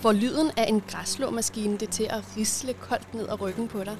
Får 0.00 0.12
lyden 0.12 0.50
af 0.56 0.68
en 0.68 0.80
græsslåmaskine 0.80 1.78
det 1.78 1.90
til 1.90 2.04
at 2.04 2.24
risle 2.36 2.74
koldt 2.74 3.14
ned 3.14 3.28
ad 3.28 3.40
ryggen 3.40 3.68
på 3.68 3.84
dig? 3.84 3.96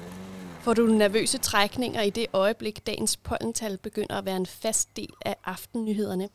Får 0.61 0.73
du 0.73 0.85
nervøse 0.85 1.37
trækninger 1.37 2.01
i 2.01 2.09
det 2.09 2.25
øjeblik, 2.33 2.85
dagens 2.87 3.17
pollental 3.17 3.77
begynder 3.77 4.15
at 4.15 4.25
være 4.25 4.35
en 4.37 4.45
fast 4.45 4.95
del 4.95 5.09
af 5.25 5.35
aftennyhederne, 5.45 6.29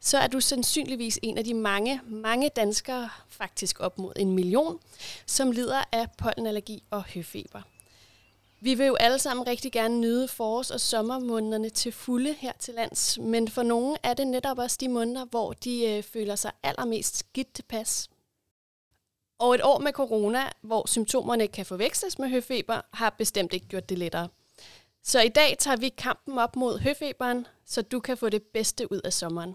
så 0.00 0.18
er 0.18 0.26
du 0.26 0.40
sandsynligvis 0.40 1.18
en 1.22 1.38
af 1.38 1.44
de 1.44 1.54
mange, 1.54 2.00
mange 2.06 2.48
danskere, 2.56 3.08
faktisk 3.28 3.80
op 3.80 3.98
mod 3.98 4.12
en 4.16 4.32
million, 4.32 4.78
som 5.26 5.50
lider 5.50 5.84
af 5.92 6.06
pollenallergi 6.18 6.82
og 6.90 7.04
høfeber. 7.04 7.62
Vi 8.60 8.74
vil 8.74 8.86
jo 8.86 8.94
alle 8.94 9.18
sammen 9.18 9.46
rigtig 9.46 9.72
gerne 9.72 10.00
nyde 10.00 10.28
forårs- 10.28 10.70
og 10.70 10.80
sommermånederne 10.80 11.70
til 11.70 11.92
fulde 11.92 12.32
her 12.32 12.52
til 12.58 12.74
lands, 12.74 13.18
men 13.18 13.48
for 13.48 13.62
nogle 13.62 13.96
er 14.02 14.14
det 14.14 14.26
netop 14.26 14.58
også 14.58 14.76
de 14.80 14.88
måneder, 14.88 15.24
hvor 15.24 15.52
de 15.52 15.86
øh, 15.86 16.02
føler 16.02 16.36
sig 16.36 16.50
allermest 16.62 17.16
skidt 17.18 17.54
tilpas. 17.54 18.08
Og 19.38 19.54
et 19.54 19.62
år 19.62 19.78
med 19.78 19.92
corona, 19.92 20.48
hvor 20.62 20.88
symptomerne 20.88 21.48
kan 21.48 21.66
forveksles 21.66 22.18
med 22.18 22.28
høfeber, 22.28 22.80
har 22.92 23.14
bestemt 23.18 23.52
ikke 23.52 23.66
gjort 23.66 23.88
det 23.88 23.98
lettere. 23.98 24.28
Så 25.02 25.20
i 25.20 25.28
dag 25.28 25.56
tager 25.58 25.76
vi 25.76 25.88
kampen 25.88 26.38
op 26.38 26.56
mod 26.56 26.78
høfeberen, 26.78 27.46
så 27.66 27.82
du 27.82 28.00
kan 28.00 28.16
få 28.16 28.28
det 28.28 28.42
bedste 28.42 28.92
ud 28.92 29.00
af 29.04 29.12
sommeren. 29.12 29.54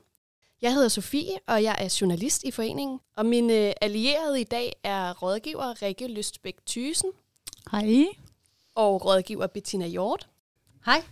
Jeg 0.62 0.73
hedder 0.73 0.88
Sofie, 0.88 1.40
og 1.48 1.64
jeg 1.64 1.76
er 1.80 1.98
journalist 2.02 2.44
i 2.44 2.52
foreningen. 2.52 3.00
Og 3.16 3.26
min 3.26 3.50
øh, 3.50 3.73
allierede 3.82 4.42
i 4.42 4.44
dag 4.44 4.76
er 4.84 5.14
rådgiver 5.14 5.82
Rikke 5.82 6.08
Lystbæk 6.08 6.58
Thysen. 6.68 7.12
Hej. 7.72 8.06
Og 8.76 9.06
rådgiver 9.06 9.48
Bettina 9.48 9.88
Hjort. 9.88 10.30
Hej. 10.86 11.03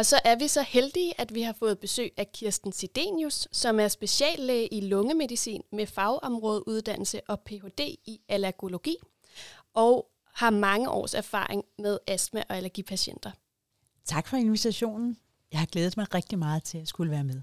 Og 0.00 0.06
så 0.06 0.20
er 0.24 0.36
vi 0.36 0.48
så 0.48 0.62
heldige, 0.62 1.20
at 1.20 1.34
vi 1.34 1.42
har 1.42 1.52
fået 1.52 1.78
besøg 1.78 2.12
af 2.16 2.32
Kirsten 2.32 2.72
Sidenius, 2.72 3.48
som 3.52 3.80
er 3.80 3.88
speciallæge 3.88 4.74
i 4.74 4.80
lungemedicin 4.80 5.62
med 5.72 5.86
fagområdeuddannelse 5.86 7.20
og 7.28 7.40
Ph.D. 7.40 7.80
i 7.80 8.20
allergologi, 8.28 8.96
og 9.74 10.06
har 10.34 10.50
mange 10.50 10.90
års 10.90 11.14
erfaring 11.14 11.64
med 11.78 11.98
astma- 12.10 12.42
og 12.48 12.56
allergipatienter. 12.56 13.30
Tak 14.04 14.28
for 14.28 14.36
invitationen. 14.36 15.18
Jeg 15.52 15.60
har 15.60 15.66
glædet 15.66 15.96
mig 15.96 16.14
rigtig 16.14 16.38
meget 16.38 16.62
til 16.62 16.78
at 16.78 16.88
skulle 16.88 17.10
være 17.10 17.24
med. 17.24 17.42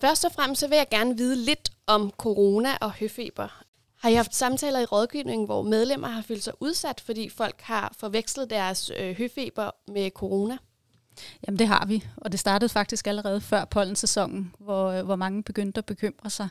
Først 0.00 0.24
og 0.24 0.32
fremmest 0.32 0.60
så 0.60 0.68
vil 0.68 0.76
jeg 0.76 0.88
gerne 0.90 1.16
vide 1.16 1.36
lidt 1.36 1.70
om 1.86 2.10
corona 2.10 2.76
og 2.80 2.92
høfeber. 2.92 3.64
Har 3.96 4.08
I 4.08 4.14
haft 4.14 4.34
samtaler 4.34 4.80
i 4.80 4.84
rådgivningen, 4.84 5.46
hvor 5.46 5.62
medlemmer 5.62 6.08
har 6.08 6.22
følt 6.22 6.42
sig 6.42 6.54
udsat, 6.60 7.00
fordi 7.00 7.28
folk 7.28 7.60
har 7.60 7.94
forvekslet 7.96 8.50
deres 8.50 8.90
øh, 8.90 9.16
høfeber 9.16 9.70
med 9.92 10.10
corona? 10.10 10.58
Jamen 11.46 11.58
det 11.58 11.66
har 11.66 11.86
vi, 11.86 12.04
og 12.16 12.32
det 12.32 12.40
startede 12.40 12.68
faktisk 12.68 13.06
allerede 13.06 13.40
før 13.40 13.64
pollensæsonen, 13.64 14.54
hvor, 14.58 14.90
øh, 14.90 15.04
hvor 15.04 15.16
mange 15.16 15.42
begyndte 15.42 15.78
at 15.78 15.86
bekymre 15.86 16.30
sig. 16.30 16.48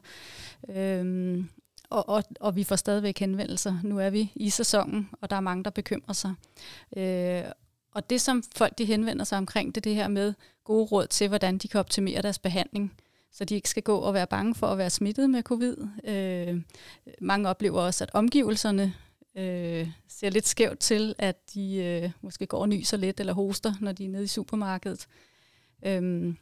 Øhm, 0.69 1.49
og, 1.89 2.09
og, 2.09 2.23
og 2.39 2.55
vi 2.55 2.63
får 2.63 2.75
stadigvæk 2.75 3.19
henvendelser. 3.19 3.75
Nu 3.83 3.99
er 3.99 4.09
vi 4.09 4.31
i 4.35 4.49
sæsonen, 4.49 5.09
og 5.21 5.29
der 5.29 5.35
er 5.35 5.41
mange, 5.41 5.63
der 5.63 5.69
bekymrer 5.69 6.13
sig. 6.13 6.33
Øh, 6.97 7.43
og 7.91 8.09
det, 8.09 8.21
som 8.21 8.43
folk 8.55 8.77
de 8.77 8.85
henvender 8.85 9.25
sig 9.25 9.37
omkring, 9.37 9.75
det 9.75 9.81
er 9.81 9.89
det 9.89 9.95
her 9.95 10.07
med 10.07 10.33
gode 10.63 10.85
råd 10.85 11.07
til, 11.07 11.27
hvordan 11.27 11.57
de 11.57 11.67
kan 11.67 11.79
optimere 11.79 12.21
deres 12.21 12.39
behandling 12.39 12.93
så 13.37 13.45
de 13.45 13.55
ikke 13.55 13.69
skal 13.69 13.83
gå 13.83 13.97
og 13.97 14.13
være 14.13 14.27
bange 14.27 14.55
for 14.55 14.67
at 14.67 14.77
være 14.77 14.89
smittet 14.89 15.29
med 15.29 15.43
covid. 15.43 15.77
Øh, 16.03 16.61
mange 17.21 17.49
oplever 17.49 17.81
også, 17.81 18.03
at 18.03 18.09
omgivelserne 18.13 18.93
øh, 19.38 19.88
ser 20.07 20.30
lidt 20.30 20.47
skævt 20.47 20.80
til, 20.80 21.16
at 21.17 21.53
de 21.53 21.75
øh, 21.75 22.11
måske 22.21 22.45
går 22.45 22.57
og 22.57 22.69
nyser 22.69 22.97
lidt 22.97 23.19
eller 23.19 23.33
hoster, 23.33 23.73
når 23.81 23.91
de 23.91 24.05
er 24.05 24.09
nede 24.09 24.23
i 24.23 24.27
supermarkedet. 24.27 25.07
Øh, 25.85 26.35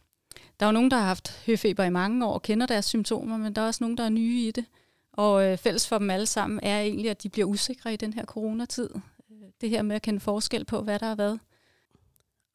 der 0.60 0.66
er 0.66 0.70
jo 0.70 0.72
nogen, 0.72 0.92
der 0.92 0.98
har 0.98 1.06
haft 1.06 1.44
høfeber 1.46 1.84
i 1.84 1.90
mange 1.90 2.26
år 2.26 2.34
og 2.34 2.42
kender 2.42 2.66
deres 2.66 2.86
symptomer, 2.86 3.38
men 3.38 3.56
der 3.56 3.62
er 3.62 3.66
også 3.66 3.84
nogen, 3.84 3.98
der 3.98 4.04
er 4.04 4.10
nye 4.10 4.48
i 4.48 4.52
det. 4.52 4.66
Og 5.14 5.46
øh, 5.46 5.58
fælles 5.58 5.88
for 5.88 5.98
dem 5.98 6.10
alle 6.10 6.26
sammen 6.26 6.60
er 6.64 6.82
egentlig, 6.82 7.12
at 7.12 7.24
de 7.24 7.30
bliver 7.30 7.48
usikre 7.48 7.94
i 7.94 7.98
den 7.98 8.14
her 8.14 8.26
coronatid. 8.26 8.90
Det 9.62 9.70
her 9.70 9.82
med 9.82 9.96
at 9.96 10.02
kende 10.02 10.20
forskel 10.20 10.66
på, 10.66 10.82
hvad 10.82 11.00
der 11.00 11.06
har 11.06 11.16
været. 11.16 11.40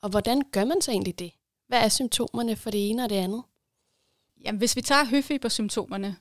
Og 0.03 0.11
hvordan 0.11 0.43
gør 0.53 0.65
man 0.65 0.81
så 0.81 0.91
egentlig 0.91 1.19
det? 1.19 1.33
Hvad 1.69 1.79
er 1.79 1.89
symptomerne 1.89 2.57
for 2.57 2.71
det 2.71 2.91
ene 2.91 3.05
og 3.05 3.11
det 3.11 3.17
andet? 3.17 3.43
Jamen, 4.45 4.59
hvis 4.59 4.77
vi 4.77 4.81
tager 4.81 5.05
høfebersymptomerne, 5.05 6.17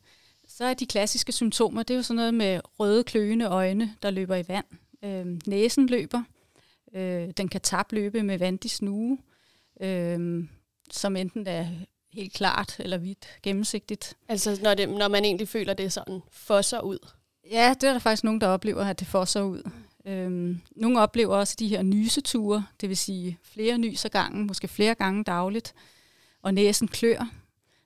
så 0.60 0.66
er 0.66 0.74
de 0.74 0.86
klassiske 0.86 1.32
symptomer, 1.32 1.84
det 1.84 1.94
er 1.94 1.98
jo 1.98 2.04
sådan 2.04 2.16
noget 2.16 2.34
med 2.34 2.62
røde 2.80 3.04
kløende 3.04 3.46
øjne, 3.46 3.96
der 4.02 4.12
løber 4.12 4.36
i 4.36 4.44
vand. 4.48 4.66
Øh, 5.04 5.40
næsen 5.48 5.88
løber. 5.88 6.24
Øh, 6.94 7.30
den 7.38 7.48
kan 7.48 7.62
tabløbe 7.62 8.24
med 8.24 8.38
vand 8.38 8.66
i 8.66 8.68
snue, 8.68 9.18
øh, 9.82 10.44
som 10.92 11.16
enten 11.16 11.48
er 11.48 11.68
helt 12.14 12.34
klart 12.34 12.76
eller 12.80 12.98
hvidt 12.98 13.28
gennemsigtigt. 13.44 14.18
Altså 14.28 14.60
når, 14.64 14.74
det, 14.74 14.90
når 14.90 15.08
man 15.08 15.26
egentlig 15.26 15.48
føler, 15.48 15.74
det 15.74 15.94
sådan 15.94 16.22
fosser 16.32 16.82
ud? 16.82 17.08
Ja, 17.52 17.76
det 17.82 17.90
er 17.90 17.94
der 17.94 18.00
faktisk 18.00 18.24
nogen, 18.24 18.42
der 18.42 18.48
oplever, 18.48 18.84
at 18.84 19.00
det 19.00 19.08
fosser 19.08 19.42
ud. 19.42 19.70
Øhm, 20.06 20.62
nogle 20.76 21.00
oplever 21.00 21.36
også 21.36 21.56
de 21.60 21.68
her 21.68 21.82
nyseture, 21.82 22.66
det 22.82 22.90
vil 22.90 22.98
sige 22.98 23.38
flere 23.44 23.78
nys 23.78 24.06
ad 24.06 24.10
gangen, 24.10 24.48
måske 24.48 24.68
flere 24.68 24.96
gange 24.96 25.24
dagligt, 25.24 25.74
og 26.42 26.54
næsen 26.54 26.88
klør. 26.88 27.30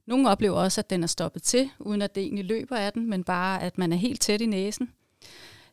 Nogle 0.05 0.29
oplever 0.29 0.57
også, 0.57 0.81
at 0.81 0.89
den 0.89 1.03
er 1.03 1.07
stoppet 1.07 1.43
til, 1.43 1.69
uden 1.79 2.01
at 2.01 2.15
det 2.15 2.23
egentlig 2.23 2.45
løber 2.45 2.75
af 2.75 2.93
den, 2.93 3.09
men 3.09 3.23
bare 3.23 3.61
at 3.61 3.77
man 3.77 3.93
er 3.93 3.97
helt 3.97 4.21
tæt 4.21 4.41
i 4.41 4.45
næsen. 4.45 4.89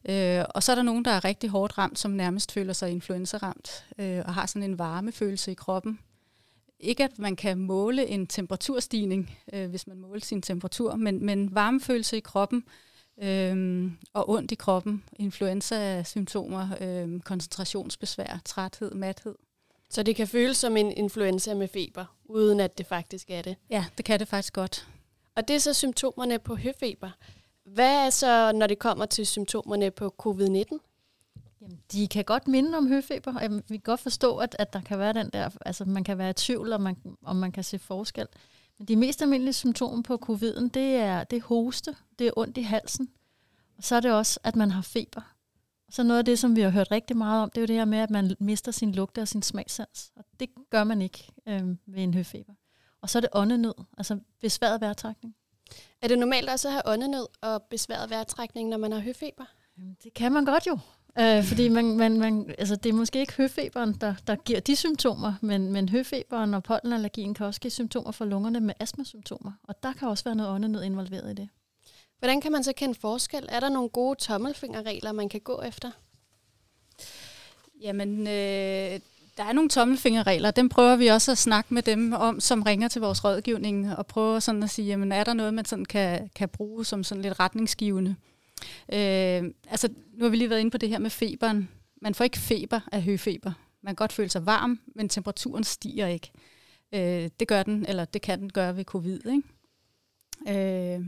Øh, 0.08 0.44
og 0.54 0.62
så 0.62 0.72
er 0.72 0.76
der 0.76 0.82
nogen, 0.82 1.04
der 1.04 1.10
er 1.10 1.24
rigtig 1.24 1.50
hårdt 1.50 1.78
ramt, 1.78 1.98
som 1.98 2.10
nærmest 2.10 2.52
føler 2.52 2.72
sig 2.72 2.90
influenzaramt 2.90 3.86
øh, 3.98 4.22
og 4.24 4.34
har 4.34 4.46
sådan 4.46 4.70
en 4.70 4.78
varmefølelse 4.78 5.50
i 5.50 5.54
kroppen. 5.54 5.98
Ikke 6.80 7.04
at 7.04 7.18
man 7.18 7.36
kan 7.36 7.58
måle 7.58 8.06
en 8.06 8.26
temperaturstigning, 8.26 9.38
øh, 9.52 9.70
hvis 9.70 9.86
man 9.86 9.98
måler 9.98 10.20
sin 10.20 10.42
temperatur, 10.42 10.96
men, 10.96 11.24
men 11.26 11.54
varmefølelse 11.54 12.16
i 12.16 12.20
kroppen 12.20 12.64
øh, 13.22 13.90
og 14.12 14.30
ondt 14.30 14.52
i 14.52 14.54
kroppen, 14.54 15.04
influenza-symptomer, 15.16 16.68
øh, 16.80 17.20
koncentrationsbesvær, 17.20 18.40
træthed, 18.44 18.94
mathed. 18.94 19.34
Så 19.90 20.02
det 20.02 20.16
kan 20.16 20.28
føles 20.28 20.56
som 20.56 20.76
en 20.76 20.92
influenza 20.92 21.54
med 21.54 21.68
feber, 21.68 22.04
uden 22.24 22.60
at 22.60 22.78
det 22.78 22.86
faktisk 22.86 23.30
er 23.30 23.42
det? 23.42 23.56
Ja, 23.70 23.84
det 23.96 24.04
kan 24.04 24.20
det 24.20 24.28
faktisk 24.28 24.52
godt. 24.52 24.88
Og 25.36 25.48
det 25.48 25.56
er 25.56 25.60
så 25.60 25.74
symptomerne 25.74 26.38
på 26.38 26.56
høfeber. 26.56 27.10
Hvad 27.64 28.06
er 28.06 28.10
så, 28.10 28.52
når 28.52 28.66
det 28.66 28.78
kommer 28.78 29.06
til 29.06 29.26
symptomerne 29.26 29.90
på 29.90 30.14
covid-19? 30.22 30.78
Jamen, 31.60 31.80
de 31.92 32.08
kan 32.08 32.24
godt 32.24 32.48
minde 32.48 32.78
om 32.78 32.88
høfeber, 32.88 33.34
og 33.34 33.50
vi 33.68 33.76
kan 33.76 33.80
godt 33.84 34.00
forstå, 34.00 34.36
at, 34.36 34.56
at 34.58 34.72
der 34.72 34.80
kan 34.80 34.98
være 34.98 35.12
den 35.12 35.30
der, 35.32 35.50
altså 35.66 35.84
man 35.84 36.04
kan 36.04 36.18
være 36.18 36.30
i 36.30 36.32
tvivl, 36.32 36.72
om 36.72 36.80
man, 36.80 36.96
om 37.22 37.36
man 37.36 37.52
kan 37.52 37.64
se 37.64 37.78
forskel. 37.78 38.26
Men 38.78 38.88
de 38.88 38.96
mest 38.96 39.22
almindelige 39.22 39.52
symptomer 39.52 40.02
på 40.02 40.16
coviden, 40.16 40.68
det 40.68 40.94
er, 40.96 41.24
det 41.24 41.36
er 41.36 41.42
hoste, 41.42 41.96
det 42.18 42.26
er 42.26 42.30
ondt 42.36 42.56
i 42.56 42.62
halsen, 42.62 43.08
og 43.76 43.84
så 43.84 43.96
er 43.96 44.00
det 44.00 44.12
også, 44.12 44.40
at 44.44 44.56
man 44.56 44.70
har 44.70 44.82
feber. 44.82 45.20
Så 45.90 46.02
noget 46.02 46.18
af 46.18 46.24
det, 46.24 46.38
som 46.38 46.56
vi 46.56 46.60
har 46.60 46.70
hørt 46.70 46.90
rigtig 46.90 47.16
meget 47.16 47.42
om, 47.42 47.50
det 47.50 47.58
er 47.58 47.62
jo 47.62 47.66
det 47.66 47.76
her 47.76 47.84
med, 47.84 47.98
at 47.98 48.10
man 48.10 48.36
mister 48.40 48.72
sin 48.72 48.92
lugt 48.92 49.18
og 49.18 49.28
sin 49.28 49.42
smagsans. 49.42 50.12
Og 50.16 50.24
det 50.40 50.48
gør 50.70 50.84
man 50.84 51.02
ikke 51.02 51.28
øh, 51.48 51.68
ved 51.86 52.02
en 52.02 52.14
høfeber. 52.14 52.52
Og 53.02 53.10
så 53.10 53.18
er 53.18 53.20
det 53.20 53.30
åndenød, 53.32 53.74
altså 53.98 54.18
besværet 54.40 54.80
vejrtrækning. 54.80 55.34
Er 56.02 56.08
det 56.08 56.18
normalt 56.18 56.50
også 56.50 56.68
at 56.68 56.72
have 56.72 56.82
åndenød 56.86 57.26
og 57.40 57.62
besværet 57.62 58.10
vejrtrækning, 58.10 58.68
når 58.68 58.78
man 58.78 58.92
har 58.92 59.00
høfeber? 59.00 59.44
Det 60.04 60.14
kan 60.14 60.32
man 60.32 60.44
godt 60.44 60.66
jo. 60.66 60.78
Øh, 61.18 61.44
fordi 61.44 61.68
man, 61.68 61.96
man, 61.96 62.18
man, 62.18 62.54
altså 62.58 62.76
det 62.76 62.88
er 62.88 62.92
måske 62.92 63.20
ikke 63.20 63.32
høfeberen, 63.32 63.92
der, 63.92 64.14
der 64.26 64.36
giver 64.36 64.60
de 64.60 64.76
symptomer, 64.76 65.34
men, 65.40 65.72
men 65.72 65.88
høfeberen 65.88 66.54
og 66.54 66.62
pollenallergien 66.62 67.34
kan 67.34 67.46
også 67.46 67.60
give 67.60 67.70
symptomer 67.70 68.10
for 68.10 68.24
lungerne 68.24 68.60
med 68.60 68.74
astmasymptomer. 68.80 69.52
Og 69.62 69.82
der 69.82 69.92
kan 69.92 70.08
også 70.08 70.24
være 70.24 70.34
noget 70.34 70.50
åndenød 70.50 70.82
involveret 70.82 71.30
i 71.30 71.34
det. 71.34 71.48
Hvordan 72.20 72.40
kan 72.40 72.52
man 72.52 72.64
så 72.64 72.72
kende 72.72 72.94
forskel? 72.94 73.46
Er 73.48 73.60
der 73.60 73.68
nogle 73.68 73.88
gode 73.88 74.18
tommelfingerregler, 74.18 75.12
man 75.12 75.28
kan 75.28 75.40
gå 75.40 75.62
efter? 75.62 75.90
Jamen, 77.80 78.18
øh, 78.26 79.00
der 79.36 79.44
er 79.44 79.52
nogle 79.52 79.70
tommelfingerregler. 79.70 80.50
Dem 80.50 80.68
prøver 80.68 80.96
vi 80.96 81.06
også 81.06 81.32
at 81.32 81.38
snakke 81.38 81.74
med 81.74 81.82
dem 81.82 82.12
om, 82.12 82.40
som 82.40 82.62
ringer 82.62 82.88
til 82.88 83.00
vores 83.00 83.24
rådgivning, 83.24 83.96
og 83.96 84.06
prøver 84.06 84.38
sådan 84.38 84.62
at 84.62 84.70
sige, 84.70 84.86
jamen 84.86 85.12
er 85.12 85.24
der 85.24 85.34
noget, 85.34 85.54
man 85.54 85.64
sådan 85.64 85.84
kan, 85.84 86.30
kan 86.34 86.48
bruge 86.48 86.84
som 86.84 87.04
sådan 87.04 87.22
lidt 87.22 87.40
retningsgivende? 87.40 88.16
Øh, 88.92 89.44
altså, 89.68 89.88
nu 90.12 90.24
har 90.24 90.28
vi 90.28 90.36
lige 90.36 90.50
været 90.50 90.60
inde 90.60 90.70
på 90.70 90.78
det 90.78 90.88
her 90.88 90.98
med 90.98 91.10
feberen. 91.10 91.68
Man 92.02 92.14
får 92.14 92.24
ikke 92.24 92.38
feber 92.38 92.80
af 92.92 93.02
høfeber. 93.02 93.52
Man 93.82 93.90
kan 93.90 93.96
godt 93.96 94.12
føle 94.12 94.30
sig 94.30 94.46
varm, 94.46 94.80
men 94.94 95.08
temperaturen 95.08 95.64
stiger 95.64 96.06
ikke. 96.06 96.30
Øh, 96.92 97.30
det 97.40 97.48
gør 97.48 97.62
den, 97.62 97.86
eller 97.86 98.04
det 98.04 98.22
kan 98.22 98.40
den 98.40 98.52
gøre 98.52 98.76
ved 98.76 98.84
covid. 98.84 99.20
Ikke? 99.26 100.94
Øh, 100.94 101.06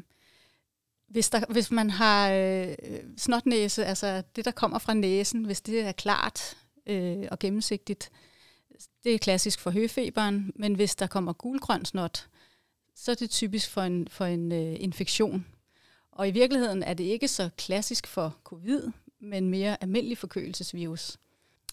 hvis, 1.12 1.30
der, 1.30 1.44
hvis 1.48 1.70
man 1.70 1.90
har 1.90 2.32
øh, 2.32 2.74
snotnæse, 3.16 3.84
altså 3.84 4.22
det, 4.36 4.44
der 4.44 4.50
kommer 4.50 4.78
fra 4.78 4.94
næsen, 4.94 5.44
hvis 5.44 5.60
det 5.60 5.80
er 5.80 5.92
klart 5.92 6.56
øh, 6.86 7.26
og 7.30 7.38
gennemsigtigt, 7.38 8.10
det 9.04 9.14
er 9.14 9.18
klassisk 9.18 9.60
for 9.60 9.70
høfeberen, 9.70 10.52
men 10.56 10.74
hvis 10.74 10.96
der 10.96 11.06
kommer 11.06 11.32
gulgrøn 11.32 11.84
snot, 11.84 12.28
så 12.94 13.10
er 13.10 13.14
det 13.14 13.30
typisk 13.30 13.70
for 13.70 13.82
en, 13.82 14.08
for 14.08 14.24
en 14.24 14.52
øh, 14.52 14.76
infektion. 14.80 15.46
Og 16.12 16.28
i 16.28 16.30
virkeligheden 16.30 16.82
er 16.82 16.94
det 16.94 17.04
ikke 17.04 17.28
så 17.28 17.50
klassisk 17.56 18.06
for 18.06 18.36
covid, 18.44 18.82
men 19.20 19.48
mere 19.48 19.82
almindelig 19.82 20.18
forkølelsesvirus. 20.18 21.18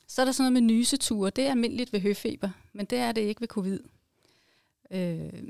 Så 0.08 0.22
er 0.22 0.26
der 0.26 0.32
sådan 0.32 0.52
noget 0.52 0.64
med 0.64 0.76
nyseture. 0.76 1.30
Det 1.30 1.46
er 1.46 1.52
almindeligt 1.52 1.94
ved 1.94 2.00
høfeber, 2.00 2.50
men 2.74 2.86
det 2.86 2.98
er 2.98 3.12
det 3.12 3.22
ikke 3.22 3.42
ved 3.42 3.48
covid. 3.48 3.80
Øh, 4.92 5.44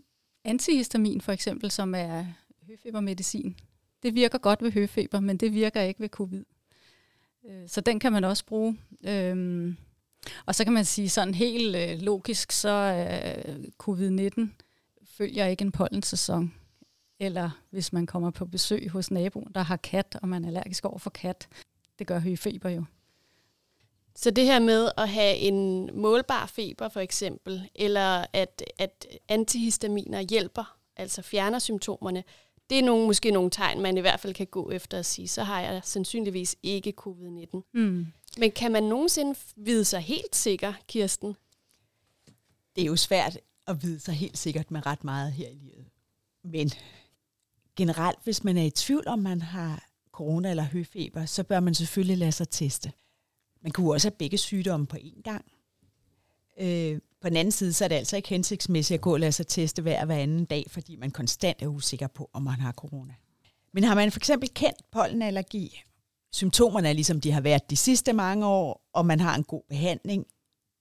antihistamin 0.44 1.22
for 1.22 1.32
eksempel, 1.32 1.72
som 1.72 1.96
er 1.96 2.26
høfebermedicin, 2.68 3.56
det 4.04 4.16
virker 4.16 4.38
godt 4.38 4.63
ved 4.63 4.72
høfeber, 4.72 5.19
men 5.19 5.38
det 5.38 5.54
virker 5.54 5.81
ikke 5.81 6.00
ved 6.00 6.10
covid. 6.10 6.46
Øh, 7.46 7.68
så 7.69 7.81
den 7.81 8.00
kan 8.00 8.12
man 8.12 8.24
også 8.24 8.46
bruge. 8.46 8.78
Øhm, 9.04 9.78
og 10.46 10.56
så 10.56 10.63
kan 10.63 10.74
man 10.74 10.86
sige 10.86 11.10
sådan 11.10 11.34
helt 11.34 11.75
øh, 11.75 12.01
logisk, 12.01 12.51
så 12.51 12.69
øh, 12.69 13.63
covid-19 13.84 14.48
følger 15.04 15.46
ikke 15.46 15.62
en 15.62 15.72
pollensæson. 15.72 16.54
Eller 17.19 17.50
hvis 17.69 17.94
man 17.94 18.06
kommer 18.06 18.31
på 18.31 18.46
besøg 18.46 18.90
hos 18.90 19.12
naboen, 19.12 19.51
der 19.56 19.62
har 19.62 19.78
kat, 19.78 20.18
og 20.22 20.30
man 20.30 20.44
er 20.44 20.48
allergisk 20.48 20.86
over 20.86 20.98
for 20.98 21.10
kat. 21.10 21.48
Det 22.00 22.07
gør 22.07 22.19
høfeber 22.19 22.69
jo. 22.69 22.84
Så 24.16 24.31
det 24.31 24.45
her 24.45 24.60
med 24.60 24.92
at 24.98 25.10
have 25.10 25.36
en 25.36 25.90
målbar 25.94 26.45
feber 26.45 26.90
for 26.90 27.00
eksempel, 27.00 27.69
eller 27.75 28.25
at, 28.34 28.63
at 28.78 29.07
antihistaminer 29.30 30.22
hjælper, 30.22 30.78
altså 30.95 31.22
fjerner 31.22 31.60
symptomerne, 31.60 32.24
det 32.69 32.80
er 32.80 32.83
nogle, 32.83 33.07
måske 33.07 33.31
nogle 33.31 33.50
tegn, 33.50 33.81
man 33.81 33.98
i 33.98 34.01
hvert 34.01 34.19
fald 34.19 34.33
kan 34.33 34.48
gå 34.48 34.71
efter 34.71 35.00
at 35.00 35.06
sige, 35.06 35.27
så 35.27 35.44
har 35.44 35.62
jeg 35.62 35.81
sandsynligvis 35.83 36.56
ikke 36.63 36.94
covid-19. 37.01 37.62
Mm. 37.74 38.07
Men 38.38 38.51
kan 38.51 38.71
man 38.71 38.83
nogensinde 38.83 39.39
vide 39.56 39.86
sig 39.86 40.00
helt 40.00 40.36
sikker, 40.36 40.74
Kirsten? 40.88 41.36
Det 42.75 42.81
er 42.81 42.86
jo 42.86 42.95
svært 42.95 43.38
at 43.68 43.83
vide 43.83 44.00
sig 44.00 44.13
helt 44.13 44.38
sikkert 44.38 44.71
med 44.71 44.86
ret 44.86 45.04
meget 45.04 45.31
her 45.31 45.50
i 45.50 45.54
livet. 45.54 45.86
Men 46.44 46.71
generelt, 47.75 48.19
hvis 48.24 48.44
man 48.44 48.57
er 48.57 48.63
i 48.63 48.69
tvivl 48.69 49.07
om, 49.07 49.19
man 49.19 49.42
har 49.42 49.89
corona 50.12 50.50
eller 50.50 50.63
høfeber, 50.63 51.25
så 51.25 51.44
bør 51.44 51.60
man 51.60 51.75
selvfølgelig 51.75 52.18
lade 52.18 52.31
sig 52.31 52.50
teste. 52.50 52.92
Man 53.62 53.71
kunne 53.71 53.94
også 53.94 54.07
have 54.10 54.18
begge 54.18 54.38
sygdomme 54.38 54.88
på 54.88 54.98
én 54.98 55.21
gang. 55.21 55.45
Øh, 56.60 57.00
på 57.21 57.30
den 57.30 57.38
anden 57.38 57.51
side, 57.51 57.74
så 57.74 57.83
er 57.83 57.88
det 57.88 57.95
altså 57.95 58.16
ikke 58.16 58.30
hensigtsmæssigt 58.30 58.98
at 58.98 59.01
gå 59.01 59.13
og 59.13 59.19
lade 59.19 59.31
sig 59.31 59.48
teste 59.48 59.81
hver 59.81 60.06
hver 60.06 60.16
anden 60.16 60.45
dag, 60.45 60.66
fordi 60.69 60.95
man 60.95 61.12
konstant 61.12 61.62
er 61.62 61.68
usikker 61.68 62.07
på, 62.07 62.30
om 62.33 62.44
man 62.44 62.60
har 62.60 62.71
corona. 62.71 63.13
Men 63.74 63.83
har 63.83 63.95
man 63.95 64.12
for 64.12 64.19
eksempel 64.19 64.50
kendt 64.54 64.92
pollenallergi, 64.92 65.83
symptomerne 66.33 66.89
er 66.89 66.94
ligesom 66.94 67.21
de 67.21 67.31
har 67.31 67.42
været 67.42 67.69
de 67.69 67.77
sidste 67.77 68.13
mange 68.13 68.45
år, 68.45 68.81
og 68.94 69.06
man 69.06 69.19
har 69.19 69.36
en 69.36 69.44
god 69.44 69.62
behandling, 69.69 70.25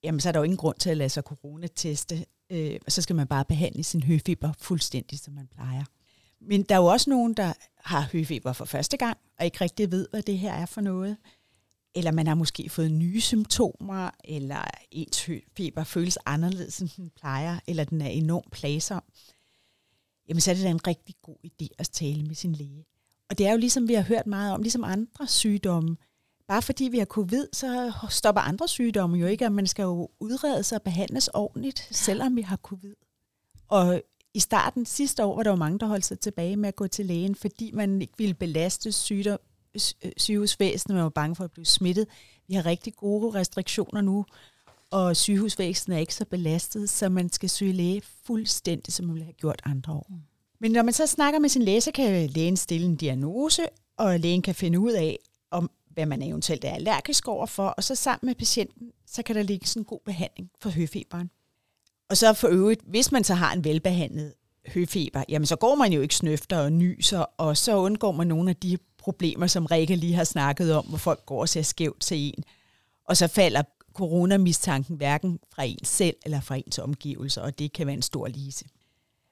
jamen 0.04 0.20
så 0.20 0.28
er 0.28 0.32
der 0.32 0.40
jo 0.40 0.44
ingen 0.44 0.56
grund 0.56 0.76
til 0.76 0.90
at 0.90 0.96
lade 0.96 1.08
sig 1.08 1.22
coronateste. 1.22 2.24
Øh, 2.50 2.80
så 2.88 3.02
skal 3.02 3.16
man 3.16 3.26
bare 3.26 3.44
behandle 3.44 3.84
sin 3.84 4.02
høfeber 4.02 4.52
fuldstændig, 4.58 5.18
som 5.18 5.34
man 5.34 5.46
plejer. 5.46 5.84
Men 6.40 6.62
der 6.62 6.74
er 6.74 6.78
jo 6.78 6.86
også 6.86 7.10
nogen, 7.10 7.34
der 7.34 7.52
har 7.84 8.08
høfeber 8.12 8.52
for 8.52 8.64
første 8.64 8.96
gang, 8.96 9.18
og 9.38 9.44
ikke 9.44 9.60
rigtig 9.60 9.90
ved, 9.90 10.06
hvad 10.10 10.22
det 10.22 10.38
her 10.38 10.52
er 10.52 10.66
for 10.66 10.80
noget 10.80 11.16
eller 11.98 12.12
man 12.12 12.26
har 12.26 12.34
måske 12.34 12.68
fået 12.68 12.92
nye 12.92 13.20
symptomer, 13.20 14.10
eller 14.24 14.62
ens 14.90 15.30
feber 15.56 15.84
føles 15.84 16.18
anderledes, 16.26 16.78
end 16.78 16.88
den 16.96 17.10
plejer, 17.16 17.58
eller 17.66 17.84
den 17.84 18.00
er 18.00 18.08
enormt 18.08 18.50
plagsom, 18.52 19.02
jamen 20.28 20.40
så 20.40 20.50
er 20.50 20.54
det 20.54 20.64
da 20.64 20.70
en 20.70 20.86
rigtig 20.86 21.14
god 21.22 21.36
idé 21.46 21.66
at 21.78 21.88
tale 21.88 22.22
med 22.24 22.34
sin 22.34 22.52
læge. 22.52 22.84
Og 23.30 23.38
det 23.38 23.46
er 23.46 23.52
jo 23.52 23.58
ligesom 23.58 23.88
vi 23.88 23.94
har 23.94 24.02
hørt 24.02 24.26
meget 24.26 24.52
om, 24.52 24.62
ligesom 24.62 24.84
andre 24.84 25.26
sygdomme. 25.26 25.96
Bare 26.48 26.62
fordi 26.62 26.84
vi 26.84 26.98
har 26.98 27.06
covid, 27.06 27.46
så 27.52 27.92
stopper 28.10 28.40
andre 28.40 28.68
sygdomme 28.68 29.18
jo 29.18 29.26
ikke, 29.26 29.44
og 29.44 29.52
man 29.52 29.66
skal 29.66 29.82
jo 29.82 30.08
udredes 30.20 30.72
og 30.72 30.82
behandles 30.82 31.28
ordentligt, 31.28 31.88
selvom 31.90 32.36
vi 32.36 32.42
har 32.42 32.56
covid. 32.56 32.94
Og 33.68 34.02
i 34.34 34.40
starten 34.40 34.86
sidste 34.86 35.24
år 35.24 35.36
var 35.36 35.42
der 35.42 35.50
jo 35.50 35.56
mange, 35.56 35.78
der 35.78 35.86
holdt 35.86 36.04
sig 36.04 36.20
tilbage 36.20 36.56
med 36.56 36.68
at 36.68 36.76
gå 36.76 36.86
til 36.86 37.06
lægen, 37.06 37.34
fordi 37.34 37.70
man 37.72 38.02
ikke 38.02 38.14
ville 38.18 38.34
belaste 38.34 38.92
sygdom, 38.92 39.38
Øh, 40.04 40.12
sygehusvæsenet, 40.16 40.94
man 40.94 41.02
var 41.02 41.10
bange 41.10 41.36
for 41.36 41.44
at 41.44 41.52
blive 41.52 41.66
smittet. 41.66 42.06
Vi 42.48 42.54
har 42.54 42.66
rigtig 42.66 42.94
gode 42.94 43.34
restriktioner 43.34 44.00
nu, 44.00 44.24
og 44.90 45.16
sygehusvæsenet 45.16 45.96
er 45.96 46.00
ikke 46.00 46.14
så 46.14 46.24
belastet, 46.24 46.90
så 46.90 47.08
man 47.08 47.32
skal 47.32 47.50
søge 47.50 47.72
læge 47.72 48.02
fuldstændig, 48.24 48.92
som 48.94 49.06
man 49.06 49.14
ville 49.14 49.24
have 49.24 49.32
gjort 49.32 49.62
andre 49.64 49.92
år. 49.92 50.10
Men 50.60 50.72
når 50.72 50.82
man 50.82 50.94
så 50.94 51.06
snakker 51.06 51.40
med 51.40 51.48
sin 51.48 51.62
læge, 51.62 51.80
så 51.80 51.90
kan 51.90 52.30
lægen 52.30 52.56
stille 52.56 52.86
en 52.86 52.96
diagnose, 52.96 53.62
og 53.96 54.20
lægen 54.20 54.42
kan 54.42 54.54
finde 54.54 54.80
ud 54.80 54.92
af, 54.92 55.18
om 55.50 55.70
hvad 55.90 56.06
man 56.06 56.22
eventuelt 56.22 56.64
er 56.64 56.70
allergisk 56.70 57.28
overfor, 57.28 57.66
og 57.68 57.84
så 57.84 57.94
sammen 57.94 58.26
med 58.26 58.34
patienten, 58.34 58.92
så 59.06 59.22
kan 59.22 59.36
der 59.36 59.42
ligge 59.42 59.66
sådan 59.66 59.80
en 59.80 59.84
god 59.84 60.00
behandling 60.04 60.50
for 60.60 60.70
høfeberen. 60.70 61.30
Og 62.10 62.16
så 62.16 62.32
for 62.32 62.48
øvrigt, 62.48 62.80
hvis 62.86 63.12
man 63.12 63.24
så 63.24 63.34
har 63.34 63.52
en 63.52 63.64
velbehandlet 63.64 64.34
høfeber, 64.66 65.24
jamen 65.28 65.46
så 65.46 65.56
går 65.56 65.74
man 65.74 65.92
jo 65.92 66.00
ikke 66.00 66.14
snøfter 66.14 66.58
og 66.58 66.72
nyser, 66.72 67.18
og 67.18 67.56
så 67.56 67.76
undgår 67.76 68.12
man 68.12 68.26
nogle 68.26 68.50
af 68.50 68.56
de 68.56 68.78
problemer, 68.98 69.46
som 69.46 69.66
Rikke 69.66 69.96
lige 69.96 70.14
har 70.14 70.24
snakket 70.24 70.74
om, 70.74 70.86
hvor 70.86 70.98
folk 70.98 71.26
går 71.26 71.40
og 71.40 71.48
ser 71.48 71.62
skævt 71.62 72.00
til 72.00 72.18
en. 72.18 72.44
Og 73.04 73.16
så 73.16 73.26
falder 73.26 73.62
coronamistanken 73.94 74.96
hverken 74.96 75.38
fra 75.50 75.64
en 75.64 75.84
selv 75.84 76.16
eller 76.24 76.40
fra 76.40 76.56
ens 76.56 76.78
omgivelser, 76.78 77.42
og 77.42 77.58
det 77.58 77.72
kan 77.72 77.86
være 77.86 77.96
en 77.96 78.02
stor 78.02 78.28
lise. 78.28 78.64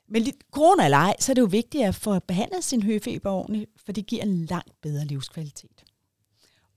Men 0.08 0.26
corona 0.50 0.84
eller 0.84 0.98
ej, 0.98 1.14
så 1.20 1.32
er 1.32 1.34
det 1.34 1.42
jo 1.42 1.46
vigtigt 1.46 1.84
at 1.84 1.94
få 1.94 2.18
behandlet 2.18 2.64
sin 2.64 2.82
høfeber 2.82 3.30
ordentligt, 3.30 3.70
for 3.84 3.92
det 3.92 4.06
giver 4.06 4.22
en 4.22 4.44
langt 4.44 4.80
bedre 4.82 5.04
livskvalitet. 5.04 5.84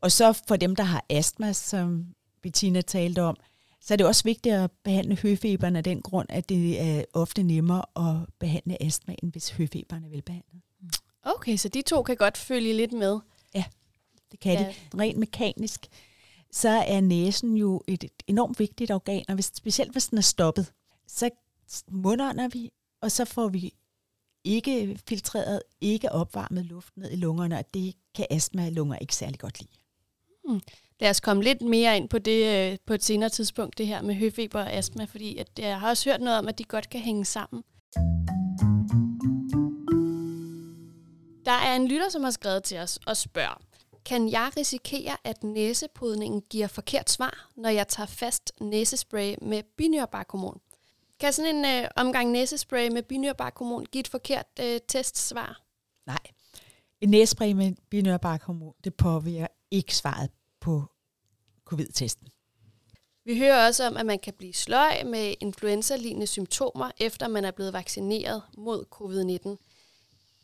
Og 0.01 0.11
så 0.11 0.33
for 0.47 0.55
dem, 0.55 0.75
der 0.75 0.83
har 0.83 1.05
astma, 1.09 1.53
som 1.53 2.05
Bettina 2.41 2.81
talte 2.81 3.21
om, 3.21 3.37
så 3.81 3.93
er 3.93 3.95
det 3.95 4.05
også 4.05 4.23
vigtigt 4.23 4.55
at 4.55 4.71
behandle 4.83 5.15
høfeberen 5.15 5.75
af 5.75 5.83
den 5.83 6.01
grund, 6.01 6.27
at 6.29 6.49
det 6.49 6.81
er 6.81 7.03
ofte 7.13 7.43
nemmere 7.43 7.85
at 7.95 8.27
behandle 8.39 8.83
astma, 8.83 9.15
end 9.23 9.31
hvis 9.31 9.49
høfeberen 9.49 10.03
er 10.03 10.09
velbehandlet. 10.09 10.61
Okay, 11.23 11.57
så 11.57 11.69
de 11.69 11.81
to 11.81 12.03
kan 12.03 12.15
godt 12.17 12.37
følge 12.37 12.73
lidt 12.73 12.93
med. 12.93 13.19
Ja, 13.55 13.63
det 14.31 14.39
kan 14.39 14.53
ja. 14.53 14.73
de. 14.93 14.99
Rent 14.99 15.17
mekanisk, 15.17 15.87
så 16.51 16.69
er 16.69 17.01
næsen 17.01 17.57
jo 17.57 17.81
et 17.87 18.05
enormt 18.27 18.59
vigtigt 18.59 18.91
organ, 18.91 19.25
og 19.27 19.33
hvis, 19.33 19.51
specielt 19.55 19.91
hvis 19.91 20.07
den 20.07 20.17
er 20.17 20.21
stoppet, 20.21 20.73
så 21.07 21.29
mundånder 21.91 22.47
vi, 22.47 22.71
og 23.01 23.11
så 23.11 23.25
får 23.25 23.47
vi 23.47 23.73
ikke 24.43 24.99
filtreret, 25.07 25.61
ikke 25.81 26.11
opvarmet 26.11 26.65
luft 26.65 26.97
ned 26.97 27.11
i 27.11 27.15
lungerne, 27.15 27.57
og 27.57 27.73
det 27.73 27.95
kan 28.15 28.25
astma-lunger 28.29 28.97
ikke 28.97 29.15
særlig 29.15 29.39
godt 29.39 29.59
lide. 29.59 29.71
Hmm. 30.43 30.61
Lad 30.99 31.09
os 31.09 31.19
komme 31.19 31.43
lidt 31.43 31.61
mere 31.61 31.97
ind 31.97 32.09
på 32.09 32.19
det 32.19 32.71
øh, 32.71 32.77
på 32.85 32.93
et 32.93 33.03
senere 33.03 33.29
tidspunkt, 33.29 33.77
det 33.77 33.87
her 33.87 34.01
med 34.01 34.15
høfeber 34.15 34.59
og 34.59 34.73
astma, 34.73 35.05
fordi 35.05 35.37
at 35.37 35.47
jeg 35.57 35.79
har 35.79 35.89
også 35.89 36.09
hørt 36.09 36.21
noget 36.21 36.39
om, 36.39 36.47
at 36.47 36.57
de 36.57 36.63
godt 36.63 36.89
kan 36.89 37.01
hænge 37.01 37.25
sammen. 37.25 37.63
Der 41.49 41.55
er 41.55 41.75
en 41.75 41.87
lytter, 41.87 42.09
som 42.09 42.23
har 42.23 42.31
skrevet 42.31 42.63
til 42.63 42.77
os 42.77 42.99
og 43.05 43.17
spørger, 43.17 43.61
kan 44.05 44.29
jeg 44.29 44.51
risikere, 44.57 45.17
at 45.23 45.43
næsepodningen 45.43 46.41
giver 46.41 46.67
forkert 46.67 47.09
svar, 47.09 47.49
når 47.55 47.69
jeg 47.69 47.87
tager 47.87 48.07
fast 48.07 48.51
næsespray 48.61 49.35
med 49.41 49.63
binyrbarkhormon? 49.77 50.59
Kan 51.19 51.33
sådan 51.33 51.55
en 51.55 51.65
øh, 51.65 51.89
omgang 51.95 52.31
næsespray 52.31 52.87
med 52.87 53.03
binyrbarkhormon 53.03 53.85
give 53.85 53.99
et 53.99 54.07
forkert 54.07 54.45
øh, 54.59 54.79
testsvar? 54.87 55.61
Nej. 56.05 56.19
En 57.01 57.09
næsespray 57.09 57.51
med 57.51 57.73
binyrbarkhormon, 57.89 58.73
det 58.83 58.95
påvirker 58.95 59.47
ikke 59.71 59.95
svaret 59.95 60.29
på 60.59 60.83
covid-testen. 61.65 62.27
Vi 63.25 63.37
hører 63.37 63.67
også 63.67 63.87
om, 63.87 63.97
at 63.97 64.05
man 64.05 64.19
kan 64.19 64.33
blive 64.33 64.53
sløj 64.53 65.03
med 65.05 65.33
influenza-lignende 65.39 66.27
symptomer, 66.27 66.91
efter 66.99 67.27
man 67.27 67.45
er 67.45 67.51
blevet 67.51 67.73
vaccineret 67.73 68.41
mod 68.57 68.85
covid-19. 68.95 69.68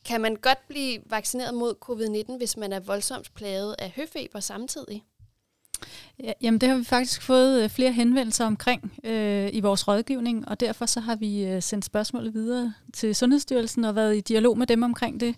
Kan 0.06 0.22
man 0.22 0.36
godt 0.36 0.68
blive 0.68 1.00
vaccineret 1.06 1.54
mod 1.54 1.76
covid-19, 1.86 2.38
hvis 2.38 2.58
man 2.58 2.74
er 2.74 2.80
voldsomt 2.80 3.34
plaget 3.34 3.76
af 3.80 3.94
høfeber 3.96 4.40
samtidig? 4.40 5.04
Ja, 6.24 6.32
jamen 6.42 6.62
det 6.62 6.70
har 6.70 6.78
vi 6.78 6.84
faktisk 6.84 7.22
fået 7.22 7.64
øh, 7.64 7.70
flere 7.70 7.92
henvendelser 7.92 8.46
omkring 8.46 8.94
øh, 9.04 9.50
i 9.54 9.60
vores 9.60 9.88
rådgivning, 9.88 10.48
og 10.48 10.60
derfor 10.60 10.86
så 10.86 11.00
har 11.00 11.16
vi 11.16 11.46
øh, 11.46 11.62
sendt 11.62 11.86
spørgsmålet 11.86 12.34
videre 12.34 12.74
til 12.94 13.16
Sundhedsstyrelsen 13.16 13.86
og 13.86 13.96
været 13.96 14.18
i 14.18 14.22
dialog 14.22 14.58
med 14.58 14.68
dem 14.68 14.84
omkring 14.84 15.20
det. 15.20 15.36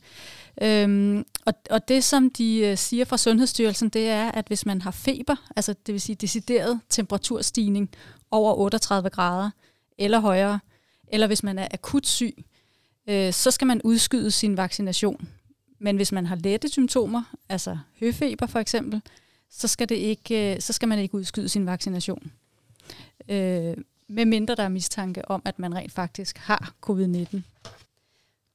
Øhm, 0.61 1.25
og, 1.45 1.53
og 1.69 1.87
det 1.87 2.03
som 2.03 2.29
de 2.29 2.59
øh, 2.59 2.77
siger 2.77 3.05
fra 3.05 3.17
Sundhedsstyrelsen, 3.17 3.89
det 3.89 4.09
er, 4.09 4.31
at 4.31 4.47
hvis 4.47 4.65
man 4.65 4.81
har 4.81 4.91
feber, 4.91 5.35
altså 5.55 5.75
det 5.85 5.93
vil 5.93 6.01
sige 6.01 6.15
decideret 6.15 6.79
temperaturstigning 6.89 7.89
over 8.31 8.53
38 8.53 9.09
grader 9.09 9.49
eller 9.97 10.19
højere, 10.19 10.59
eller 11.07 11.27
hvis 11.27 11.43
man 11.43 11.59
er 11.59 11.67
akut 11.73 12.07
syg, 12.07 12.33
øh, 12.37 12.43
øh, 13.07 13.33
så 13.33 13.51
skal 13.51 13.67
man 13.67 13.81
udskyde 13.83 14.31
sin 14.31 14.57
vaccination. 14.57 15.27
Men 15.79 15.95
hvis 15.95 16.11
man 16.11 16.25
har 16.25 16.35
lette 16.35 16.69
symptomer, 16.69 17.23
altså 17.49 17.77
høfeber 17.99 18.47
for 18.47 18.59
eksempel, 18.59 19.01
så 19.49 19.67
skal, 19.67 19.89
det 19.89 19.95
ikke, 19.95 20.53
øh, 20.53 20.61
så 20.61 20.73
skal 20.73 20.87
man 20.87 20.99
ikke 20.99 21.15
udskyde 21.15 21.49
sin 21.49 21.65
vaccination. 21.65 22.31
Øh, 23.29 23.77
med 24.07 24.25
mindre 24.25 24.55
der 24.55 24.63
er 24.63 24.69
mistanke 24.69 25.31
om, 25.31 25.41
at 25.45 25.59
man 25.59 25.75
rent 25.75 25.91
faktisk 25.91 26.37
har 26.37 26.73
covid-19. 26.85 27.41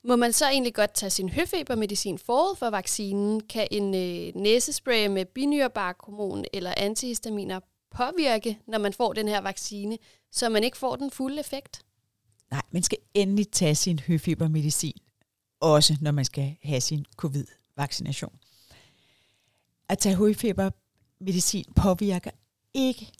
Må 0.04 0.16
man 0.16 0.32
så 0.32 0.48
egentlig 0.48 0.74
godt 0.74 0.94
tage 0.94 1.10
sin 1.10 1.28
høfebermedicin 1.28 2.18
forud 2.18 2.56
for 2.56 2.70
vaccinen? 2.70 3.40
Kan 3.40 3.68
en 3.70 3.94
øh, 3.94 4.42
næsespray 4.42 5.06
med 5.06 5.24
binyrbarkhormon 5.24 6.44
eller 6.52 6.74
antihistaminer 6.76 7.60
påvirke, 7.90 8.58
når 8.66 8.78
man 8.78 8.92
får 8.92 9.12
den 9.12 9.28
her 9.28 9.40
vaccine, 9.40 9.98
så 10.32 10.48
man 10.48 10.64
ikke 10.64 10.76
får 10.76 10.96
den 10.96 11.10
fulde 11.10 11.40
effekt? 11.40 11.82
Nej, 12.52 12.62
man 12.70 12.82
skal 12.82 12.98
endelig 13.14 13.50
tage 13.50 13.74
sin 13.74 13.98
høfebermedicin, 13.98 14.98
også 15.60 15.96
når 16.00 16.10
man 16.10 16.24
skal 16.24 16.56
have 16.62 16.80
sin 16.80 17.06
covid-vaccination. 17.16 18.38
At 19.88 19.98
tage 19.98 20.16
høfebermedicin 20.16 21.64
påvirker 21.76 22.30
ikke, 22.74 23.12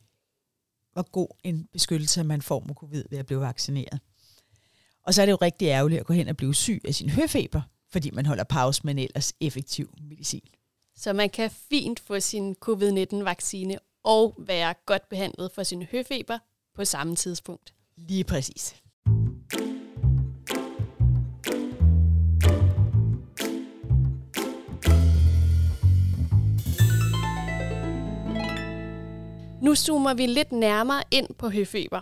hvor 0.93 1.11
god 1.11 1.29
en 1.45 1.69
beskyttelse 1.73 2.25
man 2.25 2.43
får 2.43 2.65
mod 2.69 2.75
covid 2.75 3.05
ved 3.11 3.19
at 3.19 3.27
blive 3.27 3.41
vaccineret. 3.41 4.01
Og 5.03 5.15
så 5.15 5.23
er 5.23 5.27
det 5.27 5.33
jo 5.33 5.39
rigtig 5.43 5.67
ærgerligt 5.67 6.01
at 6.01 6.07
gå 6.07 6.13
hen 6.13 6.29
og 6.29 6.37
blive 6.37 6.55
syg 6.55 6.81
af 6.85 6.95
sin 6.95 7.11
høfeber, 7.11 7.63
fordi 7.91 8.11
man 8.11 8.27
holder 8.27 8.45
pause 8.45 8.81
med 8.85 8.95
en 8.95 8.99
ellers 8.99 9.33
effektiv 9.41 9.95
medicin. 10.01 10.49
Så 10.97 11.13
man 11.13 11.31
kan 11.31 11.51
fint 11.51 12.01
få 12.01 12.21
sin 12.21 12.57
covid-19-vaccine 12.61 13.79
og 14.05 14.35
være 14.39 14.75
godt 14.87 15.09
behandlet 15.09 15.53
for 15.53 15.63
sin 15.63 15.83
høfeber 15.83 16.39
på 16.75 16.85
samme 16.85 17.17
tidspunkt. 17.17 17.75
Lige 17.97 18.25
præcis. 18.25 18.82
Nu 29.63 29.75
zoomer 29.75 30.15
vi 30.15 30.27
lidt 30.27 30.53
nærmere 30.53 31.03
ind 31.11 31.35
på 31.35 31.49
høfeber. 31.49 32.01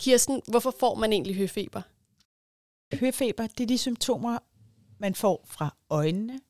Kirsten, 0.00 0.42
hvorfor 0.48 0.74
får 0.80 0.94
man 0.94 1.12
egentlig 1.12 1.36
høfeber? 1.36 1.82
Høfeber, 2.96 3.46
det 3.46 3.60
er 3.64 3.66
de 3.66 3.78
symptomer, 3.78 4.38
man 4.98 5.14
får 5.14 5.44
fra 5.48 5.76
øjnene, 5.90 6.40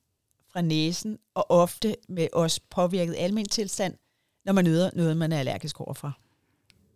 fra 0.52 0.60
næsen 0.60 1.18
og 1.34 1.50
ofte 1.50 1.96
med 2.08 2.28
os 2.32 2.60
påvirket 2.60 3.14
almen 3.18 3.48
tilstand, 3.48 3.94
når 4.44 4.52
man 4.52 4.64
nyder 4.64 4.90
noget, 4.94 5.16
man 5.16 5.32
er 5.32 5.38
allergisk 5.38 5.80
overfor. 5.80 6.18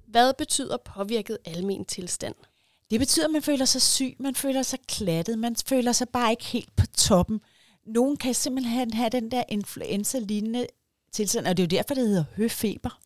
Hvad 0.07 0.33
betyder 0.39 0.77
påvirket 0.77 1.39
almen 1.45 1.85
tilstand? 1.85 2.35
Det 2.91 3.01
betyder, 3.01 3.27
at 3.27 3.33
man 3.33 3.43
føler 3.43 3.65
sig 3.65 3.83
syg, 3.83 4.17
man 4.19 4.35
føler 4.35 4.63
sig 4.63 4.79
klattet, 4.89 5.39
man 5.39 5.57
føler 5.57 5.93
sig 5.93 6.09
bare 6.09 6.31
ikke 6.31 6.45
helt 6.45 6.77
på 6.77 6.87
toppen. 6.87 7.41
Nogen 7.87 8.17
kan 8.17 8.35
simpelthen 8.35 8.95
have 8.95 9.11
den 9.11 9.31
der 9.31 9.43
influenza-lignende 9.49 10.67
tilstand, 11.13 11.47
og 11.47 11.57
det 11.57 11.63
er 11.63 11.67
jo 11.67 11.79
derfor, 11.79 11.95
det 11.95 12.09
hedder 12.09 12.25
høfeber. 12.37 13.01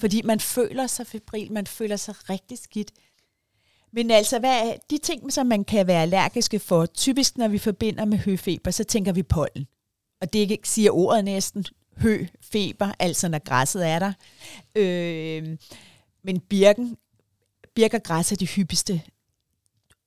Fordi 0.00 0.22
man 0.22 0.40
føler 0.40 0.86
sig 0.86 1.06
febril, 1.06 1.52
man 1.52 1.66
føler 1.66 1.96
sig 1.96 2.30
rigtig 2.30 2.58
skidt. 2.58 2.92
Men 3.92 4.10
altså, 4.10 4.38
hvad 4.38 4.68
er 4.68 4.76
de 4.90 4.98
ting, 4.98 5.32
som 5.32 5.46
man 5.46 5.64
kan 5.64 5.86
være 5.86 6.02
allergiske 6.02 6.58
for, 6.58 6.86
typisk 6.86 7.38
når 7.38 7.48
vi 7.48 7.58
forbinder 7.58 8.04
med 8.04 8.18
høfeber, 8.18 8.70
så 8.70 8.84
tænker 8.84 9.12
vi 9.12 9.22
pollen. 9.22 9.66
Og 10.20 10.32
det 10.32 10.58
siger 10.64 10.90
ordet 10.90 11.24
næsten, 11.24 11.64
høfeber, 11.96 12.92
altså 12.98 13.28
når 13.28 13.38
græsset 13.38 13.86
er 13.86 13.98
der. 13.98 14.12
Øh, 14.74 15.58
men 16.22 16.40
birken, 16.40 16.96
birk 17.74 17.94
og 17.94 18.02
græs 18.02 18.32
er 18.32 18.36
de 18.36 18.46
hyppigste 18.46 19.02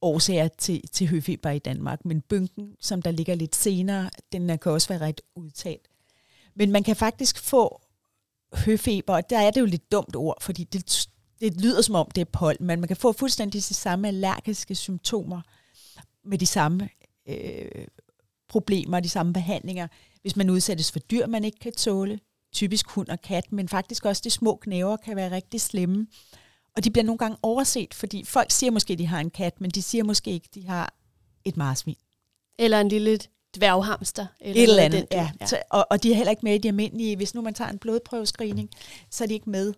årsager 0.02 0.48
til, 0.48 0.88
til 0.92 1.08
høfeber 1.08 1.50
i 1.50 1.60
Danmark. 1.60 2.06
Men 2.06 2.22
bynken, 2.22 2.76
som 2.80 3.02
der 3.02 3.12
ligger 3.12 3.36
lidt 3.36 3.56
senere, 3.56 4.10
den 4.32 4.58
kan 4.58 4.72
også 4.72 4.88
være 4.88 5.02
ret 5.02 5.22
udtalt. 5.36 5.88
Men 6.56 6.72
man 6.72 6.84
kan 6.84 6.96
faktisk 6.96 7.40
få 7.40 7.82
høfeber, 8.56 9.14
og 9.14 9.30
der 9.30 9.40
er 9.40 9.52
det 9.52 9.62
jo 9.62 9.66
lidt 9.66 9.92
dumt 9.92 10.16
ord, 10.16 10.38
fordi 10.42 10.64
det, 10.64 11.08
det 11.40 11.62
lyder 11.62 11.82
som 11.82 11.96
om 11.96 12.12
det 12.16 12.22
er 12.22 12.26
pollen, 12.26 12.68
men 12.68 12.80
man 12.80 12.88
kan 12.88 12.98
få 12.98 13.12
fuldstændig 13.12 13.54
de 13.54 13.74
samme 13.74 14.08
allergiske 14.08 14.76
symptomer 14.76 15.42
med 16.24 16.38
de 16.38 16.46
samme 16.46 16.90
øh, 17.30 17.88
problemer, 18.50 19.00
de 19.00 19.10
samme 19.10 19.34
behandlinger, 19.34 19.88
hvis 20.22 20.36
man 20.36 20.50
udsættes 20.50 20.92
for 20.92 21.00
dyr, 21.00 21.28
man 21.28 21.44
ikke 21.44 21.60
kan 21.60 21.74
tåle, 21.74 22.20
typisk 22.54 22.90
hund 22.90 23.08
og 23.08 23.22
kat, 23.22 23.52
men 23.52 23.70
faktisk 23.70 24.06
også 24.06 24.22
de 24.26 24.30
små 24.30 24.56
knæver 24.56 24.98
kan 24.98 25.16
være 25.16 25.32
rigtig 25.32 25.62
slemme. 25.62 26.08
Og 26.76 26.84
de 26.84 26.92
bliver 26.92 27.06
nogle 27.06 27.18
gange 27.18 27.38
overset, 27.42 27.94
fordi 27.94 28.24
folk 28.24 28.52
siger 28.52 28.72
måske, 28.72 28.94
at 28.94 29.00
de 29.00 29.08
har 29.08 29.20
en 29.20 29.30
kat, 29.30 29.62
men 29.62 29.72
de 29.72 29.82
siger 29.82 30.04
måske 30.04 30.32
ikke, 30.32 30.48
at 30.50 30.56
de 30.56 30.68
har 30.68 30.94
et 31.46 31.58
marsvin. 31.58 31.96
Eller 32.60 32.82
en 32.82 32.90
lille 32.90 33.20
dværghamster. 33.56 34.26
Eller 34.42 34.64
Et 34.64 34.70
eller 34.70 34.84
andet, 34.84 35.00
den, 35.00 35.08
ja. 35.12 35.32
ja. 35.42 35.46
Så, 35.46 35.62
og, 35.70 35.88
og 35.90 36.04
de 36.04 36.12
er 36.12 36.16
heller 36.16 36.32
ikke 36.32 36.44
med 36.44 36.56
i 36.56 36.58
de 36.58 36.68
almindelige. 36.68 37.16
Hvis 37.16 37.36
nu 37.36 37.42
man 37.42 37.54
tager 37.54 37.70
en 37.70 37.80
blodprøvescreening, 37.80 38.70
så 39.10 39.24
er 39.24 39.28
de 39.28 39.34
ikke 39.34 39.50
med. 39.50 39.74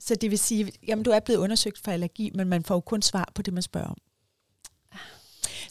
Så 0.00 0.14
det 0.14 0.30
vil 0.30 0.38
sige, 0.38 0.72
jamen 0.88 1.02
du 1.02 1.10
er 1.10 1.20
blevet 1.20 1.40
undersøgt 1.40 1.78
for 1.78 1.90
allergi, 1.90 2.30
men 2.34 2.48
man 2.48 2.64
får 2.64 2.74
jo 2.74 2.80
kun 2.80 3.02
svar 3.02 3.32
på 3.34 3.42
det, 3.42 3.54
man 3.54 3.62
spørger 3.62 3.88
om. 3.88 3.98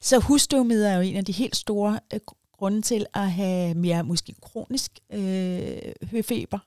Så 0.01 0.19
husstøvmider 0.19 0.89
er 0.89 0.95
jo 0.95 1.01
en 1.01 1.15
af 1.15 1.25
de 1.25 1.31
helt 1.31 1.55
store 1.55 1.99
øh, 2.13 2.19
grunde 2.57 2.81
til 2.81 3.05
at 3.13 3.31
have 3.31 3.73
mere 3.73 4.03
måske 4.03 4.35
kronisk 4.41 4.99
øh, 5.09 5.77
høfeber. 6.11 6.59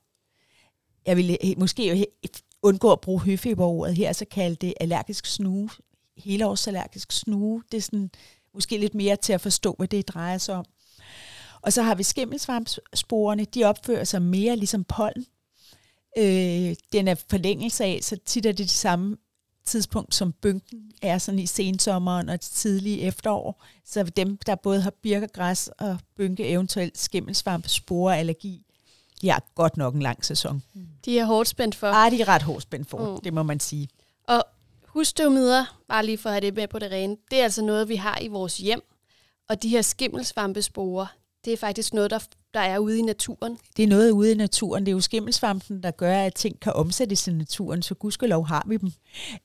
Jeg 1.07 1.17
vil 1.17 1.55
måske 1.57 2.07
undgå 2.63 2.93
at 2.93 3.01
bruge 3.01 3.21
høfeberordet 3.21 3.97
her, 3.97 4.13
så 4.13 4.25
kalde 4.25 4.57
det 4.57 4.75
allergisk 4.81 5.27
snue, 5.27 5.71
helårsallergisk 6.17 7.13
snue. 7.13 7.63
Det 7.73 7.79
er 7.79 7.83
sådan, 7.83 8.11
måske 8.55 8.79
lidt 8.79 8.95
mere 8.95 9.17
til 9.17 9.33
at 9.33 9.41
forstå, 9.41 9.75
hvad 9.79 9.89
det 9.89 10.09
drejer 10.09 10.39
sig 10.39 10.55
om. 10.55 10.65
Og 11.63 11.73
så 11.73 11.83
har 11.83 11.95
vi 11.95 12.03
skimmelsvampsporene, 12.03 13.45
de 13.45 13.65
opfører 13.65 14.05
sig 14.05 14.23
mere 14.23 14.57
ligesom 14.57 14.85
pollen. 14.85 15.27
Øh, 16.19 16.77
den 16.93 17.09
er 17.09 17.15
forlængelse 17.31 17.85
af, 17.85 17.99
så 18.03 18.17
tit 18.27 18.47
er 18.47 18.53
det 18.53 18.59
det 18.59 18.71
samme 18.71 19.17
tidspunkt, 19.65 20.15
som 20.15 20.33
bynken 20.33 20.93
er 21.03 21.19
sådan 21.19 21.39
i 21.39 21.47
sensommeren 21.47 22.29
og 22.29 22.41
tidlige 22.41 23.01
efterår. 23.01 23.65
Så 23.85 24.03
dem, 24.03 24.37
der 24.47 24.55
både 24.55 24.81
har 24.81 24.93
birkegræs 25.03 25.71
og 25.79 25.99
bynke, 26.17 26.49
eventuelt 26.49 26.99
skimmelsvamp, 26.99 27.67
allergi, 27.91 28.63
de 29.21 29.31
har 29.31 29.43
godt 29.55 29.77
nok 29.77 29.95
en 29.95 30.03
lang 30.03 30.25
sæson. 30.25 30.63
De 31.05 31.19
er 31.19 31.25
hårdt 31.25 31.49
spændt 31.49 31.75
for. 31.75 31.87
Ah, 31.87 32.13
de 32.13 32.21
er 32.21 32.29
ret 32.29 32.43
hårdt 32.43 32.63
spændt 32.63 32.89
for, 32.89 33.15
mm. 33.15 33.21
det 33.21 33.35
må 33.35 33.43
man 33.43 33.61
sige. 33.61 33.89
Og 34.29 34.45
husstøvmider, 34.87 35.81
bare 35.89 36.07
lige 36.07 36.19
for 36.19 36.29
at 36.29 36.35
have 36.35 36.41
det 36.41 36.55
med 36.55 36.69
på 36.69 36.79
det 36.79 36.91
rene, 36.91 37.17
det 37.31 37.39
er 37.39 37.45
altså 37.45 37.63
noget, 37.63 37.89
vi 37.89 37.97
har 37.97 38.19
i 38.21 38.29
vores 38.29 38.59
hjem. 38.59 38.81
Og 39.49 39.63
de 39.63 39.69
her 39.69 39.83
skimmelsvampesporer, 39.83 41.07
det 41.45 41.53
er 41.53 41.57
faktisk 41.57 41.95
noget, 41.95 42.11
der, 42.11 42.19
der 42.55 42.61
er 42.61 42.79
ude 42.79 42.99
i 42.99 43.03
naturen. 43.03 43.59
Det 43.77 43.83
er 43.83 43.89
noget 43.89 44.11
ude 44.11 44.33
i 44.33 44.35
naturen. 44.35 44.87
Det 44.87 44.91
er 44.91 44.95
jo 44.95 45.01
skimmelsvampen, 45.01 45.83
der 45.83 45.91
gør, 45.91 46.19
at 46.19 46.35
ting 46.35 46.61
kan 46.61 46.73
omsættes 46.73 47.29
i 47.29 47.33
naturen, 47.33 47.83
så 47.83 47.95
gudskelov 47.95 48.47
har 48.47 48.65
vi 48.69 48.77
dem. 48.77 48.93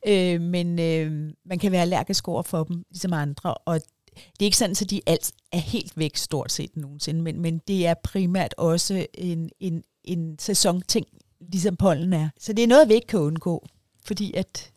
Øh, 0.07 0.41
men 0.41 0.79
øh, 0.79 1.33
man 1.45 1.59
kan 1.59 1.71
være 1.71 1.81
allergisk 1.81 2.27
over 2.27 2.43
for 2.43 2.63
dem, 2.63 2.83
ligesom 2.89 3.13
andre, 3.13 3.53
og 3.53 3.81
det 4.15 4.41
er 4.41 4.45
ikke 4.45 4.57
sådan, 4.57 4.75
at 4.81 4.89
de 4.89 5.01
alt 5.05 5.31
er 5.51 5.57
helt 5.57 5.97
væk 5.97 6.17
stort 6.17 6.51
set 6.51 6.77
nogensinde, 6.77 7.21
men, 7.21 7.41
men 7.41 7.61
det 7.67 7.87
er 7.87 7.93
primært 8.03 8.53
også 8.57 9.05
en, 9.13 9.49
en, 9.59 9.83
en 10.03 10.39
sæsonting, 10.39 11.07
ligesom 11.39 11.75
pollen 11.75 12.13
er. 12.13 12.29
Så 12.39 12.53
det 12.53 12.63
er 12.63 12.67
noget, 12.67 12.89
vi 12.89 12.93
ikke 12.93 13.07
kan 13.07 13.19
undgå, 13.19 13.67
fordi 14.05 14.33
at 14.33 14.71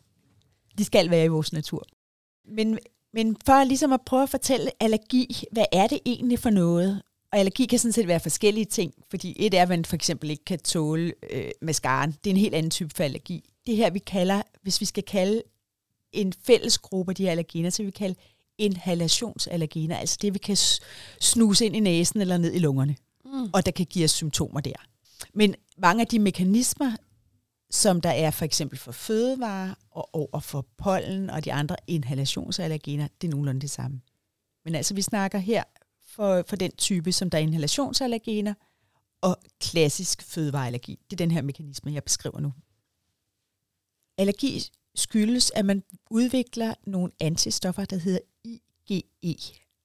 de 0.77 0.85
skal 0.85 1.09
være 1.09 1.25
i 1.25 1.27
vores 1.27 1.53
natur. 1.53 1.83
Men, 2.45 2.79
men 3.13 3.37
for 3.45 3.63
ligesom 3.63 3.93
at 3.93 4.01
prøve 4.05 4.23
at 4.23 4.29
fortælle 4.29 4.71
allergi, 4.79 5.43
hvad 5.51 5.65
er 5.71 5.87
det 5.87 5.99
egentlig 6.05 6.39
for 6.39 6.49
noget? 6.49 7.01
Og 7.37 7.39
allergi 7.39 7.65
kan 7.65 7.79
sådan 7.79 7.93
set 7.93 8.07
være 8.07 8.19
forskellige 8.19 8.65
ting, 8.65 8.93
fordi 9.09 9.35
et 9.39 9.53
er, 9.53 9.61
at 9.61 9.69
man 9.69 9.85
for 9.85 9.95
eksempel 9.95 10.29
ikke 10.29 10.45
kan 10.45 10.59
tåle 10.59 11.13
øh, 11.31 11.51
mascaraen. 11.61 12.11
Det 12.11 12.29
er 12.29 12.33
en 12.33 12.39
helt 12.39 12.55
anden 12.55 12.69
type 12.71 12.89
for 12.95 13.03
allergi. 13.03 13.49
Det 13.67 13.75
her, 13.75 13.89
vi 13.89 13.99
kalder, 13.99 14.41
hvis 14.61 14.81
vi 14.81 14.85
skal 14.85 15.03
kalde 15.03 15.43
en 16.11 16.33
fælles 16.47 16.77
gruppe 16.77 17.11
af 17.11 17.15
de 17.15 17.23
her 17.23 17.31
allergener, 17.31 17.69
så 17.69 17.83
vi 17.83 17.91
kalde 17.91 18.15
inhalationsallergener, 18.57 19.97
altså 19.97 20.17
det, 20.21 20.33
vi 20.33 20.39
kan 20.39 20.57
snuse 21.19 21.65
ind 21.65 21.75
i 21.75 21.79
næsen 21.79 22.21
eller 22.21 22.37
ned 22.37 22.53
i 22.53 22.59
lungerne, 22.59 22.95
mm. 23.25 23.49
og 23.53 23.65
der 23.65 23.71
kan 23.71 23.85
give 23.85 24.05
os 24.05 24.11
symptomer 24.11 24.59
der. 24.59 24.85
Men 25.33 25.55
mange 25.77 26.01
af 26.01 26.07
de 26.07 26.19
mekanismer, 26.19 26.91
som 27.71 28.01
der 28.01 28.09
er 28.09 28.31
for 28.31 28.45
eksempel 28.45 28.79
for 28.79 28.91
fødevarer 28.91 29.73
og 29.91 30.15
over 30.15 30.39
for 30.39 30.65
pollen 30.77 31.29
og 31.29 31.45
de 31.45 31.53
andre 31.53 31.75
inhalationsallergener, 31.87 33.07
det 33.21 33.27
er 33.27 33.31
nogenlunde 33.31 33.61
det 33.61 33.69
samme. 33.69 34.01
Men 34.65 34.75
altså, 34.75 34.93
vi 34.93 35.01
snakker 35.01 35.39
her 35.39 35.63
for, 36.17 36.43
for 36.47 36.55
den 36.55 36.71
type, 36.71 37.11
som 37.11 37.29
der 37.29 37.37
er 37.37 37.41
inhalationsallergener 37.41 38.53
og 39.21 39.37
klassisk 39.59 40.21
fødevareallergi. 40.21 40.99
Det 41.09 41.13
er 41.13 41.25
den 41.25 41.31
her 41.31 41.41
mekanisme, 41.41 41.93
jeg 41.93 42.03
beskriver 42.03 42.39
nu. 42.39 42.53
Allergi 44.17 44.69
skyldes, 44.95 45.51
at 45.55 45.65
man 45.65 45.83
udvikler 46.09 46.73
nogle 46.87 47.11
antistoffer, 47.19 47.85
der 47.85 47.97
hedder 47.97 48.19
IgE. 48.43 49.37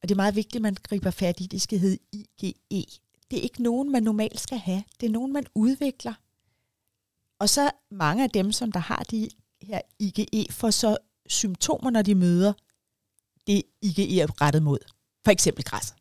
Og 0.03 0.09
det 0.09 0.11
er 0.11 0.17
meget 0.17 0.37
vigtigt, 0.37 0.57
at 0.57 0.63
man 0.63 0.77
griber 0.83 1.11
fat 1.11 1.41
i, 1.41 1.47
det 1.47 1.63
skal 1.63 1.79
hedde 1.79 1.99
IgE. 2.13 2.55
Det 3.31 3.39
er 3.39 3.43
ikke 3.43 3.63
nogen, 3.63 3.93
man 3.93 4.03
normalt 4.03 4.41
skal 4.41 4.59
have. 4.59 4.85
Det 5.01 5.07
er 5.07 5.11
nogen, 5.11 5.33
man 5.33 5.47
udvikler. 5.55 6.15
Og 7.39 7.49
så 7.49 7.71
mange 7.91 8.25
af 8.25 8.31
dem, 8.31 8.53
som 8.53 8.73
der 8.73 8.81
har 8.81 9.03
de 9.11 9.29
her 9.63 9.81
IgE, 9.99 10.53
får 10.53 10.71
så 10.71 10.97
symptomer, 11.27 11.91
når 11.91 12.03
de 12.03 12.15
møder 12.15 12.53
det 13.47 13.63
IgE 13.83 14.21
er 14.21 14.41
rettet 14.41 14.63
mod. 14.63 14.79
For 15.25 15.31
eksempel 15.31 15.65
græs. 15.65 15.95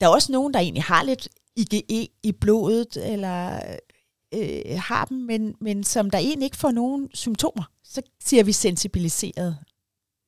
Der 0.00 0.06
er 0.06 0.10
også 0.10 0.32
nogen, 0.32 0.54
der 0.54 0.60
egentlig 0.60 0.82
har 0.82 1.02
lidt 1.02 1.28
IgE 1.56 2.08
i 2.22 2.32
blodet, 2.32 2.96
eller 2.96 3.60
øh, 4.34 4.78
har 4.78 5.04
dem, 5.04 5.18
men, 5.18 5.54
men 5.60 5.84
som 5.84 6.10
der 6.10 6.18
egentlig 6.18 6.44
ikke 6.44 6.56
får 6.56 6.70
nogen 6.70 7.10
symptomer. 7.14 7.64
Så 7.82 8.02
siger 8.20 8.44
vi 8.44 8.52
sensibiliseret. 8.52 9.58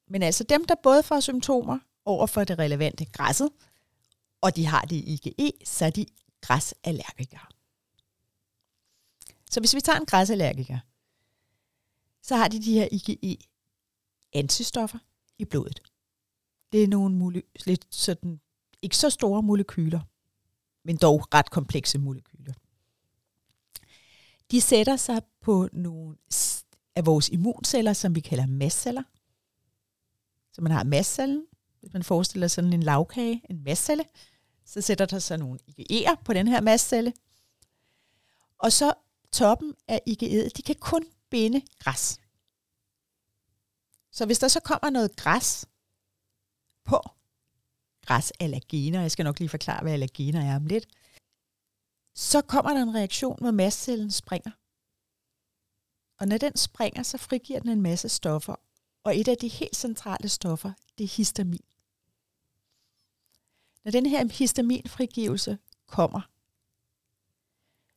Men 0.08 0.22
altså 0.22 0.44
dem, 0.44 0.64
der 0.64 0.75
både 0.82 1.02
får 1.02 1.20
symptomer 1.20 1.78
over 2.04 2.26
for 2.26 2.44
det 2.44 2.58
relevante 2.58 3.04
græsset, 3.04 3.48
og 4.40 4.56
de 4.56 4.66
har 4.66 4.82
det 4.82 4.96
i 4.96 5.20
IgE, 5.25 5.52
så 5.64 5.84
er 5.84 5.90
de 5.90 6.06
græsallergikere. 6.40 7.46
Så 9.50 9.60
hvis 9.60 9.75
vi 9.75 9.80
tager 9.80 9.98
en 9.98 10.06
græsallergiker, 10.06 10.78
så 12.22 12.37
har 12.37 12.48
de 12.48 12.62
de 12.62 12.72
her 12.72 12.88
IgE-antistoffer 12.92 14.98
i 15.38 15.44
blodet. 15.44 15.82
Det 16.72 16.82
er 16.82 16.88
nogle 16.88 17.42
lidt 17.66 17.87
sådan, 17.90 18.40
ikke 18.82 18.97
så 18.97 19.11
store 19.11 19.42
molekyler, 19.42 20.00
men 20.85 20.97
dog 20.97 21.35
ret 21.35 21.50
komplekse 21.50 21.99
molekyler. 21.99 22.54
De 24.50 24.61
sætter 24.61 24.97
sig 24.97 25.23
på 25.40 25.68
nogle 25.73 26.16
af 26.94 27.06
vores 27.06 27.28
immunceller, 27.28 27.92
som 27.92 28.14
vi 28.14 28.20
kalder 28.20 28.47
mastceller. 28.47 29.02
Så 30.52 30.62
man 30.62 30.73
har 30.73 30.85
mastcellen, 30.85 31.47
Hvis 31.80 31.92
man 31.92 32.02
forestiller 32.02 32.49
sådan 32.49 32.73
en 32.73 32.82
lavkage, 32.82 33.42
en 33.50 33.64
mastcelle, 33.64 34.04
så 34.64 34.80
sætter 34.80 35.06
der 35.06 35.18
sig 35.18 35.38
nogle 35.38 35.58
IgE'er 35.68 36.23
på 36.25 36.32
den 36.32 36.49
her 36.49 36.61
mastcelle. 36.61 37.12
Og 38.58 38.73
så 38.73 38.92
toppen 39.32 39.75
af 39.88 40.02
IgE'et, 40.08 40.49
de 40.56 40.62
kan 40.66 40.75
kun 40.80 41.06
binde 41.30 41.62
græs. 41.78 42.20
Så 44.12 44.26
hvis 44.26 44.38
der 44.38 44.49
så 44.49 44.61
kommer 44.61 44.90
noget 44.90 45.16
græs 45.16 45.66
på, 46.85 47.00
græsallergener, 48.09 49.00
jeg 49.00 49.11
skal 49.11 49.25
nok 49.25 49.38
lige 49.38 49.49
forklare, 49.49 49.83
hvad 49.83 49.93
allergener 49.93 50.50
er 50.53 50.57
om 50.57 50.67
lidt, 50.67 50.87
så 52.15 52.41
kommer 52.41 52.75
der 52.75 52.83
en 52.83 52.95
reaktion, 52.95 53.37
hvor 53.41 53.50
mastcellen 53.50 54.11
springer. 54.11 54.50
Og 56.19 56.29
når 56.29 56.38
den 56.38 56.57
springer, 56.57 57.03
så 57.03 57.19
frigiver 57.19 57.61
den 57.61 57.71
en 57.71 57.83
masse 57.83 58.09
stoffer. 58.09 58.55
Og 59.05 59.19
et 59.19 59.29
af 59.29 59.37
de 59.37 59.49
helt 59.49 59.77
centrale 59.77 60.29
stoffer, 60.29 60.73
det 60.99 61.05
er 61.05 61.17
histamin. 61.17 61.65
Når 63.85 63.91
den 63.91 64.07
her 64.07 64.29
histaminfrigivelse 64.33 65.59
kommer, 65.87 66.21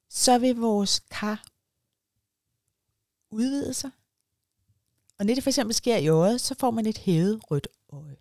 så 0.10 0.39
vil 0.39 0.56
vores 0.56 1.00
kar 1.00 1.44
udvide 3.30 3.74
sig. 3.74 3.91
Og 5.18 5.25
når 5.25 5.36
det 5.36 5.44
for 5.44 5.50
eksempel 5.50 5.74
sker 5.74 5.98
i 5.98 6.08
øjet, 6.08 6.41
så 6.41 6.56
får 6.60 6.72
man 6.72 6.86
et 6.86 6.98
hævet 6.98 7.51
rødt 7.51 7.68
øje. 7.89 8.20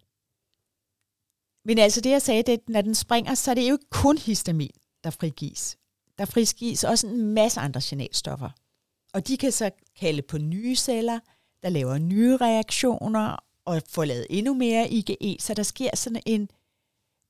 Men 1.65 1.79
altså 1.79 2.01
det, 2.01 2.11
jeg 2.11 2.23
sagde, 2.23 2.43
det, 2.43 2.61
når 2.69 2.81
den 2.81 2.95
springer, 2.95 3.35
så 3.35 3.51
er 3.51 3.55
det 3.55 3.69
jo 3.69 3.75
ikke 3.75 3.91
kun 3.91 4.19
histamin, 4.19 4.71
der 5.05 5.11
frigives. 5.11 5.77
Der 6.19 6.25
frigives 6.25 6.85
også 6.85 7.07
en 7.07 7.35
masse 7.35 7.61
andre 7.61 7.81
signalstoffer. 7.81 8.51
Og 9.13 9.29
de 9.29 9.37
kan 9.37 9.53
så 9.53 9.71
kalde 10.01 10.23
på 10.23 10.39
nye 10.39 10.77
celler, 10.77 11.21
der 11.63 11.69
laver 11.69 11.99
nye 11.99 12.37
reaktioner 12.37 13.37
og 13.65 13.83
får 13.89 14.05
lavet 14.05 14.27
endnu 14.31 14.55
mere 14.55 14.91
IgE, 14.91 15.37
så 15.41 15.55
der 15.55 15.63
sker 15.63 15.97
sådan 15.97 16.23
en 16.27 16.49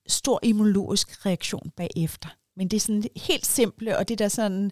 stor 0.06 0.40
immunologisk 0.42 1.26
reaktion 1.26 1.70
bagefter. 1.76 2.28
Men 2.56 2.68
det 2.68 2.76
er 2.76 2.80
sådan 2.80 3.04
helt 3.16 3.46
simple, 3.46 3.98
og 3.98 4.08
det 4.08 4.18
der 4.18 4.28
sådan 4.28 4.70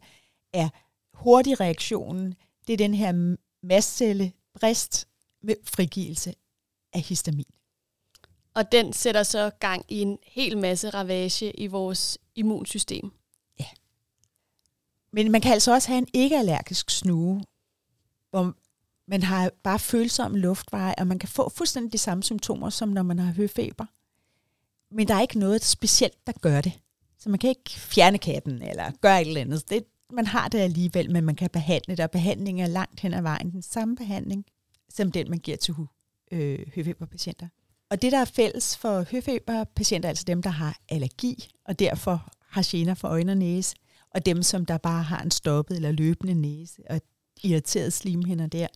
er 0.52 0.68
hurtig 1.14 1.60
reaktionen, 1.60 2.34
det 2.66 2.72
er 2.72 2.76
den 2.76 2.94
her 2.94 3.36
mastcellebrist 3.62 5.08
med 5.42 5.54
frigivelse 5.64 6.34
af 6.92 7.00
histamin. 7.00 7.57
Og 8.58 8.72
den 8.72 8.92
sætter 8.92 9.22
så 9.22 9.50
gang 9.60 9.84
i 9.88 10.00
en 10.00 10.18
hel 10.22 10.58
masse 10.58 10.90
ravage 10.90 11.60
i 11.60 11.66
vores 11.66 12.18
immunsystem. 12.34 13.10
Ja. 13.60 13.64
Men 15.12 15.32
man 15.32 15.40
kan 15.40 15.52
altså 15.52 15.72
også 15.72 15.88
have 15.88 15.98
en 15.98 16.08
ikke-allergisk 16.14 16.90
snue, 16.90 17.44
hvor 18.30 18.54
man 19.08 19.22
har 19.22 19.50
bare 19.62 19.78
følsom 19.78 20.34
luftveje, 20.34 20.94
og 20.98 21.06
man 21.06 21.18
kan 21.18 21.28
få 21.28 21.48
fuldstændig 21.48 21.92
de 21.92 21.98
samme 21.98 22.22
symptomer, 22.22 22.70
som 22.70 22.88
når 22.88 23.02
man 23.02 23.18
har 23.18 23.32
høfeber. 23.32 23.86
Men 24.94 25.08
der 25.08 25.14
er 25.14 25.20
ikke 25.20 25.38
noget 25.38 25.64
specielt, 25.64 26.26
der 26.26 26.32
gør 26.32 26.60
det. 26.60 26.72
Så 27.18 27.28
man 27.28 27.38
kan 27.38 27.50
ikke 27.50 27.70
fjerne 27.70 28.18
katten 28.18 28.62
eller 28.62 28.90
gøre 29.00 29.20
et 29.20 29.28
eller 29.28 29.40
andet. 29.40 29.70
Det, 29.70 29.84
man 30.12 30.26
har 30.26 30.48
det 30.48 30.58
alligevel, 30.58 31.10
men 31.10 31.24
man 31.24 31.36
kan 31.36 31.50
behandle 31.50 31.96
det, 31.96 32.04
og 32.04 32.10
behandlingen 32.10 32.64
er 32.64 32.68
langt 32.68 33.00
hen 33.00 33.14
ad 33.14 33.22
vejen 33.22 33.50
den 33.50 33.62
samme 33.62 33.96
behandling, 33.96 34.46
som 34.88 35.12
den 35.12 35.30
man 35.30 35.38
giver 35.38 35.56
til 35.56 35.74
øh, 36.32 36.58
høfeberpatienter. 36.74 37.48
Og 37.90 38.02
det, 38.02 38.12
der 38.12 38.18
er 38.18 38.24
fælles 38.24 38.76
for 38.76 39.04
høfeberpatienter, 39.10 40.08
altså 40.08 40.24
dem, 40.26 40.42
der 40.42 40.50
har 40.50 40.80
allergi, 40.88 41.50
og 41.64 41.78
derfor 41.78 42.32
har 42.48 42.66
gener 42.66 42.94
for 42.94 43.08
øjne 43.08 43.32
og 43.32 43.38
næse, 43.38 43.76
og 44.10 44.26
dem, 44.26 44.42
som 44.42 44.66
der 44.66 44.78
bare 44.78 45.02
har 45.02 45.22
en 45.22 45.30
stoppet 45.30 45.76
eller 45.76 45.92
løbende 45.92 46.34
næse 46.34 46.82
og 46.90 47.00
irriteret 47.42 47.92
slimhinder 47.92 48.46
der, 48.46 48.66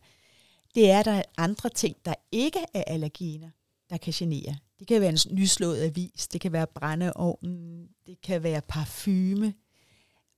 det 0.75 0.91
er, 0.91 1.03
der 1.03 1.13
er 1.13 1.23
andre 1.37 1.69
ting, 1.69 1.97
der 2.05 2.15
ikke 2.33 2.59
er 2.75 2.85
allergener, 2.87 3.51
der 3.91 3.97
kan 3.97 4.13
genere. 4.17 4.57
Det 4.79 4.87
kan 4.87 5.01
være 5.01 5.11
en 5.11 5.19
nyslået 5.31 5.83
avis, 5.83 6.29
det 6.29 6.41
kan 6.41 6.53
være 6.53 6.67
brændeovnen, 6.67 7.89
det 8.07 8.21
kan 8.21 8.43
være 8.43 8.61
parfume, 8.69 9.55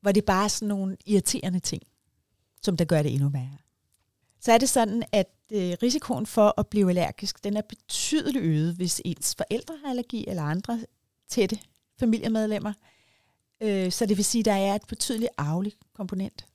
hvor 0.01 0.13
det 0.13 0.25
bare 0.25 0.45
er 0.45 0.49
sådan 0.49 0.69
nogle 0.69 0.97
irriterende 1.07 1.61
ting, 1.61 1.83
som 2.63 2.77
der 2.77 2.85
gør 2.85 3.03
det 3.03 3.13
endnu 3.13 3.29
værre. 3.29 3.59
Så 4.41 4.53
er 4.53 4.59
det 4.59 4.69
sådan, 4.69 5.03
at 5.13 5.27
øh, 5.53 5.77
risikoen 5.83 6.27
for 6.27 6.55
at 6.61 6.67
blive 6.67 6.89
allergisk, 6.89 7.45
den 7.45 7.57
er 7.57 7.63
betydeligt 7.63 8.45
øget, 8.45 8.75
hvis 8.75 9.01
ens 9.05 9.35
forældre 9.39 9.75
har 9.83 9.91
allergi 9.91 10.25
eller 10.29 10.43
andre 10.43 10.81
tætte 11.29 11.59
familiemedlemmer. 12.01 12.73
Øh, 13.61 13.93
så 13.93 14.07
det 14.07 14.17
vil 14.17 14.25
sige, 14.25 14.41
at 14.41 14.45
der 14.45 14.53
er 14.53 14.75
et 14.75 14.87
betydeligt 14.89 15.31
arveligt 15.37 15.77
komponent. 15.95 16.47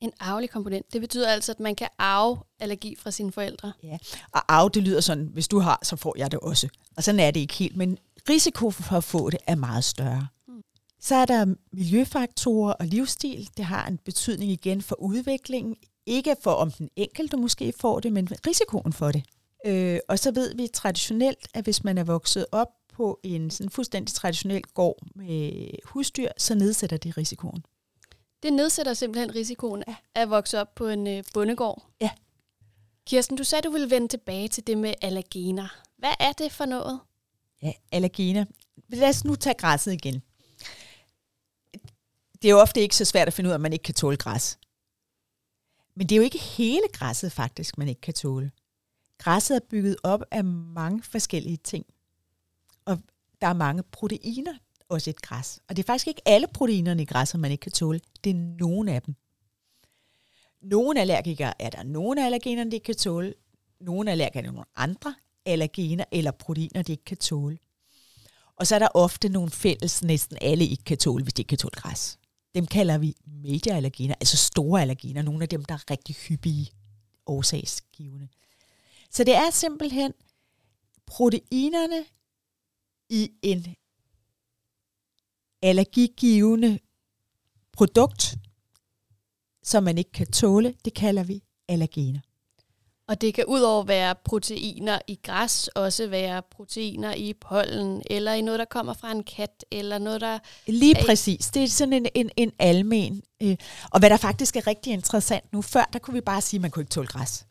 En 0.00 0.12
arvelig 0.20 0.50
komponent. 0.50 0.92
Det 0.92 1.00
betyder 1.00 1.28
altså, 1.28 1.52
at 1.52 1.60
man 1.60 1.74
kan 1.74 1.88
arve 1.98 2.38
allergi 2.60 2.96
fra 2.96 3.10
sine 3.10 3.32
forældre. 3.32 3.72
Ja, 3.82 3.98
og 4.32 4.42
arve, 4.48 4.70
det 4.74 4.82
lyder 4.82 5.00
sådan, 5.00 5.30
hvis 5.32 5.48
du 5.48 5.58
har, 5.58 5.78
så 5.82 5.96
får 5.96 6.14
jeg 6.18 6.30
det 6.30 6.40
også. 6.40 6.68
Og 6.96 7.04
sådan 7.04 7.20
er 7.20 7.30
det 7.30 7.40
ikke 7.40 7.54
helt, 7.54 7.76
men 7.76 7.98
risiko 8.28 8.70
for 8.70 8.96
at 8.96 9.04
få 9.04 9.30
det 9.30 9.38
er 9.46 9.54
meget 9.54 9.84
større. 9.84 10.26
Mm. 10.48 10.62
Så 11.00 11.14
er 11.14 11.24
der 11.24 11.54
miljøfaktorer 11.72 12.72
og 12.72 12.86
livsstil. 12.86 13.50
Det 13.56 13.64
har 13.64 13.86
en 13.86 13.98
betydning 13.98 14.50
igen 14.50 14.82
for 14.82 15.00
udviklingen. 15.00 15.76
Ikke 16.10 16.36
for, 16.40 16.50
om 16.50 16.70
den 16.70 16.88
enkelte 16.96 17.36
måske 17.36 17.72
får 17.80 18.00
det, 18.00 18.12
men 18.12 18.28
risikoen 18.46 18.92
for 18.92 19.12
det. 19.12 19.24
Øh, 19.66 19.98
og 20.08 20.18
så 20.18 20.30
ved 20.30 20.54
vi 20.54 20.66
traditionelt, 20.74 21.48
at 21.54 21.64
hvis 21.64 21.84
man 21.84 21.98
er 21.98 22.04
vokset 22.04 22.46
op 22.52 22.68
på 22.92 23.20
en 23.22 23.50
sådan 23.50 23.70
fuldstændig 23.70 24.14
traditionel 24.14 24.62
gård 24.62 24.98
med 25.14 25.70
husdyr, 25.84 26.28
så 26.38 26.54
nedsætter 26.54 26.96
det 26.96 27.16
risikoen. 27.16 27.64
Det 28.42 28.52
nedsætter 28.52 28.94
simpelthen 28.94 29.34
risikoen 29.34 29.84
ja. 29.88 29.94
at 30.14 30.30
vokse 30.30 30.60
op 30.60 30.74
på 30.74 30.86
en 30.86 31.06
øh, 31.06 31.24
bondegård. 31.34 31.86
Ja. 32.00 32.10
Kirsten, 33.06 33.36
du 33.36 33.44
sagde, 33.44 33.62
du 33.62 33.72
ville 33.72 33.90
vende 33.90 34.08
tilbage 34.08 34.48
til 34.48 34.66
det 34.66 34.78
med 34.78 34.94
allergener. 35.02 35.68
Hvad 35.98 36.14
er 36.20 36.32
det 36.32 36.52
for 36.52 36.64
noget? 36.64 37.00
Ja, 37.62 37.72
allergener. 37.92 38.44
Lad 38.88 39.08
os 39.08 39.24
nu 39.24 39.34
tage 39.34 39.54
græsset 39.54 39.92
igen. 39.92 40.22
Det 42.42 42.48
er 42.48 42.50
jo 42.50 42.60
ofte 42.60 42.80
ikke 42.80 42.96
så 42.96 43.04
svært 43.04 43.28
at 43.28 43.34
finde 43.34 43.48
ud 43.48 43.52
af, 43.52 43.54
at 43.54 43.60
man 43.60 43.72
ikke 43.72 43.82
kan 43.82 43.94
tåle 43.94 44.16
græs. 44.16 44.58
Men 45.94 46.06
det 46.06 46.14
er 46.14 46.16
jo 46.16 46.22
ikke 46.22 46.38
hele 46.38 46.82
græsset 46.92 47.32
faktisk, 47.32 47.78
man 47.78 47.88
ikke 47.88 48.00
kan 48.00 48.14
tåle. 48.14 48.50
Græsset 49.18 49.56
er 49.56 49.60
bygget 49.70 49.96
op 50.02 50.22
af 50.30 50.44
mange 50.44 51.02
forskellige 51.02 51.56
ting. 51.56 51.86
Og 52.84 52.98
der 53.40 53.46
er 53.46 53.52
mange 53.52 53.82
proteiner, 53.82 54.52
også 54.88 55.10
et 55.10 55.22
græs. 55.22 55.60
Og 55.68 55.76
det 55.76 55.82
er 55.82 55.86
faktisk 55.86 56.06
ikke 56.06 56.22
alle 56.26 56.46
proteinerne 56.54 57.02
i 57.02 57.04
græsset, 57.04 57.40
man 57.40 57.50
ikke 57.50 57.62
kan 57.62 57.72
tåle. 57.72 58.00
Det 58.24 58.30
er 58.30 58.34
nogle 58.34 58.92
af 58.92 59.02
dem. 59.02 59.14
Nogle 60.62 61.00
allergikere 61.00 61.62
er 61.62 61.70
der 61.70 61.82
nogle 61.82 62.24
allergener, 62.24 62.64
de 62.64 62.76
ikke 62.76 62.84
kan 62.84 62.94
tåle. 62.94 63.34
Nogle 63.80 64.10
allergikere 64.10 64.42
er 64.42 64.52
nogle 64.52 64.64
andre 64.76 65.14
allergener 65.46 66.04
eller 66.12 66.30
proteiner, 66.30 66.82
de 66.82 66.92
ikke 66.92 67.04
kan 67.04 67.16
tåle. 67.16 67.58
Og 68.56 68.66
så 68.66 68.74
er 68.74 68.78
der 68.78 68.88
ofte 68.94 69.28
nogle 69.28 69.50
fælles, 69.50 70.02
næsten 70.02 70.38
alle 70.40 70.66
ikke 70.66 70.84
kan 70.84 70.98
tåle, 70.98 71.22
hvis 71.22 71.34
de 71.34 71.40
ikke 71.40 71.48
kan 71.48 71.58
tåle 71.58 71.74
græs. 71.74 72.18
Dem 72.54 72.66
kalder 72.66 72.98
vi 72.98 73.16
major-allergener, 73.26 74.14
altså 74.20 74.36
store 74.36 74.80
allergener, 74.80 75.22
nogle 75.22 75.42
af 75.42 75.48
dem, 75.48 75.64
der 75.64 75.74
er 75.74 75.90
rigtig 75.90 76.16
hyppige 76.16 76.70
årsagsgivende. 77.26 78.28
Så 79.10 79.24
det 79.24 79.34
er 79.34 79.50
simpelthen 79.50 80.12
proteinerne 81.06 82.04
i 83.08 83.30
en 83.42 83.76
allergigivende 85.62 86.78
produkt, 87.72 88.38
som 89.62 89.82
man 89.82 89.98
ikke 89.98 90.12
kan 90.12 90.32
tåle, 90.32 90.74
det 90.84 90.94
kalder 90.94 91.24
vi 91.24 91.42
allergener. 91.68 92.20
Og 93.10 93.20
det 93.20 93.34
kan 93.34 93.44
udover 93.48 93.84
være 93.84 94.14
proteiner 94.24 94.98
i 95.06 95.18
græs, 95.22 95.68
også 95.68 96.06
være 96.06 96.42
proteiner 96.50 97.14
i 97.14 97.34
pollen, 97.40 98.02
eller 98.10 98.32
i 98.32 98.40
noget, 98.40 98.58
der 98.58 98.64
kommer 98.64 98.92
fra 98.92 99.10
en 99.10 99.22
kat, 99.22 99.64
eller 99.70 99.98
noget, 99.98 100.20
der... 100.20 100.38
Lige 100.66 100.96
præcis. 101.06 101.46
Det 101.46 101.62
er 101.62 101.68
sådan 101.68 101.92
en, 101.92 102.06
en, 102.14 102.30
en 102.36 102.52
almen. 102.58 103.22
Øh, 103.42 103.56
og 103.90 103.98
hvad 103.98 104.10
der 104.10 104.16
faktisk 104.16 104.56
er 104.56 104.66
rigtig 104.66 104.92
interessant 104.92 105.52
nu, 105.52 105.62
før 105.62 105.88
der 105.92 105.98
kunne 105.98 106.14
vi 106.14 106.20
bare 106.20 106.40
sige, 106.40 106.58
at 106.58 106.62
man 106.62 106.70
kunne 106.70 106.82
ikke 106.82 106.90
tåle 106.90 107.06
græs. 107.06 107.46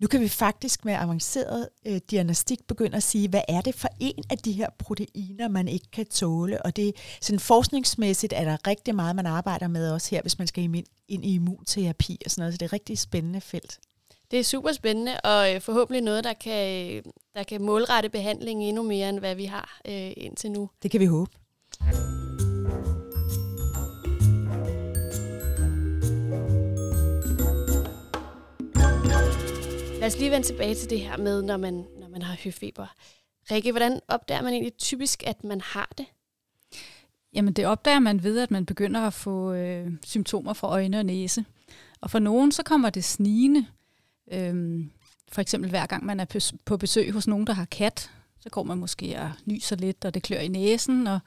Nu 0.00 0.08
kan 0.08 0.20
vi 0.20 0.28
faktisk 0.28 0.84
med 0.84 0.94
avanceret 0.94 1.68
øh, 1.86 2.00
diagnostik 2.10 2.58
begynde 2.68 2.96
at 2.96 3.02
sige, 3.02 3.28
hvad 3.28 3.42
er 3.48 3.60
det 3.60 3.74
for 3.74 3.88
en 4.00 4.24
af 4.30 4.38
de 4.38 4.52
her 4.52 4.68
proteiner, 4.78 5.48
man 5.48 5.68
ikke 5.68 5.90
kan 5.92 6.06
tåle. 6.06 6.62
Og 6.62 6.76
det 6.76 6.92
sådan 7.20 7.40
forskningsmæssigt 7.40 8.32
er 8.32 8.44
der 8.44 8.66
rigtig 8.66 8.94
meget, 8.94 9.16
man 9.16 9.26
arbejder 9.26 9.68
med 9.68 9.90
også 9.90 10.10
her, 10.10 10.22
hvis 10.22 10.38
man 10.38 10.46
skal 10.46 10.64
ind 11.08 11.24
i 11.24 11.34
immunterapi 11.34 12.18
og 12.24 12.30
sådan 12.30 12.42
noget. 12.42 12.54
Så 12.54 12.58
det 12.58 12.62
er 12.62 12.68
et 12.68 12.72
rigtig 12.72 12.98
spændende 12.98 13.40
felt. 13.40 13.78
Det 14.32 14.40
er 14.40 14.44
super 14.44 14.72
spændende, 14.72 15.20
og 15.24 15.54
øh, 15.54 15.60
forhåbentlig 15.60 16.02
noget, 16.02 16.24
der 16.24 16.32
kan, 16.32 17.02
der 17.34 17.42
kan 17.42 17.62
målrette 17.62 18.08
behandlingen 18.08 18.68
endnu 18.68 18.82
mere, 18.82 19.08
end 19.08 19.18
hvad 19.18 19.34
vi 19.34 19.44
har 19.44 19.80
øh, 19.88 20.12
indtil 20.16 20.50
nu. 20.50 20.70
Det 20.82 20.90
kan 20.90 21.00
vi 21.00 21.06
håbe. 21.06 21.30
Lad 30.00 30.06
os 30.06 30.18
lige 30.18 30.30
vende 30.30 30.46
tilbage 30.46 30.74
til 30.74 30.90
det 30.90 31.00
her 31.00 31.16
med, 31.16 31.42
når 31.42 31.56
man, 31.56 31.74
når 32.00 32.08
man 32.08 32.22
har 32.22 32.36
høfeber. 32.44 32.86
Rikke, 33.50 33.72
hvordan 33.72 34.00
opdager 34.08 34.42
man 34.42 34.52
egentlig 34.52 34.76
typisk, 34.76 35.22
at 35.26 35.44
man 35.44 35.60
har 35.60 35.92
det? 35.98 36.06
Jamen 37.34 37.52
det 37.52 37.66
opdager 37.66 38.00
man 38.00 38.22
ved, 38.22 38.38
at 38.38 38.50
man 38.50 38.66
begynder 38.66 39.00
at 39.00 39.12
få 39.12 39.52
øh, 39.52 39.92
symptomer 40.04 40.52
fra 40.52 40.68
øjne 40.68 40.98
og 40.98 41.06
næse. 41.06 41.44
Og 42.00 42.10
for 42.10 42.18
nogen, 42.18 42.52
så 42.52 42.62
kommer 42.62 42.90
det 42.90 43.04
snigende. 43.04 43.66
Øhm, 44.32 44.90
for 45.32 45.40
eksempel 45.40 45.70
hver 45.70 45.86
gang 45.86 46.04
man 46.04 46.20
er 46.20 46.50
på 46.64 46.76
besøg 46.76 47.12
hos 47.12 47.28
nogen, 47.28 47.46
der 47.46 47.52
har 47.52 47.64
kat, 47.64 48.10
Så 48.40 48.50
går 48.50 48.62
man 48.62 48.78
måske 48.78 49.20
og 49.20 49.30
nyser 49.46 49.76
lidt, 49.76 50.04
og 50.04 50.14
det 50.14 50.22
klør 50.22 50.38
i 50.38 50.48
næsen, 50.48 51.06
og 51.06 51.20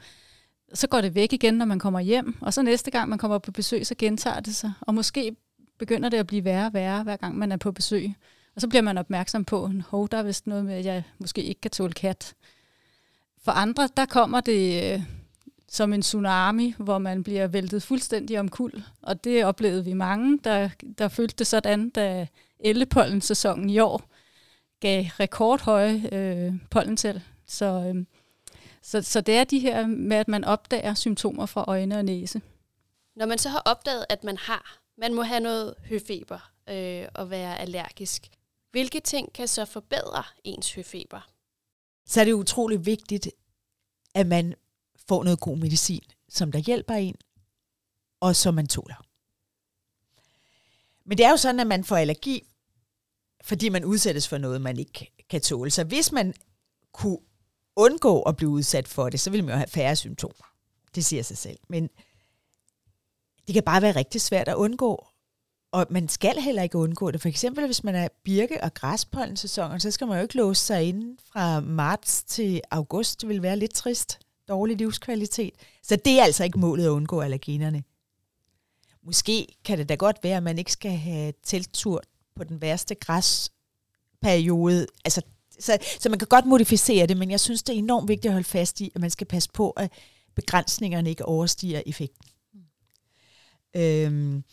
så 0.73 0.87
går 0.87 1.01
det 1.01 1.15
væk 1.15 1.33
igen, 1.33 1.53
når 1.53 1.65
man 1.65 1.79
kommer 1.79 1.99
hjem. 1.99 2.35
Og 2.41 2.53
så 2.53 2.61
næste 2.61 2.91
gang, 2.91 3.09
man 3.09 3.19
kommer 3.19 3.37
på 3.37 3.51
besøg, 3.51 3.87
så 3.87 3.95
gentager 3.97 4.39
det 4.39 4.55
sig. 4.55 4.71
Og 4.81 4.95
måske 4.95 5.35
begynder 5.79 6.09
det 6.09 6.17
at 6.17 6.27
blive 6.27 6.43
værre 6.43 6.65
og 6.65 6.73
værre, 6.73 7.03
hver 7.03 7.17
gang 7.17 7.37
man 7.37 7.51
er 7.51 7.57
på 7.57 7.71
besøg. 7.71 8.13
Og 8.55 8.61
så 8.61 8.67
bliver 8.67 8.81
man 8.81 8.97
opmærksom 8.97 9.45
på, 9.45 9.65
at 9.65 10.11
der 10.11 10.17
er 10.17 10.23
vist 10.23 10.47
noget 10.47 10.65
med, 10.65 10.73
at 10.73 10.85
jeg 10.85 11.03
måske 11.19 11.43
ikke 11.43 11.61
kan 11.61 11.71
tåle 11.71 11.93
kat. 11.93 12.33
For 13.43 13.51
andre, 13.51 13.89
der 13.97 14.05
kommer 14.05 14.41
det 14.41 14.93
øh, 14.93 15.03
som 15.69 15.93
en 15.93 16.01
tsunami, 16.01 16.75
hvor 16.77 16.97
man 16.97 17.23
bliver 17.23 17.47
væltet 17.47 17.83
fuldstændig 17.83 18.39
omkuld. 18.39 18.73
Og 19.01 19.23
det 19.23 19.45
oplevede 19.45 19.85
vi 19.85 19.93
mange, 19.93 20.39
der, 20.43 20.69
der 20.97 21.07
følte 21.07 21.35
det 21.37 21.47
sådan, 21.47 21.89
da 21.89 22.27
ellepollen-sæsonen 22.59 23.69
i 23.69 23.79
år 23.79 24.09
gav 24.79 25.03
rekordhøje 25.19 26.09
øh, 26.11 26.53
pollental. 26.71 27.21
Så, 27.45 27.65
øh, 27.65 28.05
så, 28.81 29.01
så 29.01 29.21
det 29.21 29.35
er 29.37 29.43
de 29.43 29.59
her 29.59 29.87
med, 29.87 30.17
at 30.17 30.27
man 30.27 30.43
opdager 30.43 30.93
symptomer 30.93 31.45
fra 31.45 31.65
øjne 31.67 31.97
og 31.97 32.05
næse. 32.05 32.41
Når 33.15 33.25
man 33.25 33.37
så 33.37 33.49
har 33.49 33.61
opdaget, 33.65 34.05
at 34.09 34.23
man 34.23 34.37
har, 34.37 34.79
man 34.97 35.13
må 35.13 35.21
have 35.21 35.39
noget 35.39 35.73
høfeber 35.85 36.51
øh, 36.69 37.07
og 37.13 37.29
være 37.29 37.59
allergisk, 37.59 38.27
hvilke 38.71 38.99
ting 38.99 39.33
kan 39.33 39.47
så 39.47 39.65
forbedre 39.65 40.23
ens 40.43 40.73
høfeber? 40.73 41.29
Så 42.05 42.21
er 42.21 42.25
det 42.25 42.33
utrolig 42.33 42.85
vigtigt, 42.85 43.29
at 44.15 44.27
man 44.27 44.55
får 45.07 45.23
noget 45.23 45.39
god 45.39 45.57
medicin, 45.57 46.03
som 46.29 46.51
der 46.51 46.59
hjælper 46.59 46.93
en, 46.93 47.15
og 48.21 48.35
som 48.35 48.53
man 48.53 48.67
tåler. 48.67 49.05
Men 51.05 51.17
det 51.17 51.25
er 51.25 51.29
jo 51.29 51.37
sådan, 51.37 51.59
at 51.59 51.67
man 51.67 51.83
får 51.83 51.97
allergi, 51.97 52.47
fordi 53.43 53.69
man 53.69 53.85
udsættes 53.85 54.27
for 54.27 54.37
noget, 54.37 54.61
man 54.61 54.79
ikke 54.79 55.11
kan 55.29 55.41
tåle. 55.41 55.71
Så 55.71 55.83
hvis 55.83 56.11
man 56.11 56.33
kunne 56.93 57.17
undgå 57.75 58.21
at 58.21 58.35
blive 58.35 58.49
udsat 58.49 58.87
for 58.87 59.09
det, 59.09 59.19
så 59.19 59.29
ville 59.29 59.45
man 59.45 59.53
jo 59.53 59.57
have 59.57 59.67
færre 59.67 59.95
symptomer. 59.95 60.45
Det 60.95 61.05
siger 61.05 61.23
sig 61.23 61.37
selv. 61.37 61.57
Men 61.69 61.89
det 63.47 63.53
kan 63.53 63.63
bare 63.63 63.81
være 63.81 63.95
rigtig 63.95 64.21
svært 64.21 64.47
at 64.47 64.55
undgå, 64.55 65.07
og 65.71 65.87
man 65.89 66.09
skal 66.09 66.41
heller 66.41 66.63
ikke 66.63 66.77
undgå 66.77 67.11
det. 67.11 67.21
For 67.21 67.29
eksempel, 67.29 67.65
hvis 67.65 67.83
man 67.83 67.95
er 67.95 68.07
birke- 68.23 68.63
og 68.63 68.73
græspollensæsonen, 68.73 69.79
så 69.79 69.91
skal 69.91 70.07
man 70.07 70.17
jo 70.17 70.21
ikke 70.21 70.37
låse 70.37 70.61
sig 70.61 70.83
ind 70.83 71.17
fra 71.31 71.59
marts 71.59 72.23
til 72.23 72.61
august. 72.71 73.21
Det 73.21 73.29
vil 73.29 73.41
være 73.41 73.57
lidt 73.57 73.73
trist. 73.73 74.19
Dårlig 74.47 74.77
livskvalitet. 74.77 75.53
Så 75.83 75.95
det 75.95 76.19
er 76.19 76.23
altså 76.23 76.43
ikke 76.43 76.59
målet 76.59 76.85
at 76.85 76.89
undgå 76.89 77.21
allergenerne. 77.21 77.83
Måske 79.05 79.47
kan 79.65 79.77
det 79.77 79.89
da 79.89 79.95
godt 79.95 80.17
være, 80.23 80.37
at 80.37 80.43
man 80.43 80.57
ikke 80.57 80.71
skal 80.71 80.91
have 80.91 81.33
teltur 81.43 82.01
på 82.35 82.43
den 82.43 82.61
værste 82.61 82.95
græsperiode. 82.95 84.87
Altså, 85.05 85.21
så, 85.59 85.77
så 85.99 86.09
man 86.09 86.19
kan 86.19 86.27
godt 86.27 86.45
modificere 86.45 87.07
det, 87.07 87.17
men 87.17 87.31
jeg 87.31 87.39
synes, 87.39 87.63
det 87.63 87.73
er 87.73 87.77
enormt 87.77 88.07
vigtigt 88.07 88.25
at 88.25 88.33
holde 88.33 88.47
fast 88.47 88.81
i, 88.81 88.91
at 88.95 89.01
man 89.01 89.09
skal 89.09 89.27
passe 89.27 89.49
på, 89.53 89.69
at 89.69 89.91
begrænsningerne 90.35 91.09
ikke 91.09 91.25
overstiger 91.25 91.81
effekten. 91.85 92.29
Mm. 92.53 93.81
Øhm, 93.81 94.43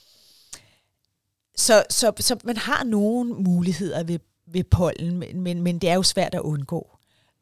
så, 1.57 1.85
så, 1.91 2.13
så 2.21 2.37
man 2.45 2.57
har 2.57 2.85
nogle 2.85 3.35
muligheder 3.35 4.03
ved, 4.03 4.19
ved 4.47 4.65
pollen, 4.65 5.19
men, 5.19 5.41
men, 5.41 5.63
men 5.63 5.79
det 5.79 5.91
er 5.91 5.95
jo 5.95 6.03
svært 6.03 6.35
at 6.35 6.41
undgå. 6.41 6.99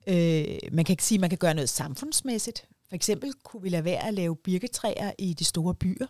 Øh, 0.06 0.58
man 0.72 0.84
kan 0.84 0.92
ikke 0.92 1.04
sige, 1.04 1.16
at 1.16 1.20
man 1.20 1.30
kan 1.30 1.38
gøre 1.38 1.54
noget 1.54 1.68
samfundsmæssigt. 1.68 2.66
For 2.88 2.94
eksempel 2.94 3.32
kunne 3.44 3.62
vi 3.62 3.68
lade 3.68 3.84
være 3.84 4.06
at 4.06 4.14
lave 4.14 4.36
birketræer 4.36 5.12
i 5.18 5.34
de 5.34 5.44
store 5.44 5.74
byer. 5.74 6.06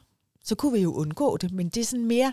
Så 0.50 0.56
kunne 0.56 0.72
vi 0.72 0.78
jo 0.78 0.94
undgå 0.94 1.36
det, 1.36 1.52
men 1.52 1.68
det 1.68 1.80
er 1.80 1.84
sådan 1.84 2.06
mere 2.06 2.32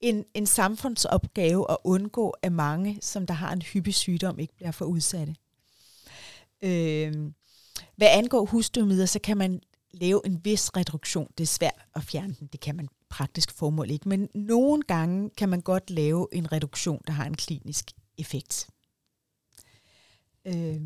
en, 0.00 0.24
en 0.34 0.46
samfundsopgave 0.46 1.70
at 1.70 1.76
undgå, 1.84 2.30
at 2.30 2.52
mange, 2.52 2.98
som 3.02 3.26
der 3.26 3.34
har 3.34 3.52
en 3.52 3.62
hyppig 3.62 3.94
sygdom, 3.94 4.38
ikke 4.38 4.56
bliver 4.56 4.70
for 4.70 4.84
udsatte. 4.84 5.36
Øh, 6.62 7.32
hvad 7.96 8.08
angår 8.10 8.44
husstøvmider, 8.44 9.06
så 9.06 9.18
kan 9.18 9.36
man 9.36 9.60
lave 9.90 10.26
en 10.26 10.44
vis 10.44 10.76
reduktion. 10.76 11.32
Det 11.38 11.44
er 11.44 11.48
svært 11.48 11.84
at 11.94 12.02
fjerne 12.02 12.36
den, 12.40 12.46
det 12.46 12.60
kan 12.60 12.76
man 12.76 12.88
praktisk 13.08 13.50
formål 13.50 13.90
ikke. 13.90 14.08
Men 14.08 14.28
nogle 14.34 14.82
gange 14.82 15.30
kan 15.30 15.48
man 15.48 15.60
godt 15.60 15.90
lave 15.90 16.28
en 16.32 16.52
reduktion, 16.52 17.02
der 17.06 17.12
har 17.12 17.24
en 17.24 17.36
klinisk 17.36 17.90
effekt. 18.18 18.68
Øh. 20.44 20.80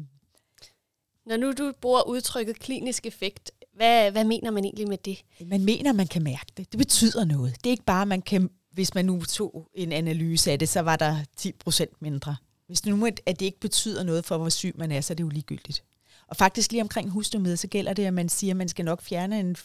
Når 1.26 1.36
nu 1.36 1.52
du 1.52 1.72
bruger 1.80 2.08
udtrykket 2.08 2.58
klinisk 2.58 3.06
effekt, 3.06 3.50
hvad, 3.78 4.10
hvad 4.10 4.24
mener 4.24 4.50
man 4.50 4.64
egentlig 4.64 4.88
med 4.88 4.98
det? 4.98 5.24
Man 5.46 5.64
mener, 5.64 5.92
man 5.92 6.06
kan 6.06 6.22
mærke 6.22 6.52
det. 6.56 6.72
Det 6.72 6.78
betyder 6.78 7.24
noget. 7.24 7.56
Det 7.64 7.66
er 7.66 7.70
ikke 7.70 7.84
bare, 7.84 8.06
man 8.06 8.22
kan, 8.22 8.50
hvis 8.72 8.94
man 8.94 9.04
nu 9.04 9.24
tog 9.24 9.68
en 9.74 9.92
analyse 9.92 10.52
af 10.52 10.58
det, 10.58 10.68
så 10.68 10.80
var 10.80 10.96
der 10.96 11.16
10% 11.40 11.84
mindre. 12.00 12.36
Hvis 12.66 12.80
det 12.80 12.94
nu 12.94 13.06
at 13.06 13.40
det 13.40 13.42
ikke 13.42 13.60
betyder 13.60 14.02
noget 14.02 14.24
for, 14.24 14.38
hvor 14.38 14.48
syg 14.48 14.74
man 14.78 14.92
er, 14.92 15.00
så 15.00 15.12
er 15.12 15.14
det 15.14 15.24
jo 15.24 15.28
ligegyldigt. 15.28 15.84
Og 16.26 16.36
faktisk 16.36 16.72
lige 16.72 16.82
omkring 16.82 17.10
husdømhed, 17.10 17.56
så 17.56 17.68
gælder 17.68 17.92
det, 17.92 18.06
at 18.06 18.14
man 18.14 18.28
siger, 18.28 18.52
at 18.52 18.56
man 18.56 18.68
skal 18.68 18.84
nok 18.84 19.02
fjerne 19.02 19.40
en 19.40 19.56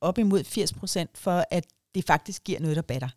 op 0.00 0.18
imod 0.18 0.44
80 0.44 0.72
procent, 0.72 1.18
for 1.18 1.44
at 1.50 1.66
det 1.94 2.04
faktisk 2.04 2.44
giver 2.44 2.60
noget, 2.60 2.76
der 2.76 2.82
batter. 2.82 3.08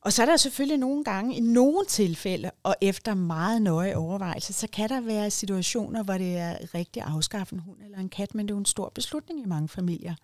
Og 0.00 0.12
så 0.12 0.22
er 0.22 0.26
der 0.26 0.36
selvfølgelig 0.36 0.78
nogle 0.78 1.04
gange, 1.04 1.36
i 1.36 1.40
nogle 1.40 1.86
tilfælde, 1.86 2.50
og 2.62 2.76
efter 2.80 3.14
meget 3.14 3.62
nøje 3.62 3.96
overvejelse, 3.96 4.52
så 4.52 4.66
kan 4.72 4.88
der 4.88 5.00
være 5.00 5.30
situationer, 5.30 6.02
hvor 6.02 6.18
det 6.18 6.36
er 6.36 6.74
rigtig 6.74 7.02
at 7.02 7.08
afskaffe 7.08 7.54
en 7.54 7.60
hund 7.60 7.78
eller 7.84 7.98
en 7.98 8.08
kat, 8.08 8.34
men 8.34 8.46
det 8.46 8.50
er 8.50 8.54
jo 8.54 8.58
en 8.58 8.64
stor 8.64 8.92
beslutning 8.94 9.40
i 9.40 9.46
mange 9.46 9.68
familier. 9.68 10.14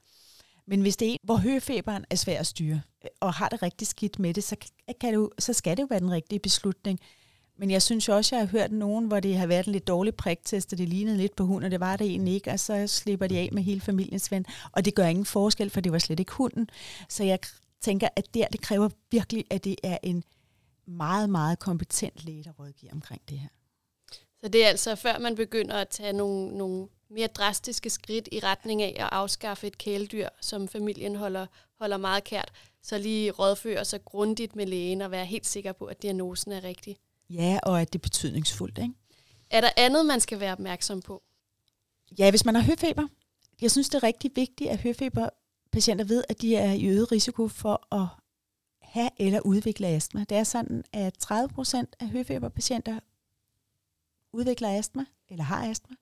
Men 0.66 0.80
hvis 0.80 0.96
det 0.96 1.08
er 1.08 1.12
en, 1.12 1.18
hvor 1.22 1.36
høfeberen 1.36 2.04
er 2.10 2.16
svær 2.16 2.40
at 2.40 2.46
styre, 2.46 2.80
øh, 3.04 3.10
og 3.20 3.34
har 3.34 3.48
det 3.48 3.62
rigtig 3.62 3.86
skidt 3.86 4.18
med 4.18 4.34
det, 4.34 4.44
så, 4.44 4.56
øh, 4.88 4.94
kan 5.00 5.08
det 5.08 5.14
jo, 5.14 5.30
så 5.38 5.52
skal 5.52 5.76
det 5.76 5.82
jo 5.82 5.86
være 5.90 6.00
den 6.00 6.10
rigtige 6.10 6.38
beslutning. 6.38 7.00
Men 7.58 7.70
jeg 7.70 7.82
synes 7.82 8.08
jo 8.08 8.16
også, 8.16 8.36
jeg 8.36 8.42
har 8.42 8.50
hørt 8.50 8.72
nogen, 8.72 9.04
hvor 9.06 9.20
det 9.20 9.38
har 9.38 9.46
været 9.46 9.66
en 9.66 9.72
lidt 9.72 9.86
dårlig 9.86 10.14
priktest, 10.14 10.72
og 10.72 10.78
det 10.78 10.88
lignede 10.88 11.16
lidt 11.16 11.36
på 11.36 11.44
hunden, 11.44 11.64
og 11.64 11.70
det 11.70 11.80
var 11.80 11.96
det 11.96 12.06
egentlig 12.06 12.34
ikke, 12.34 12.50
og 12.50 12.60
så 12.60 12.86
slipper 12.86 13.26
de 13.26 13.38
af 13.38 13.48
med 13.52 13.62
hele 13.62 13.80
familiens 13.80 14.30
ven. 14.30 14.46
Og 14.72 14.84
det 14.84 14.94
gør 14.94 15.06
ingen 15.06 15.24
forskel, 15.24 15.70
for 15.70 15.80
det 15.80 15.92
var 15.92 15.98
slet 15.98 16.20
ikke 16.20 16.32
hunden. 16.32 16.70
Så 17.08 17.24
jeg 17.24 17.38
tænker, 17.80 18.08
at 18.16 18.34
der, 18.34 18.48
det 18.48 18.60
kræver 18.60 18.88
virkelig, 19.10 19.44
at 19.50 19.64
det 19.64 19.76
er 19.82 19.98
en 20.02 20.24
meget, 20.86 21.30
meget 21.30 21.58
kompetent 21.58 22.24
læge, 22.24 22.44
der 22.44 22.52
rådgiver 22.52 22.92
omkring 22.92 23.22
det 23.28 23.38
her. 23.38 23.48
Så 24.40 24.48
det 24.48 24.64
er 24.64 24.68
altså, 24.68 24.94
før 24.94 25.18
man 25.18 25.34
begynder 25.34 25.74
at 25.74 25.88
tage 25.88 26.12
nogle, 26.12 26.58
nogle 26.58 26.88
mere 27.10 27.26
drastiske 27.26 27.90
skridt 27.90 28.28
i 28.32 28.40
retning 28.40 28.82
af 28.82 28.96
at 28.98 29.08
afskaffe 29.12 29.66
et 29.66 29.78
kæledyr, 29.78 30.28
som 30.40 30.68
familien 30.68 31.16
holder, 31.16 31.46
holder 31.78 31.96
meget 31.96 32.24
kært, 32.24 32.52
så 32.82 32.98
lige 32.98 33.30
rådføre 33.30 33.84
sig 33.84 34.04
grundigt 34.04 34.56
med 34.56 34.66
lægen 34.66 35.00
og 35.00 35.10
være 35.10 35.24
helt 35.24 35.46
sikker 35.46 35.72
på, 35.72 35.84
at 35.84 36.02
diagnosen 36.02 36.52
er 36.52 36.64
rigtig. 36.64 36.98
Ja, 37.30 37.58
og 37.62 37.80
at 37.80 37.92
det 37.92 37.98
er 37.98 38.02
betydningsfuldt. 38.02 38.78
Ikke? 38.78 38.94
Er 39.50 39.60
der 39.60 39.70
andet, 39.76 40.06
man 40.06 40.20
skal 40.20 40.40
være 40.40 40.52
opmærksom 40.52 41.02
på? 41.02 41.22
Ja, 42.18 42.30
hvis 42.30 42.44
man 42.44 42.54
har 42.54 42.62
høfeber. 42.62 43.08
Jeg 43.60 43.70
synes, 43.70 43.88
det 43.88 43.94
er 43.94 44.02
rigtig 44.02 44.30
vigtigt, 44.34 44.70
at 44.70 44.80
patienter 45.72 46.04
ved, 46.04 46.24
at 46.28 46.42
de 46.42 46.56
er 46.56 46.72
i 46.72 46.86
øget 46.86 47.12
risiko 47.12 47.48
for 47.48 47.94
at 47.94 48.06
have 48.82 49.10
eller 49.16 49.40
udvikle 49.40 49.86
astma. 49.86 50.24
Det 50.28 50.36
er 50.36 50.44
sådan, 50.44 50.84
at 50.92 51.14
30 51.18 51.48
procent 51.48 51.96
af 52.00 52.08
høfeberpatienter 52.08 53.00
udvikler 54.32 54.78
astma, 54.78 55.04
eller 55.28 55.44
har 55.44 55.70
astma. 55.70 55.96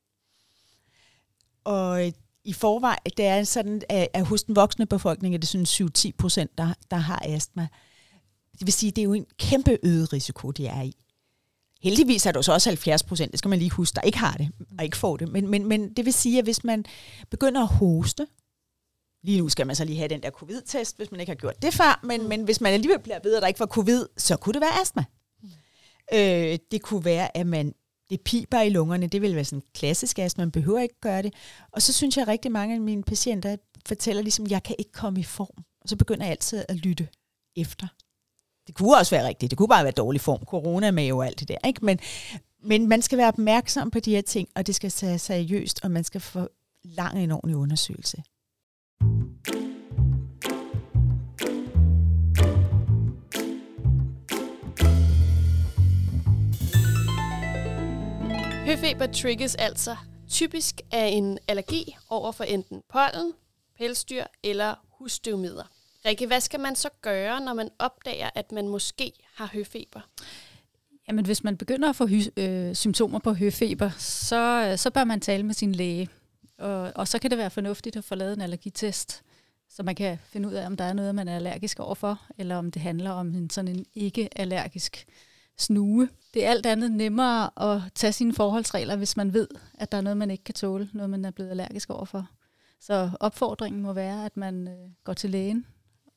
Og 1.65 2.13
i 2.45 2.53
forvejen, 2.53 2.99
det 3.17 3.27
er 3.27 3.45
sådan, 3.45 3.83
at 3.91 4.27
hos 4.27 4.43
den 4.43 4.57
voksne 4.57 4.87
befolkning 4.87 5.35
er 5.35 5.39
det 5.39 5.49
sådan 5.49 5.91
7-10 5.99 6.11
procent, 6.19 6.59
der, 6.59 6.75
der 6.91 6.97
har 6.97 7.23
astma. 7.25 7.69
Det 8.59 8.67
vil 8.67 8.73
sige, 8.73 8.91
det 8.91 9.03
er 9.03 9.05
jo 9.05 9.13
en 9.13 9.27
kæmpe 9.39 9.79
øget 9.83 10.13
risiko, 10.13 10.51
de 10.51 10.67
er 10.67 10.83
i. 10.83 10.95
Heldigvis 11.83 12.27
er 12.27 12.33
der 12.33 12.53
også 12.53 12.71
70 12.71 13.03
procent, 13.03 13.33
det 13.33 13.39
skal 13.39 13.49
man 13.49 13.59
lige 13.59 13.71
huske, 13.71 13.95
der 13.95 14.01
ikke 14.01 14.19
har 14.19 14.37
det 14.37 14.51
og 14.79 14.85
ikke 14.85 14.97
får 14.97 15.17
det. 15.17 15.29
Men, 15.29 15.49
men, 15.49 15.67
men 15.67 15.93
det 15.93 16.05
vil 16.05 16.13
sige, 16.13 16.39
at 16.39 16.45
hvis 16.45 16.65
man 16.65 16.85
begynder 17.31 17.63
at 17.63 17.69
hoste, 17.69 18.27
lige 19.27 19.41
nu 19.41 19.49
skal 19.49 19.67
man 19.67 19.77
så 19.77 19.85
lige 19.85 19.99
have 19.99 20.09
den 20.09 20.23
der 20.23 20.31
covid-test, 20.31 20.97
hvis 20.97 21.11
man 21.11 21.21
ikke 21.21 21.31
har 21.31 21.37
gjort 21.37 21.63
det 21.63 21.75
før, 21.75 22.01
men, 22.03 22.23
mm. 22.23 22.29
men 22.29 22.45
hvis 22.45 22.61
man 22.61 22.73
alligevel 22.73 22.99
bliver 22.99 23.19
ved, 23.23 23.35
at 23.35 23.43
der 23.43 23.49
ikke 23.49 23.61
var 23.61 23.67
covid, 23.67 24.07
så 24.17 24.37
kunne 24.37 24.53
det 24.53 24.61
være 24.61 24.81
astma. 24.81 25.05
Mm. 25.43 25.49
Øh, 26.13 26.59
det 26.71 26.83
kunne 26.83 27.05
være, 27.05 27.37
at 27.37 27.47
man 27.47 27.75
det 28.11 28.21
piber 28.21 28.61
i 28.61 28.69
lungerne, 28.69 29.07
det 29.07 29.23
vil 29.23 29.35
være 29.35 29.45
sådan 29.45 29.63
klassisk 29.75 30.19
astma, 30.19 30.45
man 30.45 30.51
behøver 30.51 30.81
ikke 30.81 31.01
gøre 31.01 31.23
det. 31.23 31.35
Og 31.73 31.83
så 31.83 31.93
synes 31.93 32.17
jeg 32.17 32.23
at 32.23 32.29
rigtig 32.29 32.53
mange 32.53 32.75
af 32.75 32.81
mine 32.81 33.03
patienter 33.03 33.57
fortæller 33.87 34.23
ligesom, 34.23 34.47
jeg 34.51 34.63
kan 34.63 34.77
ikke 34.79 34.93
komme 34.93 35.21
i 35.21 35.23
form. 35.23 35.65
Og 35.81 35.89
så 35.89 35.97
begynder 35.97 36.25
jeg 36.25 36.31
altid 36.31 36.65
at 36.69 36.77
lytte 36.77 37.09
efter. 37.57 37.87
Det 38.67 38.75
kunne 38.75 38.97
også 38.97 39.17
være 39.17 39.27
rigtigt. 39.27 39.51
Det 39.51 39.59
kunne 39.59 39.69
bare 39.69 39.85
være 39.85 39.93
dårlig 39.93 40.21
form. 40.21 40.45
Corona 40.45 40.91
med 40.91 41.07
jo 41.07 41.21
alt 41.21 41.41
det 41.41 41.49
der. 41.49 41.57
Ikke? 41.67 41.85
Men, 41.85 41.99
men 42.63 42.89
man 42.89 43.03
skal 43.03 43.19
være 43.19 43.29
opmærksom 43.29 43.91
på 43.91 44.01
de 44.01 44.11
her 44.11 44.23
ting, 44.23 44.49
og 44.55 44.67
det 44.67 44.75
skal 44.75 44.91
tage 44.91 45.19
seriøst, 45.19 45.81
og 45.83 45.91
man 45.91 46.05
skal 46.05 46.21
få 46.21 46.49
lang 46.85 47.23
en 47.23 47.31
ordentlig 47.31 47.57
undersøgelse. 47.57 48.23
Høfeber 58.67 59.07
trigges 59.07 59.55
altså 59.55 59.97
typisk 60.31 60.81
af 60.93 61.07
en 61.07 61.39
allergi 61.49 61.97
over 62.11 62.33
for 62.33 62.45
enten 62.45 62.83
pollen, 62.89 63.33
pelsdyr 63.79 64.25
eller 64.43 64.75
husstøvmider. 64.99 65.65
Rikke, 66.07 66.27
hvad 66.27 66.41
skal 66.41 66.61
man 66.61 66.77
så 66.77 66.89
gøre, 67.03 67.41
når 67.41 67.55
man 67.55 67.69
opdager, 67.79 68.31
at 68.35 68.53
man 68.53 68.69
måske 68.69 69.13
har 69.35 69.51
høfeber? 69.53 70.01
Jamen, 71.09 71.27
hvis 71.27 71.45
man 71.45 71.57
begynder 71.57 71.89
at 71.89 71.97
få 71.97 72.07
hy- 72.07 72.31
øh, 72.37 72.75
symptomer 72.75 73.19
på 73.19 73.33
høfeber, 73.33 73.91
så, 73.99 74.69
øh, 74.71 74.79
så 74.79 74.91
bør 74.91 75.05
man 75.05 75.21
tale 75.21 75.43
med 75.43 75.55
sin 75.55 75.73
læge. 75.73 76.09
Og, 76.59 76.93
og 76.95 77.09
så 77.09 77.19
kan 77.19 77.31
det 77.31 77.39
være 77.39 77.51
fornuftigt 77.51 77.97
at 77.97 78.05
få 78.05 78.15
lavet 78.15 78.33
en 78.33 78.41
allergitest, 78.41 79.23
så 79.69 79.83
man 79.83 79.95
kan 79.95 80.19
finde 80.25 80.49
ud 80.49 80.53
af, 80.53 80.67
om 80.67 80.77
der 80.77 80.85
er 80.85 80.93
noget, 80.93 81.15
man 81.15 81.29
er 81.29 81.37
allergisk 81.37 81.81
overfor, 81.81 82.21
eller 82.39 82.57
om 82.57 82.71
det 82.71 82.83
handler 82.83 83.11
om 83.11 83.35
en 83.35 83.51
sådan 83.51 83.77
en 83.77 83.87
ikke-allergisk 83.95 85.07
snue. 85.59 86.09
Det 86.35 86.47
er 86.47 86.51
alt 86.51 86.67
andet 86.67 86.93
nemmere 86.93 87.51
at 87.75 87.83
tage 87.95 88.13
sine 88.13 88.35
forholdsregler, 88.35 88.97
hvis 88.97 89.17
man 89.17 89.33
ved, 89.33 89.49
at 89.75 89.93
der 89.93 89.99
er 89.99 90.03
noget, 90.03 90.17
man 90.17 90.31
ikke 90.31 90.45
kan 90.45 90.55
tåle, 90.55 90.91
noget 90.93 91.11
man 91.11 91.25
er 91.25 91.31
blevet 91.31 91.51
allergisk 91.51 91.91
overfor. 91.91 92.29
Så 92.81 93.11
opfordringen 93.21 93.83
må 93.83 93.93
være, 93.93 94.27
at 94.27 94.37
man 94.37 94.69
øh, 94.69 94.91
går 95.05 95.13
til 95.13 95.31
lægen 95.31 95.67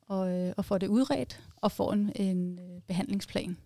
og, 0.02 0.32
øh, 0.32 0.54
og 0.58 0.66
får 0.66 0.78
det 0.78 0.88
udredt 0.88 1.42
og 1.56 1.72
får 1.72 1.94
en, 1.94 2.12
en 2.16 2.60
øh, 2.60 2.82
behandlingsplan. 2.82 3.58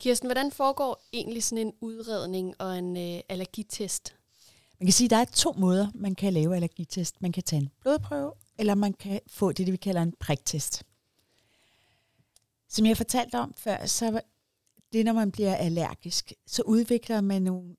Kirsten, 0.00 0.26
hvordan 0.26 0.50
foregår 0.50 1.06
egentlig 1.12 1.44
sådan 1.44 1.66
en 1.66 1.72
udredning 1.80 2.54
og 2.58 2.78
en 2.78 2.96
øh, 2.96 3.20
allergitest? 3.28 4.15
Man 4.80 4.86
kan 4.86 4.92
sige, 4.92 5.06
at 5.06 5.10
der 5.10 5.16
er 5.16 5.24
to 5.24 5.52
måder, 5.52 5.88
man 5.94 6.14
kan 6.14 6.32
lave 6.32 6.54
allergitest. 6.54 7.22
Man 7.22 7.32
kan 7.32 7.42
tage 7.42 7.62
en 7.62 7.70
blodprøve, 7.80 8.32
eller 8.58 8.74
man 8.74 8.92
kan 8.92 9.20
få 9.26 9.52
det, 9.52 9.66
det 9.66 9.72
vi 9.72 9.76
kalder 9.76 10.02
en 10.02 10.14
priktest. 10.20 10.84
Som 12.68 12.86
jeg 12.86 12.96
fortalte 12.96 13.38
om 13.38 13.54
før, 13.56 13.86
så 13.86 14.20
det, 14.92 15.04
når 15.04 15.12
man 15.12 15.32
bliver 15.32 15.54
allergisk, 15.54 16.32
så 16.46 16.62
udvikler 16.62 17.20
man 17.20 17.42
nogle 17.42 17.76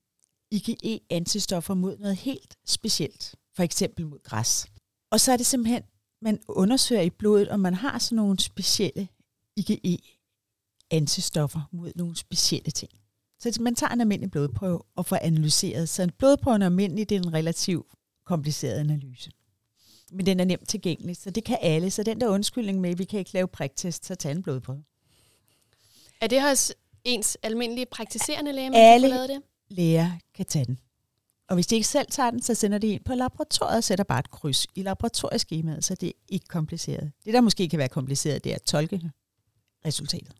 IgE-antistoffer 0.52 1.74
mod 1.74 1.98
noget 1.98 2.18
helt 2.18 2.58
specielt. 2.66 3.36
For 3.56 3.64
eksempel 3.64 4.08
mod 4.08 4.20
græs. 4.24 4.68
Og 5.10 5.20
så 5.20 5.32
er 5.32 5.38
det 5.38 5.46
simpelthen, 5.46 5.84
man 6.22 6.40
undersøger 6.48 7.02
i 7.02 7.10
blodet, 7.10 7.50
om 7.50 7.60
man 7.60 7.74
har 7.74 8.00
sådan 8.00 8.16
nogle 8.16 8.40
specielle 8.40 9.08
IgE-antistoffer 9.56 11.62
mod 11.72 11.92
nogle 11.96 12.16
specielle 12.16 12.72
ting. 12.72 12.92
Så 13.40 13.58
man 13.62 13.76
tager 13.76 13.94
en 13.94 14.02
almindelig 14.02 14.32
blodprøve 14.32 14.82
og 14.96 15.06
får 15.06 15.20
analyseret. 15.22 15.90
Så 15.90 16.04
en 16.04 16.12
blodprøve 16.18 16.60
er 16.60 16.66
almindelig, 16.66 17.10
det 17.10 17.16
er 17.16 17.20
en 17.20 17.34
relativt 17.34 17.86
kompliceret 18.26 18.80
analyse. 18.80 19.32
Men 20.12 20.26
den 20.26 20.40
er 20.40 20.46
nemt 20.46 20.70
tilgængelig, 20.70 21.18
så 21.18 21.30
det 21.30 21.44
kan 21.44 21.58
alle. 21.62 21.92
Så 21.92 22.04
den 22.04 22.22
der 22.22 22.28
undskyldning 22.28 22.82
med, 22.82 22.90
at 22.90 23.00
vi 23.00 23.04
kan 23.04 23.20
ikke 23.20 23.34
lave 23.34 23.48
priktest, 23.48 24.06
så 24.06 24.16
tag 24.16 24.32
en 24.32 24.44
blodprøve. 24.44 24.84
Er 26.22 26.28
det 26.28 26.42
hos 26.42 26.74
ens 27.04 27.38
almindelige 27.44 27.86
praktiserende 27.92 28.52
læge, 28.52 28.70
man 28.70 28.80
Alle 28.80 29.10
kan 29.10 29.30
det? 29.30 29.42
læger 29.70 30.12
kan 30.36 30.46
tage 30.46 30.66
den. 30.66 30.80
Og 31.50 31.56
hvis 31.56 31.68
de 31.68 31.76
ikke 31.76 31.88
selv 31.88 32.08
tager 32.12 32.32
den, 32.32 32.42
så 32.42 32.56
sender 32.56 32.78
de 32.78 32.88
ind 32.88 33.04
på 33.04 33.14
laboratoriet 33.14 33.78
og 33.78 33.84
sætter 33.84 34.04
bare 34.04 34.20
et 34.20 34.32
kryds 34.32 34.68
i 34.76 34.82
laboratorieskemaet, 34.82 35.84
så 35.84 35.96
det 35.96 36.10
er 36.10 36.14
ikke 36.30 36.46
kompliceret. 36.48 37.12
Det, 37.26 37.34
der 37.34 37.42
måske 37.42 37.70
kan 37.70 37.80
være 37.80 37.90
kompliceret, 37.90 38.44
det 38.44 38.52
er 38.52 38.56
at 38.56 38.62
tolke 38.62 39.12
resultatet. 39.86 40.32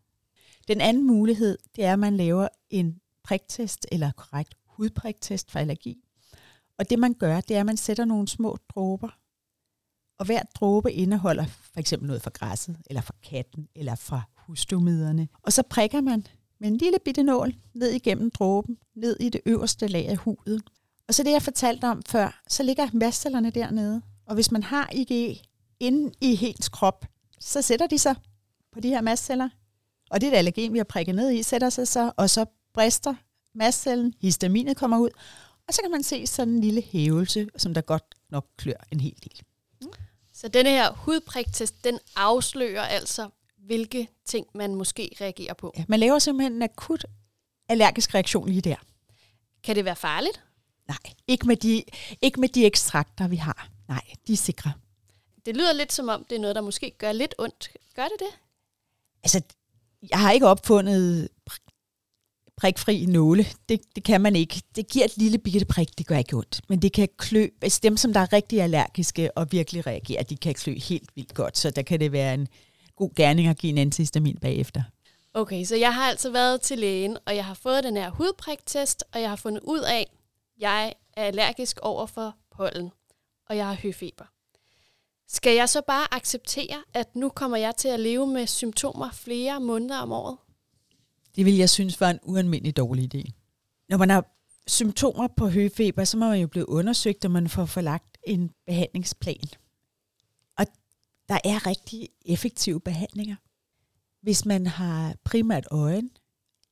Den 0.68 0.80
anden 0.80 1.06
mulighed, 1.06 1.58
det 1.76 1.84
er, 1.84 1.92
at 1.92 1.98
man 1.98 2.16
laver 2.16 2.48
en 2.70 3.00
priktest, 3.24 3.86
eller 3.92 4.12
korrekt 4.12 4.54
hudpriktest 4.66 5.50
for 5.50 5.58
allergi. 5.58 6.04
Og 6.78 6.90
det 6.90 6.98
man 6.98 7.14
gør, 7.14 7.40
det 7.40 7.56
er, 7.56 7.60
at 7.60 7.66
man 7.66 7.76
sætter 7.76 8.04
nogle 8.04 8.28
små 8.28 8.56
dråber, 8.68 9.08
og 10.18 10.26
hver 10.26 10.42
dråbe 10.54 10.92
indeholder 10.92 11.46
for 11.46 11.80
eksempel 11.80 12.06
noget 12.06 12.22
fra 12.22 12.30
græsset, 12.34 12.76
eller 12.86 13.00
fra 13.00 13.14
katten, 13.22 13.68
eller 13.74 13.94
fra 13.94 14.22
husdomiderne. 14.36 15.28
Og 15.42 15.52
så 15.52 15.62
prikker 15.62 16.00
man 16.00 16.26
med 16.58 16.68
en 16.68 16.76
lille 16.76 16.98
bitte 17.04 17.22
nål 17.22 17.54
ned 17.74 17.90
igennem 17.90 18.30
dråben, 18.30 18.78
ned 18.94 19.16
i 19.20 19.28
det 19.28 19.40
øverste 19.46 19.86
lag 19.86 20.08
af 20.08 20.16
huden. 20.16 20.62
Og 21.08 21.14
så 21.14 21.22
det, 21.22 21.30
jeg 21.30 21.42
fortalte 21.42 21.84
om 21.84 22.02
før, 22.02 22.42
så 22.48 22.62
ligger 22.62 22.88
mastcellerne 22.92 23.50
dernede. 23.50 24.02
Og 24.26 24.34
hvis 24.34 24.50
man 24.50 24.62
har 24.62 24.90
IgE 24.92 25.40
inde 25.80 26.12
i 26.20 26.34
helt 26.34 26.70
krop, 26.70 27.06
så 27.40 27.62
sætter 27.62 27.86
de 27.86 27.98
sig 27.98 28.14
på 28.72 28.80
de 28.80 28.88
her 28.88 29.00
mastceller. 29.00 29.48
Og 30.10 30.20
det 30.20 30.26
er 30.26 30.32
et 30.32 30.36
allergen, 30.36 30.72
vi 30.72 30.78
har 30.78 30.84
prikket 30.84 31.14
ned 31.14 31.30
i, 31.30 31.42
sætter 31.42 31.70
sig 31.70 31.88
så, 31.88 32.12
og 32.16 32.30
så 32.30 32.46
brister 32.74 33.14
mastcellen, 33.54 34.14
histaminet 34.20 34.76
kommer 34.76 34.98
ud, 34.98 35.10
og 35.68 35.74
så 35.74 35.82
kan 35.82 35.90
man 35.90 36.02
se 36.02 36.26
sådan 36.26 36.54
en 36.54 36.60
lille 36.60 36.82
hævelse, 36.82 37.48
som 37.56 37.74
der 37.74 37.80
godt 37.80 38.04
nok 38.30 38.46
klør 38.56 38.86
en 38.92 39.00
hel 39.00 39.14
del. 39.24 39.42
Så 40.32 40.48
denne 40.48 40.70
her 40.70 40.92
hudpriktest, 40.92 41.84
den 41.84 41.98
afslører 42.16 42.82
altså, 42.82 43.28
hvilke 43.56 44.08
ting 44.24 44.46
man 44.54 44.74
måske 44.74 45.16
reagerer 45.20 45.54
på. 45.54 45.72
Ja, 45.78 45.84
man 45.88 46.00
laver 46.00 46.18
simpelthen 46.18 46.52
en 46.52 46.62
akut 46.62 47.04
allergisk 47.68 48.14
reaktion 48.14 48.48
lige 48.48 48.60
der. 48.60 48.76
Kan 49.62 49.76
det 49.76 49.84
være 49.84 49.96
farligt? 49.96 50.44
Nej, 50.88 51.14
ikke 51.26 51.46
med 51.46 51.56
de, 51.56 51.84
ikke 52.22 52.40
med 52.40 52.48
de 52.48 52.66
ekstrakter, 52.66 53.28
vi 53.28 53.36
har. 53.36 53.68
Nej, 53.88 54.02
de 54.26 54.32
er 54.32 54.36
sikre. 54.36 54.72
Det 55.46 55.56
lyder 55.56 55.72
lidt 55.72 55.92
som 55.92 56.08
om, 56.08 56.24
det 56.24 56.36
er 56.36 56.40
noget, 56.40 56.56
der 56.56 56.62
måske 56.62 56.90
gør 56.98 57.12
lidt 57.12 57.34
ondt. 57.38 57.70
Gør 57.94 58.04
det 58.04 58.18
det? 58.18 58.38
Altså, 59.22 59.42
jeg 60.10 60.18
har 60.18 60.32
ikke 60.32 60.46
opfundet 60.46 61.28
prikfri 62.56 63.06
nåle. 63.06 63.46
Det, 63.68 63.80
det 63.94 64.04
kan 64.04 64.20
man 64.20 64.36
ikke. 64.36 64.62
Det 64.76 64.88
giver 64.88 65.04
et 65.04 65.16
lille 65.16 65.38
bitte 65.38 65.66
prik, 65.66 65.98
det 65.98 66.06
gør 66.06 66.16
ikke 66.16 66.36
ondt. 66.36 66.60
Men 66.68 66.82
det 66.82 66.92
kan 66.92 67.08
klø. 67.18 67.48
hvis 67.58 67.80
dem, 67.80 67.96
som 67.96 68.12
der 68.12 68.20
er 68.20 68.32
rigtig 68.32 68.62
allergiske 68.62 69.38
og 69.38 69.52
virkelig 69.52 69.86
reagerer, 69.86 70.22
de 70.22 70.36
kan 70.36 70.54
klø 70.54 70.74
helt 70.88 71.10
vildt 71.14 71.34
godt. 71.34 71.58
Så 71.58 71.70
der 71.70 71.82
kan 71.82 72.00
det 72.00 72.12
være 72.12 72.34
en 72.34 72.48
god 72.96 73.14
gerning 73.14 73.48
at 73.48 73.58
give 73.58 73.70
en 73.70 73.78
antihistamin 73.78 74.38
bagefter. 74.40 74.82
Okay, 75.34 75.64
så 75.64 75.76
jeg 75.76 75.94
har 75.94 76.08
altså 76.08 76.30
været 76.30 76.60
til 76.60 76.78
lægen, 76.78 77.16
og 77.26 77.36
jeg 77.36 77.44
har 77.44 77.54
fået 77.54 77.84
den 77.84 77.96
her 77.96 78.10
hudpriktest, 78.10 79.04
og 79.12 79.20
jeg 79.20 79.28
har 79.28 79.36
fundet 79.36 79.62
ud 79.64 79.80
af, 79.80 80.00
at 80.00 80.06
jeg 80.60 80.94
er 81.16 81.24
allergisk 81.24 81.78
over 81.82 82.06
for 82.06 82.36
pollen, 82.56 82.90
og 83.48 83.56
jeg 83.56 83.66
har 83.66 83.74
høfeber. 83.74 84.24
Skal 85.28 85.56
jeg 85.56 85.68
så 85.68 85.82
bare 85.86 86.14
acceptere, 86.14 86.84
at 86.94 87.16
nu 87.16 87.28
kommer 87.28 87.56
jeg 87.56 87.76
til 87.76 87.88
at 87.88 88.00
leve 88.00 88.26
med 88.26 88.46
symptomer 88.46 89.10
flere 89.10 89.60
måneder 89.60 89.98
om 89.98 90.12
året? 90.12 90.36
Det 91.36 91.44
vil 91.44 91.56
jeg 91.56 91.70
synes 91.70 92.00
var 92.00 92.10
en 92.10 92.18
ualmindelig 92.22 92.76
dårlig 92.76 93.14
idé. 93.14 93.30
Når 93.88 93.96
man 93.96 94.10
har 94.10 94.24
symptomer 94.66 95.28
på 95.36 95.48
høfeber, 95.48 96.04
så 96.04 96.16
må 96.16 96.28
man 96.28 96.40
jo 96.40 96.46
blive 96.46 96.68
undersøgt, 96.68 97.24
og 97.24 97.30
man 97.30 97.48
får 97.48 97.66
forlagt 97.66 98.18
en 98.26 98.50
behandlingsplan. 98.66 99.48
Og 100.58 100.66
der 101.28 101.38
er 101.44 101.66
rigtig 101.66 102.08
effektive 102.24 102.80
behandlinger. 102.80 103.36
Hvis 104.22 104.44
man 104.44 104.66
har 104.66 105.14
primært 105.24 105.66
øjen 105.70 106.10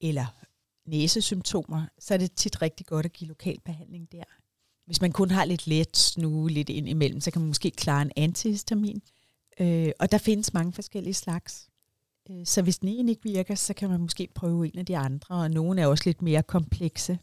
eller 0.01 0.27
næsesymptomer, 0.87 1.87
så 1.99 2.15
er 2.15 2.19
det 2.19 2.33
tit 2.33 2.63
rigtig 2.63 2.87
godt 2.87 3.07
at 3.07 3.13
give 3.13 3.29
lokal 3.29 3.61
behandling 3.65 4.13
der. 4.13 4.25
Hvis 4.87 5.01
man 5.01 5.13
kun 5.13 5.31
har 5.31 5.45
lidt 5.45 5.67
let 5.67 5.97
snue 5.97 6.51
lidt 6.51 6.69
ind 6.69 6.89
imellem, 6.89 7.21
så 7.21 7.31
kan 7.31 7.41
man 7.41 7.49
måske 7.49 7.71
klare 7.71 8.03
en 8.03 8.13
antihistamin. 8.17 9.03
Øh, 9.61 9.91
og 10.01 10.13
der 10.13 10.19
findes 10.19 10.55
mange 10.55 10.73
forskellige 10.73 11.15
slags. 11.15 11.69
Øh, 12.31 12.47
så 12.47 12.63
hvis 12.63 12.79
den 12.79 12.89
ene 12.89 13.11
ikke 13.11 13.23
virker, 13.23 13.55
så 13.55 13.75
kan 13.75 13.91
man 13.91 14.01
måske 14.01 14.29
prøve 14.35 14.67
en 14.67 14.79
af 14.79 14.87
de 14.87 14.97
andre, 14.97 15.35
og 15.35 15.51
nogle 15.51 15.81
er 15.81 15.87
også 15.87 16.03
lidt 16.07 16.23
mere 16.23 16.43
komplekse. 16.43 17.19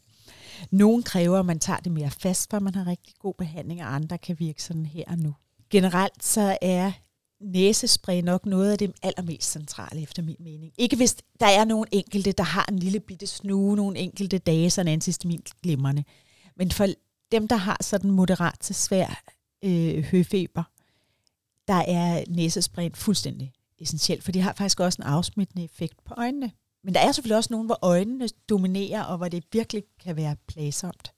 Nogle 0.70 1.02
kræver, 1.02 1.38
at 1.38 1.46
man 1.46 1.58
tager 1.58 1.80
det 1.80 1.92
mere 1.92 2.10
fast, 2.10 2.50
for 2.50 2.58
man 2.58 2.74
har 2.74 2.86
rigtig 2.86 3.14
god 3.18 3.34
behandling, 3.38 3.82
og 3.82 3.94
andre 3.94 4.18
kan 4.18 4.36
virke 4.38 4.62
sådan 4.62 4.86
her 4.86 5.04
og 5.06 5.18
nu. 5.18 5.34
Generelt 5.70 6.24
så 6.24 6.58
er 6.62 6.92
næsespray 7.40 8.20
nok 8.20 8.46
noget 8.46 8.72
af 8.72 8.78
det 8.78 8.92
allermest 9.02 9.52
centrale, 9.52 10.02
efter 10.02 10.22
min 10.22 10.36
mening. 10.40 10.72
Ikke 10.78 10.96
hvis 10.96 11.16
der 11.40 11.46
er 11.46 11.64
nogle 11.64 11.86
enkelte, 11.92 12.32
der 12.32 12.44
har 12.44 12.66
en 12.68 12.78
lille 12.78 13.00
bitte 13.00 13.26
snue, 13.26 13.76
nogle 13.76 13.98
enkelte 13.98 14.38
dage, 14.38 14.70
så 14.70 14.80
en 14.80 14.88
antihistamin 14.88 15.40
glimrende. 15.62 16.04
Men 16.56 16.70
for 16.70 16.86
dem, 17.32 17.48
der 17.48 17.56
har 17.56 17.78
sådan 17.80 18.10
moderat 18.10 18.60
til 18.60 18.74
svær 18.74 19.22
øh, 19.64 20.04
høfeber, 20.04 20.62
der 21.68 21.74
er 21.88 22.24
næsesprayen 22.28 22.94
fuldstændig 22.94 23.52
essentielt, 23.78 24.24
for 24.24 24.32
de 24.32 24.40
har 24.40 24.52
faktisk 24.52 24.80
også 24.80 25.02
en 25.02 25.08
afsmittende 25.08 25.64
effekt 25.64 26.04
på 26.04 26.14
øjnene. 26.16 26.52
Men 26.84 26.94
der 26.94 27.00
er 27.00 27.12
selvfølgelig 27.12 27.36
også 27.36 27.52
nogen, 27.52 27.66
hvor 27.66 27.78
øjnene 27.82 28.28
dominerer, 28.48 29.02
og 29.02 29.16
hvor 29.16 29.28
det 29.28 29.44
virkelig 29.52 29.84
kan 30.04 30.16
være 30.16 30.36
plagsomt. 30.46 31.12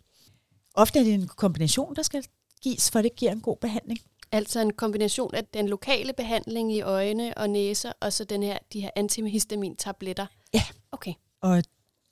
Ofte 0.74 0.98
er 0.98 1.04
det 1.04 1.14
en 1.14 1.28
kombination, 1.28 1.96
der 1.96 2.02
skal 2.02 2.24
gives, 2.62 2.90
for 2.90 3.02
det 3.02 3.16
giver 3.16 3.32
en 3.32 3.40
god 3.40 3.56
behandling. 3.56 4.00
Altså 4.32 4.60
en 4.60 4.72
kombination 4.72 5.34
af 5.34 5.44
den 5.44 5.68
lokale 5.68 6.12
behandling 6.12 6.72
i 6.72 6.80
øjne 6.80 7.38
og 7.38 7.50
næse, 7.50 7.92
og 7.92 8.12
så 8.12 8.24
den 8.24 8.42
her, 8.42 8.58
de 8.72 8.80
her 8.80 8.90
antihistamin-tabletter. 8.96 10.26
Ja. 10.54 10.62
Okay. 10.92 11.12
Og, 11.40 11.62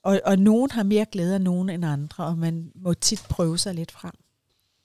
og, 0.05 0.21
og 0.25 0.39
nogen 0.39 0.71
har 0.71 0.83
mere 0.83 1.07
glæde 1.13 1.35
af 1.35 1.41
nogen 1.41 1.71
end 1.71 1.85
andre, 1.85 2.25
og 2.25 2.39
man 2.39 2.73
må 2.75 2.95
tit 2.95 3.23
prøve 3.29 3.59
sig 3.59 3.75
lidt 3.75 3.93
frem. 3.93 4.13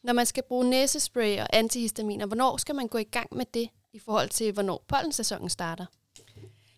Når 0.03 0.13
man 0.13 0.25
skal 0.25 0.43
bruge 0.47 0.69
næsespray 0.69 1.39
og 1.39 1.47
antihistaminer, 1.53 2.25
hvornår 2.25 2.57
skal 2.57 2.75
man 2.75 2.87
gå 2.87 2.97
i 2.97 3.03
gang 3.03 3.27
med 3.35 3.45
det, 3.53 3.69
i 3.93 3.99
forhold 3.99 4.29
til, 4.29 4.51
hvornår 4.51 4.85
pollensæsonen 4.87 5.49
starter? 5.49 5.85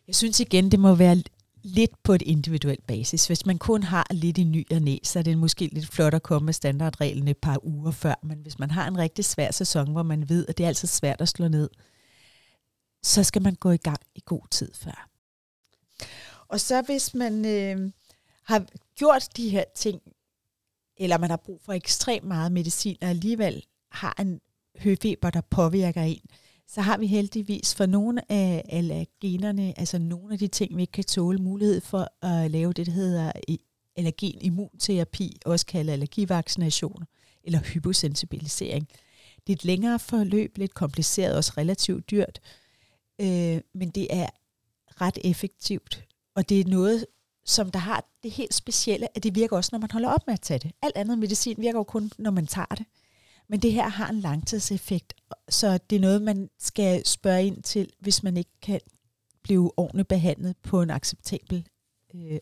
Jeg 0.07 0.15
synes 0.15 0.39
igen, 0.39 0.71
det 0.71 0.79
må 0.79 0.95
være 0.95 1.23
lidt 1.63 2.03
på 2.03 2.13
et 2.13 2.21
individuelt 2.21 2.87
basis. 2.87 3.27
Hvis 3.27 3.45
man 3.45 3.57
kun 3.57 3.83
har 3.83 4.07
lidt 4.11 4.37
i 4.37 4.43
ny 4.43 4.67
og 4.71 4.81
næ, 4.81 4.97
så 5.03 5.19
er 5.19 5.23
det 5.23 5.37
måske 5.37 5.69
lidt 5.71 5.87
flot 5.87 6.13
at 6.13 6.23
komme 6.23 6.45
med 6.45 6.53
standardreglen 6.53 7.27
et 7.27 7.37
par 7.37 7.65
uger 7.65 7.91
før. 7.91 8.15
Men 8.23 8.37
hvis 8.37 8.59
man 8.59 8.71
har 8.71 8.87
en 8.87 8.97
rigtig 8.97 9.25
svær 9.25 9.51
sæson, 9.51 9.91
hvor 9.91 10.03
man 10.03 10.29
ved, 10.29 10.45
at 10.47 10.57
det 10.57 10.63
er 10.63 10.67
altid 10.67 10.87
svært 10.87 11.21
at 11.21 11.29
slå 11.29 11.47
ned, 11.47 11.69
så 13.03 13.23
skal 13.23 13.41
man 13.41 13.55
gå 13.55 13.71
i 13.71 13.77
gang 13.77 13.99
i 14.15 14.21
god 14.25 14.47
tid 14.51 14.71
før. 14.75 15.09
Og 16.47 16.59
så 16.59 16.81
hvis 16.81 17.13
man 17.13 17.45
øh, 17.45 17.91
har 18.43 18.65
gjort 18.95 19.37
de 19.37 19.49
her 19.49 19.63
ting, 19.75 20.01
eller 20.97 21.17
man 21.17 21.29
har 21.29 21.37
brug 21.37 21.61
for 21.61 21.73
ekstremt 21.73 22.25
meget 22.25 22.51
medicin, 22.51 22.97
og 23.01 23.07
alligevel 23.07 23.65
har 23.91 24.15
en 24.19 24.39
høfeber, 24.79 25.29
der 25.29 25.41
påvirker 25.41 26.01
en, 26.01 26.21
så 26.67 26.81
har 26.81 26.97
vi 26.97 27.07
heldigvis 27.07 27.75
for 27.75 27.85
nogle 27.85 28.31
af 28.31 28.65
allergenerne, 28.69 29.79
altså 29.79 29.97
nogle 29.97 30.33
af 30.33 30.39
de 30.39 30.47
ting, 30.47 30.77
vi 30.77 30.81
ikke 30.81 30.91
kan 30.91 31.03
tåle, 31.03 31.37
mulighed 31.37 31.81
for 31.81 32.25
at 32.25 32.51
lave 32.51 32.73
det, 32.73 32.85
der 32.85 32.91
hedder 32.91 33.31
allergen 33.95 34.41
immunterapi, 34.41 35.37
også 35.45 35.65
kaldet 35.65 35.93
allergivaccination 35.93 37.03
eller 37.43 37.59
hyposensibilisering. 37.59 38.87
Det 39.47 39.53
er 39.53 39.57
et 39.57 39.65
længere 39.65 39.99
forløb, 39.99 40.57
lidt 40.57 40.73
kompliceret, 40.73 41.35
også 41.35 41.53
relativt 41.57 42.11
dyrt, 42.11 42.39
øh, 43.21 43.61
men 43.73 43.89
det 43.89 44.07
er 44.09 44.29
ret 45.01 45.17
effektivt. 45.23 46.05
Og 46.35 46.49
det 46.49 46.59
er 46.59 46.65
noget, 46.65 47.05
som 47.45 47.71
der 47.71 47.79
har 47.79 48.05
det 48.23 48.31
helt 48.31 48.53
specielle, 48.53 49.17
at 49.17 49.23
det 49.23 49.35
virker 49.35 49.55
også, 49.55 49.69
når 49.73 49.79
man 49.79 49.91
holder 49.91 50.09
op 50.09 50.27
med 50.27 50.33
at 50.33 50.41
tage 50.41 50.59
det. 50.59 50.71
Alt 50.81 50.95
andet 50.95 51.19
medicin 51.19 51.55
virker 51.57 51.79
jo 51.79 51.83
kun, 51.83 52.11
når 52.17 52.31
man 52.31 52.47
tager 52.47 52.75
det. 52.77 52.85
Men 53.47 53.59
det 53.59 53.73
her 53.73 53.87
har 53.87 54.09
en 54.09 54.19
langtidseffekt, 54.19 55.13
så 55.49 55.79
det 55.89 55.95
er 55.95 55.99
noget, 55.99 56.21
man 56.21 56.49
skal 56.59 57.05
spørge 57.05 57.45
ind 57.45 57.63
til, 57.63 57.89
hvis 57.99 58.23
man 58.23 58.37
ikke 58.37 58.51
kan 58.61 58.79
blive 59.43 59.79
ordentligt 59.79 60.07
behandlet 60.07 60.55
på 60.63 60.81
en 60.81 60.89
acceptabel 60.89 61.67
øh, 62.15 62.39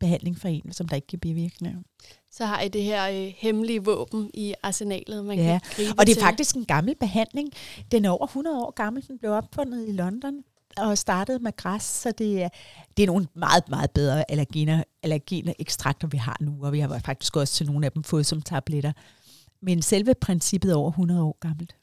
behandling 0.00 0.38
for 0.38 0.48
en, 0.48 0.72
som 0.72 0.88
der 0.88 0.96
ikke 0.96 1.06
kan 1.06 1.18
bivirkninger. 1.18 1.82
Så 2.30 2.44
har 2.44 2.60
I 2.60 2.68
det 2.68 2.82
her 2.82 3.08
øh, 3.08 3.32
hemmelige 3.36 3.84
våben 3.84 4.30
i 4.34 4.54
arsenalet, 4.62 5.24
man 5.24 5.38
ja. 5.38 5.44
kan 5.44 5.60
gribe 5.76 5.98
og 5.98 6.06
det 6.06 6.12
er 6.12 6.16
til. 6.16 6.22
faktisk 6.22 6.56
en 6.56 6.64
gammel 6.64 6.94
behandling. 6.94 7.52
Den 7.92 8.04
er 8.04 8.10
over 8.10 8.26
100 8.26 8.58
år 8.58 8.70
gammel. 8.70 9.06
Den 9.08 9.18
blev 9.18 9.32
opfundet 9.32 9.88
i 9.88 9.92
London 9.92 10.44
og 10.76 10.98
startede 10.98 11.38
med 11.38 11.56
græs, 11.56 11.82
så 11.82 12.12
det 12.18 12.42
er, 12.42 12.48
det 12.96 13.02
er 13.02 13.06
nogle 13.06 13.26
meget, 13.34 13.68
meget 13.68 13.90
bedre 13.90 14.30
allergener, 14.30 14.84
allergener 15.02 15.52
ekstrakter, 15.58 16.08
vi 16.08 16.16
har 16.16 16.36
nu, 16.40 16.64
og 16.64 16.72
vi 16.72 16.80
har 16.80 16.98
faktisk 16.98 17.36
også 17.36 17.54
til 17.54 17.66
nogle 17.66 17.86
af 17.86 17.92
dem 17.92 18.04
fået 18.04 18.26
som 18.26 18.42
tabletter. 18.42 18.92
Men 19.62 19.82
selve 19.82 20.14
princippet 20.14 20.72
er 20.72 20.76
over 20.76 20.90
100 20.90 21.22
år 21.22 21.36
gammelt. 21.40 21.74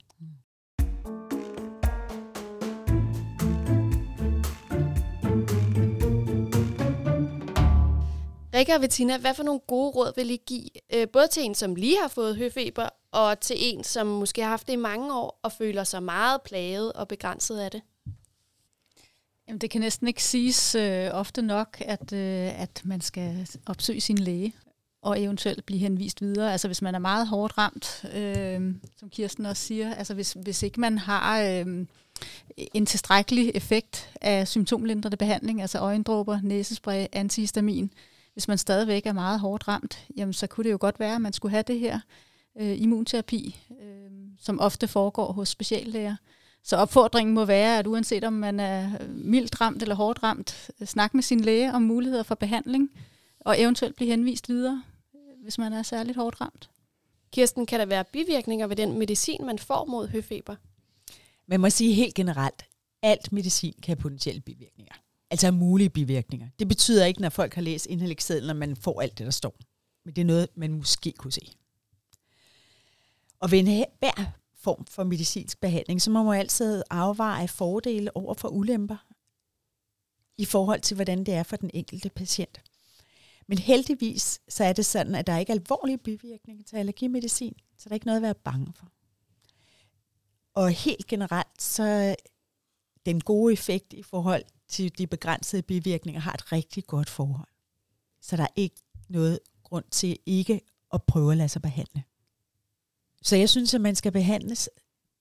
Rikke 8.54 8.76
og 8.76 8.82
Bettina, 8.82 9.18
hvad 9.18 9.34
for 9.34 9.44
nogle 9.44 9.60
gode 9.68 9.92
råd 9.92 10.14
vil 10.16 10.30
I 10.30 10.42
give, 10.48 10.70
øh, 10.94 11.08
både 11.14 11.28
til 11.28 11.44
en, 11.44 11.56
som 11.56 11.76
lige 11.76 11.98
har 12.02 12.08
fået 12.08 12.38
høfeber, 12.38 12.90
og 13.12 13.40
til 13.40 13.56
en, 13.60 13.84
som 13.84 14.08
måske 14.08 14.42
har 14.42 14.50
haft 14.50 14.68
det 14.68 14.74
i 14.74 14.76
mange 14.76 15.16
år, 15.16 15.40
og 15.44 15.52
føler 15.52 15.84
sig 15.84 16.04
meget 16.04 16.42
plaget 16.42 16.94
og 16.94 17.08
begrænset 17.08 17.60
af 17.60 17.72
det? 17.72 17.82
Jamen, 19.50 19.62
det 19.62 19.70
kan 19.70 19.82
næsten 19.82 20.08
ikke 20.08 20.24
siges 20.24 20.76
øh, 20.76 21.10
ofte 21.12 21.42
nok, 21.42 21.78
at, 21.82 22.14
øh, 22.14 22.62
at 22.62 22.82
man 22.84 23.02
skal 23.02 23.48
opsøge 23.66 24.02
sin 24.02 24.18
læge 24.18 24.54
og 25.02 25.22
eventuelt 25.22 25.66
blive 25.66 25.80
henvist 25.80 26.22
videre. 26.22 26.52
Altså 26.52 26.68
hvis 26.68 26.82
man 26.82 26.96
er 26.96 27.00
meget 27.00 27.28
hårdt 27.28 27.58
ramt, 27.58 28.06
øh, 28.14 28.76
som 28.98 29.10
Kirsten 29.10 29.46
også 29.46 29.64
siger, 29.64 29.94
altså 29.94 30.14
hvis, 30.14 30.38
hvis 30.44 30.64
ikke 30.64 30.80
man 30.80 30.98
har 30.98 31.42
øh, 31.42 31.86
en 32.74 32.86
tilstrækkelig 32.86 33.52
effekt 33.56 34.10
af 34.22 34.48
symptomlindrende 34.48 35.18
behandling, 35.18 35.62
altså 35.62 35.80
øjendråber, 35.80 36.40
næsespray, 36.44 37.06
antihistamin, 37.12 37.94
hvis 38.34 38.48
man 38.48 38.58
stadigvæk 38.58 39.06
er 39.06 39.14
meget 39.14 39.40
hårdt 39.40 39.68
ramt, 39.68 40.08
jamen 40.18 40.34
så 40.34 40.48
kunne 40.48 40.64
det 40.64 40.72
jo 40.72 40.78
godt 40.80 41.00
være, 41.00 41.16
at 41.16 41.22
man 41.22 41.34
skulle 41.34 41.52
have 41.52 41.64
det 41.68 41.80
her 41.80 42.00
øh, 42.60 42.82
immunterapi, 42.82 43.60
øh, 43.82 44.12
som 44.40 44.60
ofte 44.60 44.88
foregår 44.88 45.32
hos 45.32 45.50
speciallæger. 45.50 46.16
Så 46.64 46.78
opfordringen 46.78 47.36
må 47.36 47.46
være, 47.46 47.80
at 47.80 47.88
uanset 47.88 48.24
om 48.24 48.34
man 48.34 48.60
er 48.60 49.08
mildt 49.08 49.62
ramt 49.62 49.82
eller 49.82 49.96
hårdt 49.96 50.24
ramt, 50.24 50.72
snak 50.86 51.14
med 51.14 51.24
sin 51.24 51.40
læge 51.40 51.74
om 51.74 51.82
muligheder 51.82 52.24
for 52.24 52.36
behandling, 52.36 52.90
og 53.40 53.62
eventuelt 53.62 53.96
blive 53.96 54.10
henvist 54.10 54.50
videre, 54.50 54.84
hvis 55.44 55.58
man 55.58 55.74
er 55.74 55.84
særligt 55.84 56.18
hårdt 56.18 56.42
ramt. 56.42 56.70
Kirsten, 57.32 57.66
kan 57.66 57.80
der 57.80 57.86
være 57.86 58.04
bivirkninger 58.04 58.68
ved 58.68 58.76
den 58.76 59.00
medicin, 59.00 59.46
man 59.46 59.60
får 59.60 59.86
mod 59.86 60.08
høfeber? 60.08 60.56
Man 61.48 61.60
må 61.60 61.70
sige 61.70 61.94
helt 61.94 62.16
generelt, 62.16 62.66
alt 63.02 63.32
medicin 63.32 63.74
kan 63.74 63.96
have 63.96 64.02
potentielle 64.02 64.42
bivirkninger. 64.42 64.94
Altså 65.32 65.52
mulige 65.52 65.90
bivirkninger. 65.90 66.48
Det 66.60 66.68
betyder 66.68 67.06
ikke, 67.06 67.22
når 67.22 67.30
folk 67.30 67.54
har 67.54 67.62
læst 67.62 67.86
indlægssedlen, 67.86 68.50
at 68.50 68.56
man 68.56 68.76
får 68.76 69.02
alt 69.02 69.18
det, 69.18 69.26
der 69.26 69.32
står. 69.32 69.56
Men 70.06 70.16
det 70.16 70.22
er 70.22 70.26
noget, 70.26 70.48
man 70.56 70.74
måske 70.74 71.12
kunne 71.12 71.32
se. 71.32 71.52
Og 73.40 73.52
ved 73.52 73.86
hver 74.00 74.39
form 74.60 74.86
for 74.86 75.04
medicinsk 75.04 75.62
behandling, 75.62 76.02
så 76.02 76.12
må 76.12 76.34
altid 76.34 76.84
afveje 76.90 77.48
fordele 77.48 78.18
over 78.18 78.34
for 78.34 78.48
ulemper 78.48 78.98
i 80.38 80.46
forhold 80.46 80.82
til, 80.82 80.96
hvordan 80.96 81.24
det 81.24 81.34
er 81.34 81.44
for 81.44 81.56
den 81.56 81.70
enkelte 81.74 82.10
patient. 82.10 82.62
Men 83.48 83.58
heldigvis 83.58 84.42
så 84.50 84.64
er 84.64 84.74
det 84.74 84.86
sådan, 84.86 85.16
at 85.16 85.28
der 85.28 85.34
er 85.34 85.40
ikke 85.40 85.54
alvorlige 85.54 85.98
bivirkninger 85.98 86.64
til 86.64 86.78
allergimedicin, 86.78 87.56
så 87.78 87.90
der 87.90 87.92
er 87.92 87.96
ikke 87.96 88.06
noget 88.06 88.18
at 88.18 88.24
være 88.24 88.34
bange 88.34 88.74
for. 88.76 88.92
Og 90.54 90.72
helt 90.72 91.08
generelt, 91.08 91.62
så 91.62 92.16
den 93.06 93.22
gode 93.22 93.54
effekt 93.54 93.94
i 93.94 94.04
forhold 94.04 94.44
til 94.68 94.98
de 94.98 95.08
begrænsede 95.08 95.62
bivirkninger 95.62 96.22
har 96.22 96.34
et 96.34 96.52
rigtig 96.52 96.84
godt 96.84 97.10
forhold. 97.10 97.48
Så 98.22 98.38
der 98.38 98.44
er 98.44 98.54
ikke 98.56 98.82
noget 99.10 99.40
grund 99.64 99.86
til 99.92 100.18
ikke 100.26 100.62
at 100.94 101.04
prøve 101.04 101.32
at 101.32 101.38
lade 101.38 101.50
sig 101.50 101.62
behandle. 101.62 102.04
Så 103.22 103.36
jeg 103.36 103.50
synes, 103.50 103.74
at 103.74 103.82
man 103.82 103.96
skal 103.96 104.12
behandles, 104.12 104.70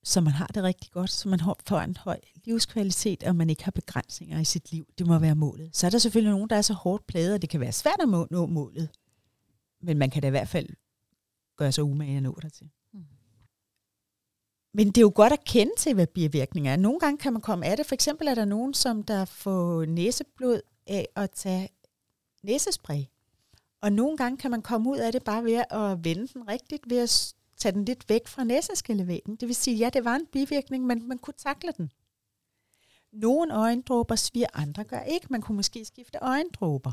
så 0.04 0.20
man 0.20 0.32
har 0.32 0.46
det 0.46 0.62
rigtig 0.62 0.90
godt, 0.90 1.10
så 1.10 1.28
man 1.28 1.40
får 1.66 1.78
en 1.80 1.96
høj 1.96 2.20
livskvalitet, 2.44 3.22
og 3.22 3.36
man 3.36 3.50
ikke 3.50 3.64
har 3.64 3.70
begrænsninger 3.70 4.40
i 4.40 4.44
sit 4.44 4.72
liv. 4.72 4.86
Det 4.98 5.06
må 5.06 5.18
være 5.18 5.34
målet. 5.34 5.76
Så 5.76 5.86
er 5.86 5.90
der 5.90 5.98
selvfølgelig 5.98 6.32
nogen, 6.32 6.50
der 6.50 6.56
er 6.56 6.62
så 6.62 6.74
hårdt 6.74 7.06
plaget, 7.06 7.34
at 7.34 7.42
det 7.42 7.50
kan 7.50 7.60
være 7.60 7.72
svært 7.72 8.00
at 8.00 8.08
nå 8.08 8.46
målet. 8.46 8.88
Men 9.80 9.98
man 9.98 10.10
kan 10.10 10.22
da 10.22 10.28
i 10.28 10.30
hvert 10.30 10.48
fald 10.48 10.68
gøre 11.56 11.72
sig 11.72 11.84
umage 11.84 12.16
at 12.16 12.22
nå 12.22 12.38
dertil. 12.42 12.70
Mm. 12.92 13.04
Men 14.74 14.86
det 14.86 14.98
er 14.98 15.02
jo 15.02 15.12
godt 15.14 15.32
at 15.32 15.44
kende 15.44 15.72
til, 15.78 15.94
hvad 15.94 16.06
bivirkninger 16.06 16.72
er. 16.72 16.76
Nogle 16.76 17.00
gange 17.00 17.18
kan 17.18 17.32
man 17.32 17.42
komme 17.42 17.66
af 17.66 17.76
det. 17.76 17.86
For 17.86 17.94
eksempel 17.94 18.28
er 18.28 18.34
der 18.34 18.44
nogen, 18.44 18.74
som 18.74 19.02
der 19.02 19.24
får 19.24 19.84
næseblod 19.84 20.60
af 20.86 21.08
at 21.16 21.30
tage 21.30 21.68
næsespray. 22.42 23.02
Og 23.80 23.92
nogle 23.92 24.16
gange 24.16 24.38
kan 24.38 24.50
man 24.50 24.62
komme 24.62 24.90
ud 24.90 24.98
af 24.98 25.12
det 25.12 25.24
bare 25.24 25.44
ved 25.44 25.64
at 25.70 26.04
vende 26.04 26.26
den 26.26 26.48
rigtigt, 26.48 26.90
ved 26.90 26.98
at 26.98 27.34
tage 27.58 27.72
den 27.72 27.84
lidt 27.84 28.08
væk 28.08 28.28
fra 28.28 28.44
næseskillevæggen. 28.44 29.36
Det 29.36 29.48
vil 29.48 29.56
sige, 29.56 29.76
ja, 29.76 29.90
det 29.90 30.04
var 30.04 30.14
en 30.14 30.26
bivirkning, 30.32 30.86
men 30.86 31.08
man 31.08 31.18
kunne 31.18 31.34
takle 31.38 31.72
den. 31.76 31.90
Nogle 33.12 33.54
øjendråber 33.54 34.16
sviger, 34.16 34.46
andre 34.54 34.84
gør 34.84 35.00
ikke. 35.00 35.26
Man 35.30 35.40
kunne 35.40 35.56
måske 35.56 35.84
skifte 35.84 36.18
øjendråber. 36.22 36.92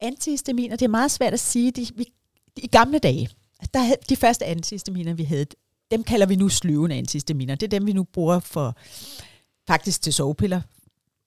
Antihistaminer, 0.00 0.76
det 0.76 0.84
er 0.84 0.88
meget 0.88 1.10
svært 1.10 1.32
at 1.32 1.40
sige. 1.40 1.70
De, 1.70 1.86
vi, 1.94 2.12
I 2.56 2.66
gamle 2.66 2.98
dage, 2.98 3.28
der, 3.74 3.94
de 4.08 4.16
første 4.16 4.44
antihistaminer, 4.44 5.14
vi 5.14 5.24
havde, 5.24 5.46
dem 5.90 6.04
kalder 6.04 6.26
vi 6.26 6.36
nu 6.36 6.48
sløvende 6.48 6.96
antihistaminer. 6.96 7.54
Det 7.54 7.66
er 7.66 7.78
dem, 7.78 7.86
vi 7.86 7.92
nu 7.92 8.04
bruger 8.04 8.40
for 8.40 8.76
faktisk 9.66 10.02
til 10.02 10.12
sovepiller. 10.12 10.60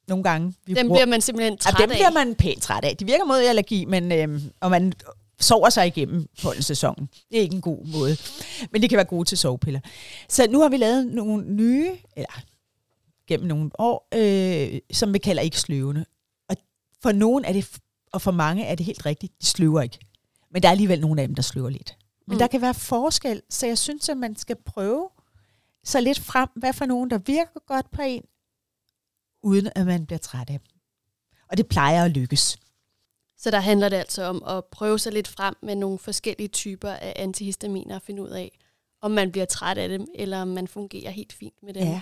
Nogle 0.07 0.23
gange. 0.23 0.53
Vi 0.65 0.73
dem 0.73 0.87
bruger, 0.87 0.97
bliver 0.97 1.05
man 1.05 1.21
simpelthen 1.21 1.57
træt 1.57 1.79
ja, 1.79 1.83
dem 1.83 1.91
af. 1.91 1.95
bliver 1.97 2.11
man 2.11 2.35
pænt 2.35 2.61
træt 2.61 2.85
af. 2.85 2.97
De 2.97 3.05
virker 3.05 3.25
mod 3.25 3.37
allergi, 3.37 3.85
men 3.85 4.11
øhm, 4.11 4.41
og 4.59 4.71
man 4.71 4.93
sover 5.39 5.69
sig 5.69 5.87
igennem 5.87 6.27
pollensæsonen. 6.41 7.09
Det 7.29 7.37
er 7.37 7.41
ikke 7.41 7.55
en 7.55 7.61
god 7.61 7.85
måde. 7.85 8.17
Men 8.71 8.81
det 8.81 8.89
kan 8.89 8.97
være 8.97 9.05
gode 9.05 9.25
til 9.25 9.37
sovepiller. 9.37 9.79
Så 10.29 10.47
nu 10.49 10.61
har 10.61 10.69
vi 10.69 10.77
lavet 10.77 11.07
nogle 11.07 11.45
nye, 11.53 11.91
eller 12.15 12.41
gennem 13.27 13.47
nogle 13.47 13.71
år, 13.79 14.07
øh, 14.13 14.79
som 14.91 15.13
vi 15.13 15.17
kalder 15.17 15.41
ikke 15.41 15.59
sløvende. 15.59 16.05
Og 16.49 16.55
for 17.01 17.11
nogen 17.11 17.45
er 17.45 17.53
det, 17.53 17.79
og 18.11 18.21
for 18.21 18.31
mange 18.31 18.65
er 18.65 18.75
det 18.75 18.85
helt 18.85 19.05
rigtigt, 19.05 19.33
de 19.41 19.45
sløver 19.45 19.81
ikke. 19.81 19.99
Men 20.51 20.61
der 20.61 20.67
er 20.67 20.71
alligevel 20.71 21.01
nogle 21.01 21.21
af 21.21 21.27
dem, 21.27 21.35
der 21.35 21.43
sløver 21.43 21.69
lidt. 21.69 21.97
Men 22.27 22.35
mm. 22.35 22.39
der 22.39 22.47
kan 22.47 22.61
være 22.61 22.73
forskel, 22.73 23.41
så 23.49 23.67
jeg 23.67 23.77
synes, 23.77 24.09
at 24.09 24.17
man 24.17 24.35
skal 24.35 24.55
prøve 24.65 25.09
så 25.83 26.01
lidt 26.01 26.19
frem, 26.19 26.49
hvad 26.55 26.73
for 26.73 26.85
nogen, 26.85 27.09
der 27.09 27.17
virker 27.17 27.65
godt 27.67 27.91
på 27.91 28.01
en, 28.01 28.23
uden 29.43 29.69
at 29.75 29.85
man 29.85 30.05
bliver 30.05 30.19
træt 30.19 30.49
af 30.49 30.59
dem. 30.59 30.69
Og 31.49 31.57
det 31.57 31.67
plejer 31.67 32.05
at 32.05 32.11
lykkes. 32.11 32.57
Så 33.37 33.51
der 33.51 33.59
handler 33.59 33.89
det 33.89 33.97
altså 33.97 34.23
om 34.23 34.43
at 34.47 34.65
prøve 34.65 34.99
sig 34.99 35.13
lidt 35.13 35.27
frem 35.27 35.55
med 35.61 35.75
nogle 35.75 35.99
forskellige 35.99 36.47
typer 36.47 36.89
af 36.89 37.13
antihistaminer 37.15 37.95
og 37.95 38.01
finde 38.01 38.23
ud 38.23 38.29
af, 38.29 38.59
om 39.01 39.11
man 39.11 39.31
bliver 39.31 39.45
træt 39.45 39.77
af 39.77 39.89
dem, 39.89 40.07
eller 40.15 40.41
om 40.41 40.47
man 40.47 40.67
fungerer 40.67 41.11
helt 41.11 41.33
fint 41.33 41.63
med 41.63 41.73
dem. 41.73 41.83
Ja. 41.83 42.01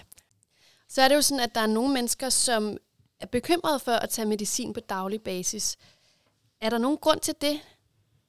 Så 0.90 1.02
er 1.02 1.08
det 1.08 1.16
jo 1.16 1.22
sådan, 1.22 1.44
at 1.44 1.56
der 1.56 1.62
er 1.62 1.68
nogle 1.68 1.94
mennesker, 1.94 2.30
som 2.30 2.78
er 3.20 3.26
bekymrede 3.26 3.80
for 3.80 3.92
at 3.92 4.10
tage 4.10 4.28
medicin 4.28 4.74
på 4.74 4.80
daglig 4.80 5.22
basis. 5.22 5.78
Er 6.62 6.70
der 6.70 6.78
nogen 6.78 6.98
grund 6.98 7.20
til 7.20 7.34
det? 7.42 7.60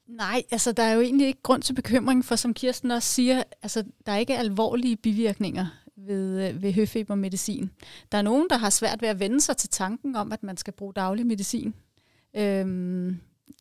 Nej, 0.07 0.43
altså 0.51 0.73
der 0.73 0.83
er 0.83 0.93
jo 0.93 1.01
egentlig 1.01 1.27
ikke 1.27 1.43
grund 1.43 1.63
til 1.63 1.73
bekymring, 1.75 2.25
for 2.25 2.37
som 2.37 2.55
Kirsten 2.55 2.91
også 2.91 3.09
siger, 3.09 3.43
altså 3.63 3.85
der 4.07 4.13
er 4.13 4.17
ikke 4.17 4.39
alvorlige 4.39 4.97
bivirkninger 4.97 5.67
ved, 5.97 6.49
øh, 6.49 6.63
ved 6.63 6.73
høfebermedicin. 6.73 7.71
Der 8.13 8.19
er 8.19 8.23
nogen, 8.23 8.47
der 8.51 8.57
har 8.57 8.71
svært 8.71 9.03
ved 9.03 9.09
at 9.09 9.21
vende 9.21 9.41
sig 9.41 9.57
til 9.57 9.69
tanken 9.69 10.17
om, 10.17 10.33
at 10.33 10.43
man 10.43 10.57
skal 10.57 10.73
bruge 10.73 10.95
daglig 10.95 11.27
medicin. 11.27 11.75
Øhm, 12.37 13.21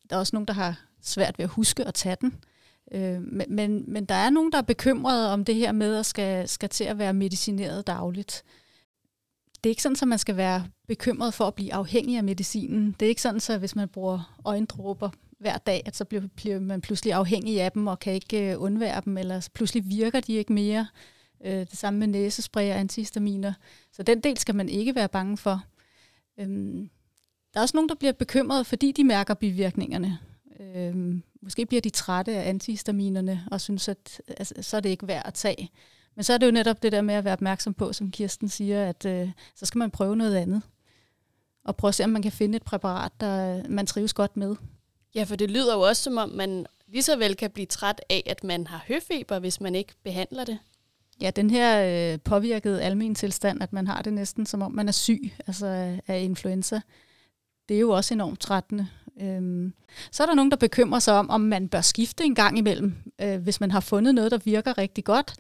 der 0.10 0.16
er 0.16 0.20
også 0.20 0.36
nogen, 0.36 0.48
der 0.48 0.54
har 0.54 0.82
svært 1.02 1.38
ved 1.38 1.44
at 1.44 1.50
huske 1.50 1.84
at 1.84 1.94
tage 1.94 2.18
den. 2.22 2.36
Øh, 2.92 3.22
men, 3.22 3.46
men, 3.50 3.84
men 3.88 4.06
der 4.06 4.16
er 4.16 4.30
nogen, 4.30 4.52
der 4.52 4.58
er 4.58 4.62
bekymrede 4.62 5.34
om 5.34 5.46
det 5.46 5.56
her 5.56 5.72
med 5.72 5.96
at 5.96 6.06
skal, 6.06 6.48
skal 6.48 6.70
til 6.70 6.84
at 6.84 6.98
være 6.98 7.14
medicineret 7.14 7.88
dagligt. 7.88 8.44
Det 9.64 9.70
er 9.70 9.72
ikke 9.72 9.82
sådan, 9.82 9.98
at 10.02 10.08
man 10.08 10.20
skal 10.20 10.38
være 10.38 10.68
bekymret 10.88 11.34
for 11.34 11.48
at 11.48 11.56
blive 11.56 11.74
afhængig 11.74 12.18
af 12.18 12.24
medicinen. 12.24 12.96
Det 13.00 13.06
er 13.06 13.10
ikke 13.10 13.22
sådan, 13.22 13.42
at 13.50 13.60
hvis 13.60 13.76
man 13.76 13.90
bruger 13.90 14.40
øjendråber 14.46 15.10
hver 15.40 15.58
dag, 15.58 15.82
at 15.86 15.96
så 15.96 16.06
bliver, 16.06 16.28
bliver 16.36 16.60
man 16.60 16.82
pludselig 16.82 17.14
afhængig 17.14 17.62
af 17.62 17.72
dem 17.72 17.88
og 17.88 18.00
kan 18.00 18.14
ikke 18.14 18.52
øh, 18.52 18.62
undvære 18.62 19.02
dem, 19.06 19.18
eller 19.18 19.48
pludselig 19.54 19.90
virker 19.90 20.20
de 20.20 20.34
ikke 20.34 20.54
mere. 20.54 20.88
Øh, 21.46 21.52
det 21.52 21.78
samme 21.78 22.00
med 22.00 22.08
næsespray 22.08 22.70
og 22.70 22.80
antihistaminer. 22.80 23.54
Så 23.92 24.04
den 24.04 24.20
del 24.20 24.38
skal 24.38 24.56
man 24.56 24.70
ikke 24.70 24.96
være 24.96 25.10
bange 25.10 25.38
for. 25.38 25.64
Øhm, 26.40 26.90
der 27.56 27.60
er 27.60 27.64
også 27.64 27.78
nogen, 27.78 27.90
der 27.90 27.96
bliver 27.96 28.14
bekymrede, 28.14 28.66
fordi 28.66 28.92
de 28.92 29.04
mærker 29.04 29.34
bivirkningerne. 29.34 30.20
Øhm, 30.60 31.24
måske 31.42 31.66
bliver 31.66 31.82
de 31.82 31.90
trætte 31.90 32.36
af 32.36 32.50
antihistaminerne 32.50 33.48
og 33.52 33.62
synes, 33.62 33.88
at 33.88 34.22
altså, 34.28 34.54
så 34.62 34.78
er 34.78 34.82
det 34.82 34.90
ikke 34.90 35.08
værd 35.08 35.24
at 35.26 35.34
tage. 35.34 35.70
Men 36.16 36.24
så 36.24 36.34
er 36.34 36.38
det 36.38 36.46
jo 36.46 36.52
netop 36.52 36.84
det 36.84 36.92
der 36.92 37.02
med 37.02 37.16
at 37.16 37.24
være 37.26 37.34
opmærksom 37.34 37.74
på, 37.74 37.94
som 37.94 38.12
Kirsten 38.12 38.50
siger, 38.50 38.90
at 38.90 39.06
øh, 39.06 39.30
så 39.56 39.66
skal 39.66 39.80
man 39.80 39.92
prøve 39.92 40.16
noget 40.16 40.36
andet. 40.36 40.62
Og 41.66 41.76
prøve 41.76 41.90
at 41.90 41.96
se, 41.96 42.04
om 42.04 42.10
man 42.10 42.22
kan 42.22 42.32
finde 42.32 42.56
et 42.56 42.64
præparat, 42.64 43.12
der 43.20 43.64
man 43.70 43.88
trives 43.88 44.14
godt 44.14 44.38
med. 44.38 44.56
Ja, 45.16 45.24
for 45.24 45.36
det 45.36 45.52
lyder 45.52 45.76
jo 45.76 45.82
også, 45.82 46.04
som 46.04 46.18
om 46.18 46.30
man 46.30 46.66
lige 46.88 47.04
så 47.04 47.18
vel 47.18 47.36
kan 47.36 47.52
blive 47.52 47.66
træt 47.66 48.02
af, 48.10 48.24
at 48.26 48.44
man 48.44 48.68
har 48.68 48.84
høfeber, 48.88 49.40
hvis 49.40 49.62
man 49.62 49.76
ikke 49.76 49.94
behandler 50.04 50.44
det. 50.44 50.58
Ja, 51.22 51.30
den 51.30 51.50
her 51.50 52.14
øh, 52.14 52.20
påvirkede 52.20 52.82
almen 52.82 53.16
tilstand, 53.16 53.64
at 53.64 53.74
man 53.74 53.88
har 53.88 54.02
det 54.02 54.14
næsten 54.14 54.46
som 54.46 54.62
om 54.62 54.72
man 54.72 54.88
er 54.88 54.92
syg 54.92 55.32
altså 55.48 55.98
af 56.08 56.22
influenza, 56.22 56.82
det 57.70 57.76
er 57.76 57.80
jo 57.80 57.90
også 57.90 58.14
enormt 58.14 58.40
trættende. 58.40 58.88
Øhm, 59.22 59.74
så 60.12 60.24
er 60.24 60.28
der 60.28 60.34
nogen, 60.34 60.52
der 60.52 60.58
bekymrer 60.58 61.00
sig 61.00 61.14
om, 61.14 61.30
om 61.30 61.42
man 61.42 61.70
bør 61.70 61.82
skifte 61.82 62.24
en 62.24 62.36
gang 62.36 62.58
imellem. 62.58 62.96
Øh, 63.22 63.42
hvis 63.42 63.60
man 63.60 63.72
har 63.72 63.80
fundet 63.80 64.16
noget, 64.16 64.32
der 64.32 64.38
virker 64.38 64.78
rigtig 64.78 65.04
godt, 65.04 65.36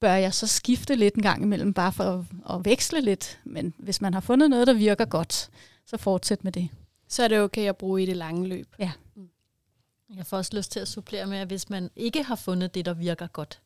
bør 0.00 0.12
jeg 0.12 0.34
så 0.34 0.46
skifte 0.46 0.94
lidt 0.94 1.14
en 1.14 1.22
gang 1.22 1.42
imellem, 1.42 1.74
bare 1.74 1.92
for 1.92 2.04
at, 2.04 2.24
at 2.56 2.64
veksle 2.64 3.00
lidt. 3.00 3.40
Men 3.44 3.74
hvis 3.78 4.00
man 4.00 4.14
har 4.14 4.20
fundet 4.20 4.50
noget, 4.50 4.66
der 4.66 4.72
virker 4.74 5.04
godt, 5.04 5.50
så 5.86 5.96
fortsæt 5.96 6.44
med 6.44 6.52
det. 6.52 6.68
Så 7.08 7.22
er 7.22 7.28
det 7.28 7.40
okay 7.40 7.68
at 7.68 7.76
bruge 7.76 8.02
i 8.02 8.06
det 8.06 8.16
lange 8.16 8.48
løb. 8.48 8.68
Ja. 8.78 8.92
Mm. 9.14 9.28
Jeg 10.16 10.26
får 10.26 10.36
også 10.36 10.56
lyst 10.56 10.72
til 10.72 10.80
at 10.80 10.88
supplere 10.88 11.26
med, 11.26 11.38
at 11.38 11.48
hvis 11.48 11.70
man 11.70 11.90
ikke 11.96 12.22
har 12.22 12.36
fundet 12.36 12.74
det, 12.74 12.84
der 12.84 12.94
virker 12.94 13.26
godt, 13.26 13.60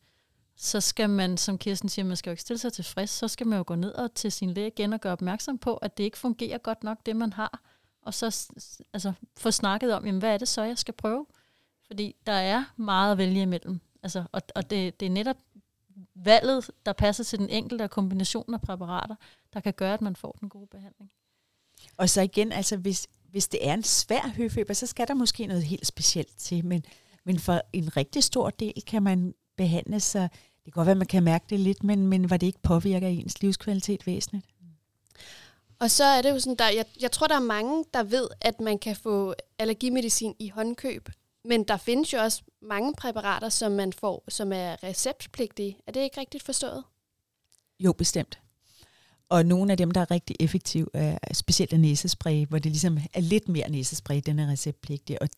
så 0.55 0.81
skal 0.81 1.09
man, 1.09 1.37
som 1.37 1.57
Kirsten 1.57 1.89
siger, 1.89 2.05
man 2.05 2.17
skal 2.17 2.29
jo 2.29 2.31
ikke 2.31 2.41
stille 2.41 2.59
sig 2.59 2.73
tilfreds, 2.73 3.09
så 3.09 3.27
skal 3.27 3.47
man 3.47 3.57
jo 3.57 3.63
gå 3.67 3.75
ned 3.75 3.91
og 3.91 4.13
til 4.13 4.31
sin 4.31 4.51
læge 4.53 4.67
igen 4.67 4.93
og 4.93 5.01
gøre 5.01 5.13
opmærksom 5.13 5.57
på, 5.57 5.75
at 5.75 5.97
det 5.97 6.03
ikke 6.03 6.17
fungerer 6.17 6.57
godt 6.57 6.83
nok, 6.83 6.97
det 7.05 7.15
man 7.15 7.33
har, 7.33 7.61
og 8.05 8.13
så 8.13 8.51
altså, 8.93 9.13
få 9.37 9.51
snakket 9.51 9.93
om, 9.93 10.05
jamen, 10.05 10.19
hvad 10.19 10.33
er 10.33 10.37
det 10.37 10.47
så, 10.47 10.63
jeg 10.63 10.77
skal 10.77 10.93
prøve? 10.93 11.25
Fordi 11.87 12.15
der 12.25 12.33
er 12.33 12.63
meget 12.77 13.11
at 13.11 13.17
vælge 13.17 13.41
imellem. 13.41 13.79
Altså, 14.03 14.23
og 14.31 14.41
og 14.55 14.69
det, 14.69 14.99
det 14.99 15.05
er 15.05 15.09
netop 15.09 15.37
valget, 16.15 16.71
der 16.85 16.93
passer 16.93 17.23
til 17.23 17.39
den 17.39 17.49
enkelte 17.49 17.87
kombination 17.87 18.53
af 18.53 18.61
præparater, 18.61 19.15
der 19.53 19.59
kan 19.59 19.73
gøre, 19.73 19.93
at 19.93 20.01
man 20.01 20.15
får 20.15 20.37
den 20.41 20.49
gode 20.49 20.67
behandling. 20.67 21.11
Og 21.97 22.09
så 22.09 22.21
igen, 22.21 22.51
altså 22.51 22.77
hvis, 22.77 23.07
hvis 23.29 23.47
det 23.47 23.67
er 23.67 23.73
en 23.73 23.83
svær 23.83 24.33
høfeber, 24.35 24.73
så 24.73 24.87
skal 24.87 25.07
der 25.07 25.13
måske 25.13 25.45
noget 25.47 25.63
helt 25.63 25.87
specielt 25.87 26.37
til, 26.37 26.65
men, 26.65 26.85
men 27.23 27.39
for 27.39 27.61
en 27.73 27.97
rigtig 27.97 28.23
stor 28.23 28.49
del 28.49 28.83
kan 28.87 29.03
man 29.03 29.33
behandle 29.57 29.99
sig. 29.99 30.29
Det 30.31 30.73
kan 30.73 30.79
godt 30.79 30.85
være, 30.85 30.91
at 30.91 30.97
man 30.97 31.07
kan 31.07 31.23
mærke 31.23 31.45
det 31.49 31.59
lidt, 31.59 31.83
men, 31.83 32.07
men 32.07 32.29
var 32.29 32.37
det 32.37 32.47
ikke 32.47 32.61
påvirker 32.61 33.07
ens 33.07 33.41
livskvalitet 33.41 34.07
væsentligt? 34.07 34.45
Og 35.79 35.91
så 35.91 36.03
er 36.03 36.21
det 36.21 36.29
jo 36.29 36.39
sådan, 36.39 36.55
der, 36.55 36.69
jeg, 36.69 36.85
jeg 37.01 37.11
tror, 37.11 37.27
der 37.27 37.35
er 37.35 37.39
mange, 37.39 37.85
der 37.93 38.03
ved, 38.03 38.27
at 38.41 38.59
man 38.59 38.79
kan 38.79 38.95
få 38.95 39.33
allergimedicin 39.59 40.35
i 40.39 40.49
håndkøb. 40.49 41.09
Men 41.45 41.63
der 41.63 41.77
findes 41.77 42.13
jo 42.13 42.19
også 42.19 42.43
mange 42.61 42.93
præparater, 42.97 43.49
som 43.49 43.71
man 43.71 43.93
får, 43.93 44.23
som 44.27 44.53
er 44.53 44.83
receptpligtige. 44.83 45.77
Er 45.87 45.91
det 45.91 45.99
ikke 45.99 46.19
rigtigt 46.19 46.43
forstået? 46.43 46.83
Jo, 47.79 47.93
bestemt. 47.93 48.39
Og 49.29 49.45
nogle 49.45 49.71
af 49.71 49.77
dem, 49.77 49.91
der 49.91 50.01
er 50.01 50.11
rigtig 50.11 50.35
effektive, 50.39 50.87
er 50.93 51.33
specielt 51.33 51.73
af 51.73 51.79
næsespray, 51.79 52.45
hvor 52.45 52.59
det 52.59 52.71
ligesom 52.71 52.97
er 53.13 53.21
lidt 53.21 53.49
mere 53.49 53.69
næsespray, 53.69 54.21
den 54.25 54.39
er 54.39 54.51
receptpligtig. 54.51 55.21
Og 55.21 55.29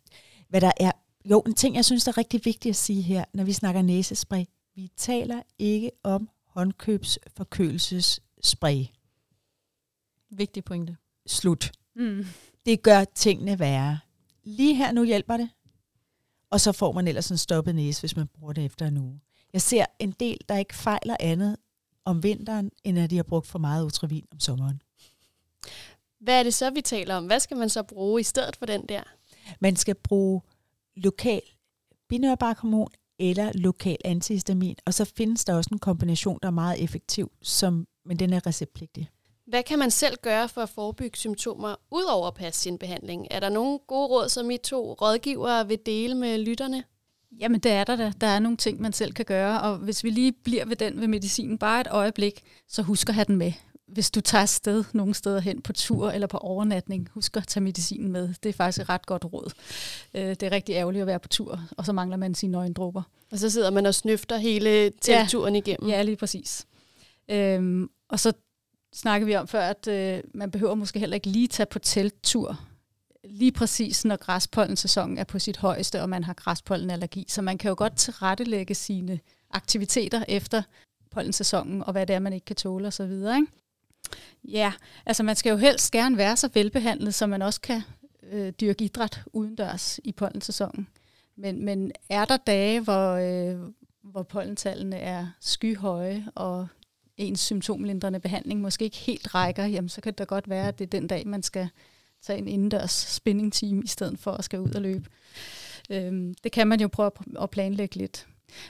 hvad 0.50 0.62
der 0.62 0.72
er, 0.78 0.92
jo, 1.26 1.40
en 1.40 1.54
ting, 1.54 1.76
jeg 1.76 1.86
synes, 1.86 2.04
der 2.04 2.12
er 2.12 2.18
rigtig 2.18 2.46
vigtigt 2.46 2.72
at 2.72 2.76
sige 2.76 3.02
her, 3.02 3.26
når 3.34 3.44
vi 3.44 3.54
snakker 3.54 3.82
næsespray, 3.82 4.44
vi 4.76 4.92
taler 4.98 5.42
ikke 5.60 5.92
om 6.04 6.30
håndkøbsforkølelsesspray. 6.48 8.86
Vigtig 10.30 10.64
pointe. 10.64 10.98
Slut. 11.28 11.72
Mm. 11.96 12.26
Det 12.66 12.84
gør 12.84 13.04
tingene 13.04 13.60
værre. 13.60 14.00
Lige 14.44 14.76
her 14.76 14.92
nu 14.92 15.04
hjælper 15.04 15.38
det, 15.38 15.50
og 16.50 16.62
så 16.62 16.72
får 16.72 16.92
man 16.92 17.08
ellers 17.08 17.32
en 17.32 17.38
stoppet 17.38 17.76
næse, 17.76 18.02
hvis 18.02 18.16
man 18.16 18.28
bruger 18.28 18.54
det 18.54 18.66
efter 18.66 18.88
en 18.88 18.98
uge. 18.98 19.22
Jeg 19.54 19.62
ser 19.62 19.86
en 20.00 20.12
del, 20.12 20.38
der 20.50 20.58
ikke 20.58 20.76
fejler 20.76 21.18
andet 21.20 21.58
om 22.06 22.24
vinteren, 22.24 22.72
end 22.84 23.00
at 23.00 23.10
de 23.10 23.16
har 23.16 23.24
brugt 23.24 23.48
for 23.48 23.60
meget 23.60 23.86
ultravin 23.86 24.26
om 24.32 24.40
sommeren. 24.40 24.82
Hvad 26.20 26.40
er 26.40 26.44
det 26.44 26.54
så, 26.54 26.70
vi 26.70 26.82
taler 26.82 27.16
om? 27.16 27.26
Hvad 27.26 27.40
skal 27.40 27.58
man 27.58 27.70
så 27.70 27.84
bruge 27.84 28.22
i 28.22 28.24
stedet 28.24 28.56
for 28.56 28.66
den 28.66 28.86
der? 28.90 29.04
Man 29.60 29.76
skal 29.76 29.96
bruge 29.96 30.42
lokal 30.96 31.42
binørbarkhormon 32.10 32.92
eller 33.20 33.52
lokal 33.56 33.98
antihistamin, 34.06 34.76
og 34.86 34.94
så 34.94 35.06
findes 35.06 35.46
der 35.46 35.54
også 35.54 35.70
en 35.72 35.80
kombination, 35.80 36.40
der 36.42 36.48
er 36.48 36.52
meget 36.52 36.84
effektiv, 36.84 37.32
som, 37.42 37.88
men 38.06 38.20
den 38.20 38.34
er 38.34 38.48
receptpligtig. 38.48 39.10
Hvad 39.48 39.64
kan 39.64 39.80
man 39.80 39.92
selv 39.92 40.18
gøre 40.22 40.50
for 40.50 40.62
at 40.62 40.70
forebygge 40.70 41.18
symptomer, 41.18 41.76
udover 41.92 42.28
at 42.28 42.34
passe 42.34 42.62
sin 42.62 42.78
behandling? 42.78 43.28
Er 43.32 43.40
der 43.40 43.50
nogle 43.50 43.80
gode 43.88 44.08
råd, 44.08 44.30
som 44.30 44.52
I 44.52 44.58
to 44.58 44.94
rådgivere 44.94 45.68
vil 45.68 45.80
dele 45.86 46.16
med 46.16 46.38
lytterne? 46.38 46.84
Jamen 47.40 47.60
det 47.60 47.72
er 47.72 47.84
der 47.84 47.96
da. 47.96 48.12
Der 48.22 48.28
er 48.28 48.40
nogle 48.40 48.58
ting, 48.58 48.82
man 48.82 48.94
selv 48.94 49.14
kan 49.14 49.26
gøre, 49.26 49.62
og 49.62 49.78
hvis 49.78 50.04
vi 50.04 50.10
lige 50.10 50.32
bliver 50.32 50.66
ved 50.66 50.76
den 50.76 51.02
ved 51.02 51.08
medicinen 51.08 51.58
bare 51.58 51.82
et 51.82 51.88
øjeblik, 51.92 52.44
så 52.68 52.82
husk 52.82 53.10
at 53.10 53.16
have 53.16 53.26
den 53.26 53.36
med. 53.36 53.52
Hvis 53.88 54.12
du 54.12 54.22
tager 54.22 54.46
sted 54.46 54.84
nogle 54.94 55.14
steder 55.14 55.40
hen 55.40 55.62
på 55.62 55.74
tur 55.74 56.12
eller 56.12 56.28
på 56.28 56.38
overnatning, 56.38 57.10
husk 57.14 57.38
at 57.38 57.48
tage 57.48 57.64
medicinen 57.64 58.12
med. 58.12 58.34
Det 58.44 58.50
er 58.50 58.54
faktisk 58.54 58.82
et 58.82 58.90
ret 58.90 59.06
godt 59.06 59.26
råd. 59.34 59.52
Øh, 60.14 60.30
det 60.30 60.44
er 60.44 60.52
rigtig 60.52 60.74
ærgerligt 60.74 61.02
at 61.02 61.08
være 61.08 61.20
på 61.20 61.28
tur, 61.28 61.60
og 61.78 61.86
så 61.86 61.94
mangler 61.94 62.18
man 62.18 62.36
sine 62.36 62.58
øjendråber. 62.58 63.02
Og 63.32 63.40
så 63.40 63.50
sidder 63.50 63.72
man 63.72 63.86
og 63.86 63.96
snøfter 63.96 64.38
hele 64.38 64.92
telturen 65.02 65.56
ja, 65.56 65.62
igennem. 65.62 65.90
Ja, 65.90 66.02
lige 66.02 66.16
præcis. 66.16 66.66
Øhm, 67.30 67.90
og 68.10 68.20
så 68.20 68.34
snakkede 68.96 69.28
vi 69.28 69.36
om 69.36 69.48
før, 69.48 69.62
at 69.62 69.88
øh, 69.88 70.24
man 70.34 70.52
behøver 70.52 70.76
måske 70.76 71.00
heller 71.00 71.16
ikke 71.16 71.30
lige 71.30 71.48
tage 71.48 71.68
på 71.68 71.80
telttur, 71.80 72.60
lige 73.24 73.52
præcis 73.52 74.06
når 74.06 74.16
græspollen-sæsonen 74.16 75.18
er 75.18 75.24
på 75.24 75.40
sit 75.40 75.58
højeste, 75.58 76.02
og 76.02 76.10
man 76.10 76.24
har 76.24 76.34
græspollenallergi. 76.34 77.26
Så 77.28 77.42
man 77.42 77.58
kan 77.58 77.70
jo 77.70 77.76
godt 77.78 77.98
tilrettelægge 77.98 78.76
sine 78.76 79.20
aktiviteter 79.52 80.24
efter 80.28 80.62
pollensæsonen, 81.12 81.84
og 81.84 81.92
hvad 81.92 82.06
det 82.06 82.14
er, 82.14 82.20
man 82.20 82.34
ikke 82.34 82.46
kan 82.46 82.56
tåle 82.56 82.88
osv. 82.88 83.12
Ikke? 83.12 83.48
Ja, 84.44 84.74
altså 85.06 85.24
man 85.24 85.36
skal 85.36 85.50
jo 85.50 85.58
helst 85.58 85.92
gerne 85.92 86.18
være 86.18 86.38
så 86.38 86.50
velbehandlet, 86.54 87.14
så 87.14 87.28
man 87.28 87.42
også 87.42 87.62
kan 87.62 87.82
øh, 88.32 88.54
dyrke 88.62 88.84
idræt 88.84 89.22
udendørs 89.34 90.00
i 90.04 90.12
pollensæsonen. 90.12 90.88
Men, 91.36 91.66
men 91.66 91.92
er 92.10 92.26
der 92.26 92.38
dage, 92.38 92.80
hvor, 92.80 93.12
øh, 93.12 93.60
hvor 94.04 94.24
pollentallene 94.24 94.98
er 94.98 95.28
skyhøje, 95.40 96.26
og 96.36 96.68
ens 97.18 97.40
symptomlindrende 97.40 98.20
behandling 98.20 98.62
måske 98.62 98.86
ikke 98.86 98.98
helt 98.98 99.36
rækker, 99.36 99.66
jamen 99.66 99.90
så 99.90 100.02
kan 100.02 100.12
det 100.12 100.18
da 100.18 100.24
godt 100.24 100.50
være, 100.50 100.68
at 100.68 100.80
det 100.80 100.86
er 100.86 101.00
den 101.00 101.08
dag, 101.08 101.28
man 101.28 101.44
skal 101.44 101.70
tage 102.22 102.40
en 102.40 102.48
indendørs 102.48 102.92
spinning 102.92 103.54
team 103.54 103.82
i 103.82 103.88
stedet 103.88 104.20
for 104.20 104.32
at 104.32 104.44
skal 104.44 104.60
ud 104.60 104.72
og 104.76 104.82
løbe. 104.82 105.10
Øhm, 105.90 106.34
det 106.44 106.52
kan 106.52 106.68
man 106.68 106.82
jo 106.82 106.88
prøve 106.88 107.12
at 107.40 107.50
planlægge 107.50 107.96
lidt. 107.96 108.28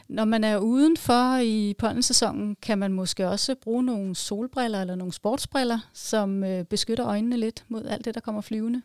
Når 0.08 0.26
man 0.26 0.44
er 0.44 0.58
udenfor 0.58 1.38
i 1.38 1.74
pollensæsonen, 1.78 2.56
kan 2.62 2.78
man 2.78 2.94
måske 2.94 3.28
også 3.28 3.56
bruge 3.56 3.84
nogle 3.84 4.16
solbriller 4.16 4.82
eller 4.82 4.96
nogle 4.96 5.14
sportsbriller, 5.14 5.80
som 5.94 6.44
øh, 6.44 6.66
beskytter 6.66 7.08
øjnene 7.08 7.38
lidt 7.38 7.66
mod 7.68 7.86
alt 7.86 8.06
det, 8.06 8.16
der 8.16 8.22
kommer 8.22 8.42
flyvende. 8.42 8.82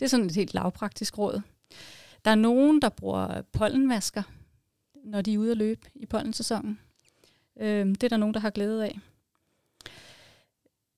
Det 0.00 0.04
er 0.04 0.08
sådan 0.08 0.26
et 0.26 0.34
helt 0.34 0.54
lavpraktisk 0.54 1.18
råd. 1.18 1.40
Der 2.24 2.30
er 2.30 2.34
nogen, 2.34 2.82
der 2.82 2.88
bruger 2.88 3.42
pollenmasker, 3.52 4.22
når 5.04 5.22
de 5.22 5.34
er 5.34 5.38
ude 5.38 5.50
at 5.50 5.56
løbe 5.56 5.80
i 5.94 6.06
pollensæsonen. 6.06 6.78
Øh, 7.60 7.86
det 7.86 8.02
er 8.02 8.08
der 8.08 8.16
nogen, 8.16 8.34
der 8.34 8.40
har 8.40 8.50
glæde 8.50 8.84
af. 8.84 8.98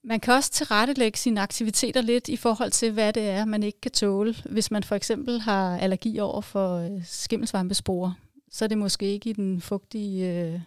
Man 0.04 0.20
kan 0.20 0.34
også 0.34 0.50
tilrettelægge 0.50 1.18
sine 1.18 1.40
aktiviteter 1.40 2.00
lidt 2.00 2.28
i 2.28 2.36
forhold 2.36 2.70
til, 2.70 2.92
hvad 2.92 3.12
det 3.12 3.28
er, 3.28 3.44
man 3.44 3.62
ikke 3.62 3.80
kan 3.80 3.90
tåle. 3.90 4.34
Hvis 4.50 4.70
man 4.70 4.82
for 4.82 4.94
eksempel 4.94 5.40
har 5.40 5.78
allergi 5.78 6.18
over 6.18 6.40
for 6.40 6.76
øh, 6.76 7.04
skimmelsvampesporer, 7.04 8.12
så 8.50 8.64
er 8.64 8.68
det 8.68 8.78
måske 8.78 9.06
ikke 9.06 9.30
i 9.30 9.32
den 9.32 9.60
fugtige 9.60 10.44
øh, 10.44 10.60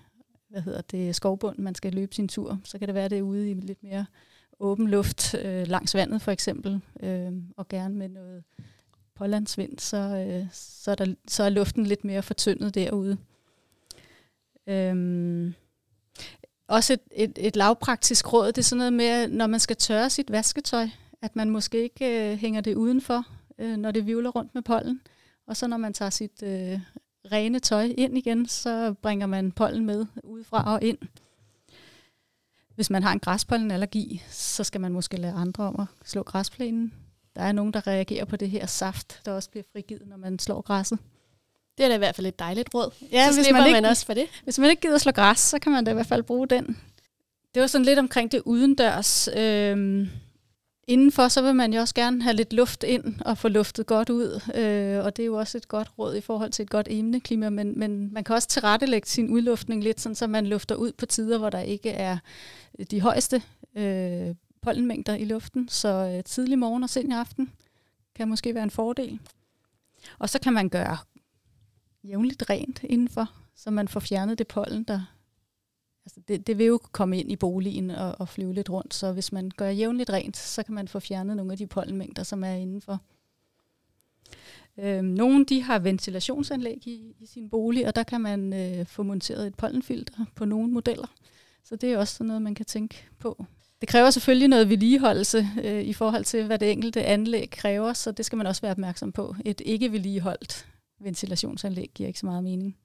hvad 0.52 0.62
hedder 0.62 0.82
det, 0.82 1.16
skovbund, 1.16 1.58
man 1.58 1.76
skal 1.76 1.94
løbe 1.94 2.16
sin 2.16 2.28
tur. 2.28 2.60
Så 2.64 2.80
kan 2.80 2.88
det 2.88 2.96
være, 2.96 3.10
det 3.10 3.18
er 3.18 3.22
ude 3.22 3.52
i 3.52 3.54
lidt 3.54 3.84
mere 3.84 4.06
åben 4.60 4.88
luft 4.88 5.36
øh, 5.36 5.68
langs 5.68 5.96
vandet 5.96 6.22
for 6.22 6.32
eksempel, 6.32 6.82
øh, 7.04 7.32
og 7.58 7.68
gerne 7.68 7.96
med 7.96 8.10
noget 8.10 8.44
pålandsvind, 9.16 9.80
så, 9.80 9.98
øh, 9.98 10.48
så, 10.54 10.92
er 10.92 10.96
der, 10.96 11.16
så 11.28 11.44
er 11.44 11.50
luften 11.50 11.86
lidt 11.86 12.04
mere 12.04 12.24
fortyndet 12.24 12.76
derude. 12.76 13.18
Øh, 14.68 15.54
også 16.72 16.94
et, 16.94 17.02
et, 17.12 17.48
et 17.48 17.56
lavpraktisk 17.56 18.34
råd, 18.34 18.48
det 18.48 18.58
er 18.58 18.64
sådan 18.64 18.78
noget 18.78 18.94
med, 18.94 19.28
når 19.28 19.48
man 19.48 19.60
skal 19.60 19.76
tørre 19.76 20.10
sit 20.10 20.32
vasketøj, 20.32 20.88
at 21.22 21.36
man 21.36 21.50
måske 21.50 21.84
ikke 21.84 22.32
øh, 22.32 22.38
hænger 22.38 22.62
det 22.62 22.76
udenfor, 22.76 23.26
øh, 23.60 23.78
når 23.78 23.92
det 23.92 24.06
vivler 24.08 24.30
rundt 24.30 24.56
med 24.56 24.62
pollen. 24.62 25.02
Og 25.48 25.58
så 25.58 25.68
når 25.68 25.78
man 25.78 25.94
tager 25.94 26.10
sit 26.10 26.44
øh, 26.44 26.80
rene 27.32 27.60
tøj 27.60 27.94
ind 27.98 28.18
igen, 28.18 28.48
så 28.48 28.94
bringer 28.94 29.28
man 29.28 29.52
pollen 29.52 29.86
med 29.86 30.06
udefra 30.24 30.74
og 30.74 30.84
ind. 30.84 30.98
Hvis 32.76 32.90
man 32.90 33.04
har 33.04 33.12
en 33.12 33.20
græspollenallergi, 33.20 34.24
så 34.30 34.64
skal 34.64 34.82
man 34.82 34.94
måske 34.94 35.18
lade 35.18 35.34
andre 35.34 35.64
om 35.64 35.80
at 35.80 35.88
slå 36.06 36.24
græsplænen. 36.24 36.94
Der 37.36 37.42
er 37.42 37.52
nogen, 37.52 37.74
der 37.74 37.88
reagerer 37.88 38.26
på 38.26 38.36
det 38.36 38.50
her 38.50 38.66
saft, 38.66 39.22
der 39.26 39.32
også 39.32 39.50
bliver 39.50 39.64
frigivet, 39.72 40.08
når 40.08 40.18
man 40.18 40.40
slår 40.40 40.62
græsset. 40.62 41.00
Det 41.78 41.84
er 41.84 41.88
da 41.90 41.96
i 41.96 41.98
hvert 41.98 42.16
fald 42.16 42.28
et 42.28 42.40
dejligt 42.40 42.70
råd. 42.74 42.92
Ja, 43.12 43.28
så 43.32 43.36
hvis 43.40 43.52
man 43.52 43.62
man, 43.64 43.76
ikke- 43.76 43.88
også 43.90 44.06
for 44.06 44.14
det. 44.14 44.26
Hvis 44.44 44.60
man 44.60 44.70
ikke 44.70 44.82
gider 44.82 44.98
slå 44.98 45.12
græs, 45.12 45.40
så 45.40 45.60
kan 45.60 45.72
man 45.72 45.84
da 45.86 45.92
i 45.92 45.94
hvert 45.94 46.06
fald 46.08 46.24
bruge 46.24 46.48
den. 46.48 46.78
Det 47.54 47.62
var 47.62 47.68
sådan 47.68 47.86
lidt 47.86 48.00
omkring 48.00 48.32
det 48.32 48.42
udendørs. 48.46 49.30
Øhm, 49.38 50.10
indenfor, 50.88 51.28
så 51.28 51.42
vil 51.42 51.56
man 51.56 51.74
jo 51.74 51.80
også 51.82 51.96
gerne 51.96 52.24
have 52.24 52.36
lidt 52.36 52.54
luft 52.54 52.84
ind 52.84 53.22
og 53.22 53.38
få 53.38 53.48
luftet 53.48 53.86
godt 53.86 54.10
ud. 54.10 54.42
Øh, 54.56 55.06
og 55.06 55.18
det 55.18 55.24
er 55.24 55.28
jo 55.28 55.36
også 55.40 55.58
et 55.58 55.68
godt 55.68 55.88
råd 56.00 56.16
i 56.16 56.22
forhold 56.22 56.52
til 56.52 56.64
et 56.64 56.70
godt 56.70 56.88
emneklima. 56.90 57.50
Men, 57.50 57.80
men 57.80 58.14
man 58.14 58.24
kan 58.24 58.36
også 58.36 58.48
tilrettelægge 58.48 59.08
sin 59.08 59.30
udluftning 59.30 59.84
lidt, 59.84 60.02
sådan, 60.02 60.16
så 60.16 60.28
man 60.28 60.48
lufter 60.48 60.76
ud 60.76 60.92
på 60.92 61.06
tider, 61.06 61.38
hvor 61.38 61.50
der 61.50 61.60
ikke 61.60 61.90
er 61.90 62.18
de 62.92 63.02
højeste 63.02 63.42
øh, 63.76 64.36
pollenmængder 64.62 65.16
i 65.16 65.26
luften. 65.26 65.70
Så 65.70 65.88
øh, 66.18 66.24
tidlig 66.24 66.60
morgen 66.60 66.84
og 66.84 66.90
sen 66.90 67.12
aften 67.12 67.52
kan 68.16 68.28
måske 68.28 68.56
være 68.56 68.64
en 68.64 68.72
fordel. 68.72 69.20
Og 70.20 70.30
så 70.30 70.40
kan 70.40 70.54
man 70.54 70.70
gøre 70.70 70.98
jævnligt 72.04 72.50
rent 72.50 72.84
indenfor, 72.84 73.32
så 73.56 73.72
man 73.72 73.88
får 73.88 74.00
fjernet 74.00 74.38
det 74.38 74.48
pollen, 74.48 74.84
der... 74.84 75.16
Altså 76.06 76.20
det, 76.28 76.48
det 76.48 76.58
vil 76.58 76.66
jo 76.66 76.80
komme 76.92 77.20
ind 77.20 77.32
i 77.32 77.36
boligen 77.36 77.90
og, 77.90 78.16
og 78.20 78.30
flyve 78.30 78.54
lidt 78.54 78.70
rundt, 78.70 78.94
så 78.94 79.12
hvis 79.12 79.32
man 79.32 79.52
gør 79.58 79.70
jævnligt 79.70 80.10
rent, 80.10 80.38
så 80.38 80.64
kan 80.64 80.76
man 80.76 80.88
få 80.88 81.00
fjernet 81.00 81.36
nogle 81.36 81.52
af 81.52 81.58
de 81.58 81.68
pollenmængder, 81.68 82.24
som 82.24 82.44
er 82.44 82.54
indenfor. 82.54 83.02
Øhm, 84.78 85.06
nogle 85.06 85.46
de 85.46 85.62
har 85.62 85.80
ventilationsanlæg 85.80 86.88
i, 86.88 87.16
i 87.20 87.26
sin 87.26 87.50
bolig, 87.50 87.88
og 87.88 87.96
der 87.96 88.04
kan 88.04 88.22
man 88.22 88.54
øh, 88.54 88.86
få 88.86 89.04
monteret 89.04 89.48
et 89.48 89.56
pollenfilter 89.56 90.26
på 90.36 90.46
nogle 90.46 90.72
modeller. 90.72 91.08
Så 91.64 91.76
det 91.76 91.94
er 91.94 91.98
også 91.98 92.14
sådan 92.14 92.28
noget, 92.28 92.42
man 92.42 92.56
kan 92.56 92.66
tænke 92.66 93.10
på. 93.20 93.46
Det 93.82 93.90
kræver 93.90 94.10
selvfølgelig 94.10 94.48
noget 94.48 94.70
vedligeholdelse 94.70 95.48
øh, 95.64 95.82
i 95.82 95.94
forhold 95.94 96.26
til, 96.26 96.46
hvad 96.46 96.60
det 96.60 96.72
enkelte 96.72 97.04
anlæg 97.04 97.50
kræver, 97.50 97.94
så 97.94 98.12
det 98.12 98.26
skal 98.26 98.38
man 98.38 98.48
også 98.48 98.62
være 98.62 98.72
opmærksom 98.72 99.12
på. 99.12 99.36
Et 99.46 99.62
ikke 99.66 99.92
vedligeholdt 99.92 100.68
ventilationsanlæg 101.04 101.92
giver 101.96 102.08
ikke 102.08 102.20
så 102.20 102.26
meget 102.26 102.44
mening. 102.44 102.78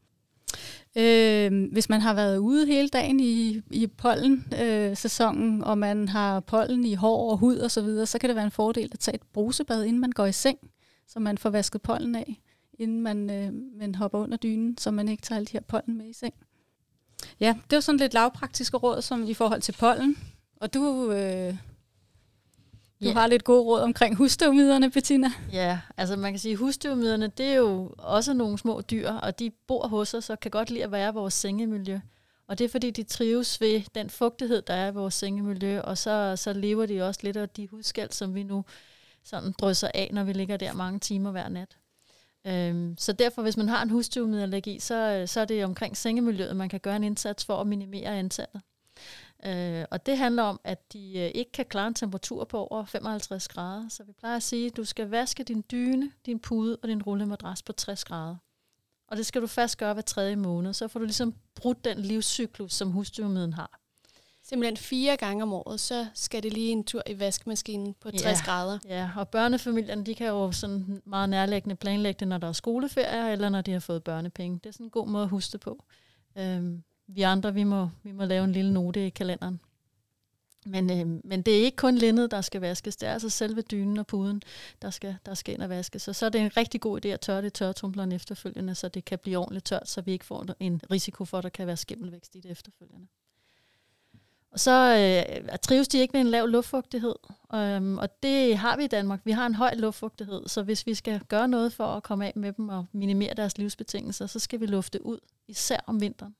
Øh, 0.96 1.72
hvis 1.72 1.88
man 1.88 2.00
har 2.00 2.14
været 2.14 2.38
ude 2.38 2.66
hele 2.66 2.88
dagen 2.88 3.20
i, 3.20 3.62
i 3.70 3.86
pollen-sæsonen, 3.86 5.60
øh, 5.60 5.66
og 5.66 5.78
man 5.78 6.08
har 6.08 6.40
pollen 6.40 6.84
i 6.84 6.94
hår 6.94 7.30
og 7.30 7.38
hud 7.38 7.58
osv., 7.58 7.68
så, 7.68 7.82
videre, 7.82 8.06
så 8.06 8.18
kan 8.18 8.28
det 8.28 8.36
være 8.36 8.44
en 8.44 8.50
fordel 8.50 8.90
at 8.92 8.98
tage 8.98 9.14
et 9.14 9.22
brusebad, 9.32 9.84
inden 9.84 10.00
man 10.00 10.12
går 10.12 10.26
i 10.26 10.32
seng, 10.32 10.58
så 11.08 11.20
man 11.20 11.38
får 11.38 11.50
vasket 11.50 11.82
pollen 11.82 12.14
af, 12.14 12.40
inden 12.78 13.00
man, 13.00 13.30
øh, 13.30 13.52
man 13.78 13.94
hopper 13.94 14.18
under 14.18 14.36
dynen, 14.36 14.78
så 14.78 14.90
man 14.90 15.08
ikke 15.08 15.22
tager 15.22 15.36
alle 15.36 15.46
de 15.46 15.52
her 15.52 15.60
pollen 15.60 15.98
med 15.98 16.06
i 16.06 16.12
seng. 16.12 16.34
Ja, 17.40 17.54
det 17.70 17.76
var 17.76 17.80
sådan 17.80 17.98
lidt 17.98 18.14
lavpraktiske 18.14 18.76
råd 18.76 19.02
som 19.02 19.28
i 19.28 19.34
forhold 19.34 19.60
til 19.60 19.72
pollen. 19.72 20.16
Og 20.56 20.74
du, 20.74 21.12
øh, 21.12 21.54
du 23.02 23.08
Ja. 23.08 23.12
har 23.12 23.26
lidt 23.26 23.44
gode 23.44 23.62
råd 23.62 23.80
omkring 23.80 24.16
husstøvmiderne, 24.16 24.90
Bettina. 24.90 25.32
Ja, 25.52 25.80
altså 25.96 26.16
man 26.16 26.32
kan 26.32 26.38
sige, 26.38 26.52
at 26.52 26.58
husdyrmiderne, 26.58 27.26
det 27.26 27.46
er 27.46 27.54
jo 27.54 27.94
også 27.98 28.32
nogle 28.32 28.58
små 28.58 28.80
dyr, 28.80 29.10
og 29.10 29.38
de 29.38 29.50
bor 29.66 29.88
hos 29.88 30.14
os 30.14 30.30
og 30.30 30.40
kan 30.40 30.50
godt 30.50 30.70
lide 30.70 30.84
at 30.84 30.92
være 30.92 31.08
i 31.10 31.12
vores 31.12 31.34
sengemiljø. 31.34 32.00
Og 32.48 32.58
det 32.58 32.64
er 32.64 32.68
fordi, 32.68 32.90
de 32.90 33.02
trives 33.02 33.60
ved 33.60 33.82
den 33.94 34.10
fugtighed, 34.10 34.62
der 34.62 34.74
er 34.74 34.88
i 34.88 34.94
vores 34.94 35.14
sengemiljø, 35.14 35.80
og 35.80 35.98
så, 35.98 36.32
så 36.36 36.52
lever 36.52 36.86
de 36.86 37.02
også 37.02 37.20
lidt 37.22 37.36
af 37.36 37.48
de 37.48 37.68
hudskæld, 37.68 38.10
som 38.10 38.34
vi 38.34 38.42
nu 38.42 38.64
sådan 39.24 39.52
drysser 39.60 39.88
af, 39.94 40.10
når 40.12 40.24
vi 40.24 40.32
ligger 40.32 40.56
der 40.56 40.72
mange 40.72 40.98
timer 40.98 41.30
hver 41.30 41.48
nat. 41.48 41.76
Øhm, 42.46 42.94
så 42.98 43.12
derfor, 43.12 43.42
hvis 43.42 43.56
man 43.56 43.68
har 43.68 43.82
en 43.82 43.90
husdyrmiddelallergi, 43.90 44.78
så, 44.80 45.22
så 45.26 45.40
er 45.40 45.44
det 45.44 45.64
omkring 45.64 45.96
sengemiljøet, 45.96 46.56
man 46.56 46.68
kan 46.68 46.80
gøre 46.80 46.96
en 46.96 47.04
indsats 47.04 47.44
for 47.44 47.56
at 47.60 47.66
minimere 47.66 48.18
antallet. 48.18 48.62
Øh, 49.46 49.84
og 49.90 50.06
det 50.06 50.18
handler 50.18 50.42
om, 50.42 50.60
at 50.64 50.92
de 50.92 51.18
øh, 51.18 51.30
ikke 51.34 51.52
kan 51.52 51.64
klare 51.66 51.86
en 51.88 51.94
temperatur 51.94 52.44
på 52.44 52.66
over 52.66 52.84
55 52.84 53.48
grader. 53.48 53.88
Så 53.88 54.04
vi 54.04 54.12
plejer 54.12 54.36
at 54.36 54.42
sige, 54.42 54.66
at 54.66 54.76
du 54.76 54.84
skal 54.84 55.08
vaske 55.08 55.44
din 55.44 55.64
dyne, 55.70 56.10
din 56.26 56.38
pude 56.38 56.76
og 56.82 56.88
din 56.88 57.02
rullemadras 57.02 57.62
på 57.62 57.72
60 57.72 58.04
grader. 58.04 58.36
Og 59.08 59.16
det 59.16 59.26
skal 59.26 59.42
du 59.42 59.46
først 59.46 59.78
gøre 59.78 59.92
hver 59.94 60.02
tredje 60.02 60.36
måned. 60.36 60.72
Så 60.72 60.88
får 60.88 61.00
du 61.00 61.04
ligesom 61.04 61.34
brudt 61.54 61.84
den 61.84 61.98
livscyklus, 61.98 62.72
som 62.74 62.90
husdyrmidden 62.90 63.52
har. 63.52 63.80
Simpelthen 64.42 64.76
fire 64.76 65.16
gange 65.16 65.42
om 65.42 65.52
året, 65.52 65.80
så 65.80 66.06
skal 66.14 66.42
det 66.42 66.52
lige 66.52 66.68
en 66.70 66.84
tur 66.84 67.02
i 67.06 67.18
vaskemaskinen 67.18 67.94
på 68.00 68.10
60 68.10 68.22
Ja. 68.24 68.44
grader. 68.44 68.78
Ja, 68.88 69.10
og 69.16 69.28
børnefamilierne, 69.28 70.06
de 70.06 70.14
kan 70.14 70.26
jo 70.26 70.52
sådan 70.52 71.02
meget 71.06 71.28
nærlæggende 71.28 71.76
planlægge 71.76 72.18
det, 72.20 72.28
når 72.28 72.38
der 72.38 72.48
er 72.48 72.52
skoleferier, 72.52 73.26
eller 73.32 73.48
når 73.48 73.60
de 73.60 73.72
har 73.72 73.80
fået 73.80 74.04
børnepenge. 74.04 74.58
Det 74.64 74.66
er 74.66 74.72
sådan 74.72 74.86
en 74.86 74.90
god 74.90 75.08
måde 75.08 75.22
at 75.22 75.28
huske 75.30 75.52
det 75.52 75.60
på. 75.60 75.84
Øhm, 76.38 76.82
vi 77.06 77.22
andre, 77.22 77.54
vi 77.54 77.64
må, 77.64 77.88
vi 78.02 78.12
må 78.12 78.24
lave 78.24 78.44
en 78.44 78.52
lille 78.52 78.72
note 78.72 79.06
i 79.06 79.10
kalenderen. 79.10 79.60
Men, 80.66 80.90
øh, 80.90 81.20
men 81.24 81.42
det 81.42 81.58
er 81.58 81.64
ikke 81.64 81.76
kun 81.76 81.94
lindet, 81.94 82.30
der 82.30 82.40
skal 82.40 82.60
vaskes. 82.60 82.96
Det 82.96 83.08
er 83.08 83.12
altså 83.12 83.30
selve 83.30 83.62
dynen 83.62 83.98
og 83.98 84.06
puden, 84.06 84.42
der 84.82 84.90
skal, 84.90 85.16
der 85.26 85.34
skal 85.34 85.54
ind 85.54 85.62
og 85.62 85.68
vaskes. 85.68 86.02
Så, 86.02 86.12
så 86.12 86.26
er 86.26 86.30
det 86.30 86.40
en 86.40 86.56
rigtig 86.56 86.80
god 86.80 87.04
idé 87.04 87.08
at 87.08 87.20
tørre 87.20 87.42
det 87.42 87.52
tørretumbleren 87.52 88.12
efterfølgende, 88.12 88.74
så 88.74 88.88
det 88.88 89.04
kan 89.04 89.18
blive 89.18 89.38
ordentligt 89.38 89.64
tørt, 89.64 89.88
så 89.88 90.00
vi 90.00 90.12
ikke 90.12 90.24
får 90.24 90.46
en 90.60 90.80
risiko 90.90 91.24
for, 91.24 91.38
at 91.38 91.44
der 91.44 91.50
kan 91.50 91.66
være 91.66 91.76
skimmelvækst 91.76 92.34
i 92.34 92.40
det 92.40 92.50
efterfølgende. 92.50 93.06
Og 94.50 94.60
så 94.60 94.96
øh, 95.50 95.58
trives 95.58 95.88
de 95.88 95.98
ikke 95.98 96.12
med 96.12 96.20
en 96.20 96.26
lav 96.26 96.46
luftfugtighed, 96.46 97.14
øhm, 97.54 97.98
og 97.98 98.22
det 98.22 98.56
har 98.58 98.76
vi 98.76 98.84
i 98.84 98.86
Danmark. 98.86 99.20
Vi 99.24 99.32
har 99.32 99.46
en 99.46 99.54
høj 99.54 99.74
luftfugtighed, 99.74 100.48
så 100.48 100.62
hvis 100.62 100.86
vi 100.86 100.94
skal 100.94 101.20
gøre 101.20 101.48
noget 101.48 101.72
for 101.72 101.86
at 101.86 102.02
komme 102.02 102.26
af 102.26 102.32
med 102.36 102.52
dem 102.52 102.68
og 102.68 102.86
minimere 102.92 103.34
deres 103.34 103.58
livsbetingelser, 103.58 104.26
så 104.26 104.38
skal 104.38 104.60
vi 104.60 104.66
lufte 104.66 105.06
ud, 105.06 105.18
især 105.48 105.80
om 105.86 106.00
vinteren. 106.00 106.34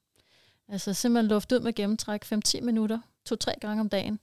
Altså 0.69 0.95
simpelthen 0.95 1.29
lufte 1.29 1.57
ud 1.57 1.61
med 1.61 1.73
gennemtræk 1.73 2.25
5-10 2.25 2.61
minutter, 2.61 2.99
to-tre 3.25 3.55
gange 3.61 3.81
om 3.81 3.89
dagen. 3.89 4.21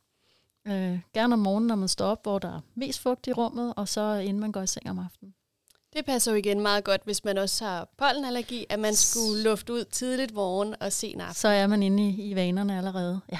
Øh, 0.68 1.00
gerne 1.14 1.34
om 1.34 1.40
morgenen, 1.40 1.68
når 1.68 1.76
man 1.76 1.88
står 1.88 2.06
op, 2.06 2.24
hvor 2.24 2.40
der 2.40 2.56
er 2.56 2.62
mest 2.76 3.00
fugt 3.00 3.28
i 3.28 3.34
rummet, 3.34 3.74
og 3.78 3.88
så 3.88 4.16
inden 4.16 4.40
man 4.40 4.52
går 4.52 4.62
i 4.62 4.68
seng 4.68 4.90
om 4.90 5.00
aftenen. 5.00 5.34
Det 5.94 6.06
passer 6.06 6.32
jo 6.32 6.38
igen 6.38 6.60
meget 6.60 6.84
godt, 6.84 7.02
hvis 7.04 7.24
man 7.24 7.38
også 7.38 7.66
har 7.66 7.90
pollenallergi, 7.98 8.66
at 8.70 8.80
man 8.80 8.96
skulle 8.96 9.44
lufte 9.44 9.74
ud 9.74 9.86
tidligt 9.86 10.34
morgen 10.34 10.76
og 10.80 10.94
sen 10.94 11.22
aften. 11.22 11.36
Så 11.36 11.48
er 11.48 11.68
man 11.68 11.84
inde 11.84 12.10
i, 12.10 12.30
i 12.32 12.36
vanerne 12.36 12.78
allerede. 12.78 13.22
Ja, 13.32 13.40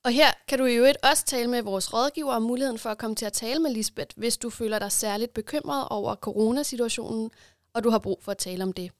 Og 0.03 0.11
her 0.11 0.31
kan 0.47 0.59
du 0.59 0.65
i 0.65 0.75
øvrigt 0.75 0.97
også 1.03 1.25
tale 1.25 1.47
med 1.47 1.61
vores 1.61 1.93
rådgiver 1.93 2.33
om 2.33 2.41
muligheden 2.41 2.79
for 2.79 2.89
at 2.89 2.97
komme 2.97 3.15
til 3.15 3.25
at 3.25 3.33
tale 3.33 3.59
med 3.59 3.71
Lisbeth, 3.71 4.17
hvis 4.17 4.37
du 4.37 4.49
føler 4.49 4.79
dig 4.79 4.91
særligt 4.91 5.33
bekymret 5.33 5.87
over 5.89 6.15
coronasituationen, 6.15 7.31
og 7.73 7.83
du 7.83 7.89
har 7.89 7.99
brug 7.99 8.23
for 8.23 8.31
at 8.31 8.37
tale 8.37 8.63
om 8.63 8.73
det. 8.73 8.91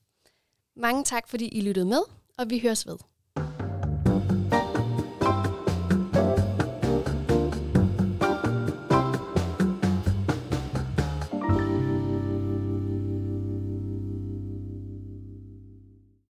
Mange 0.75 1.03
tak, 1.03 1.27
fordi 1.27 1.47
I 1.47 1.61
lyttede 1.61 1.85
med, 1.85 2.01
og 2.37 2.49
vi 2.49 2.59
høres 2.59 2.87
ved. 2.87 2.97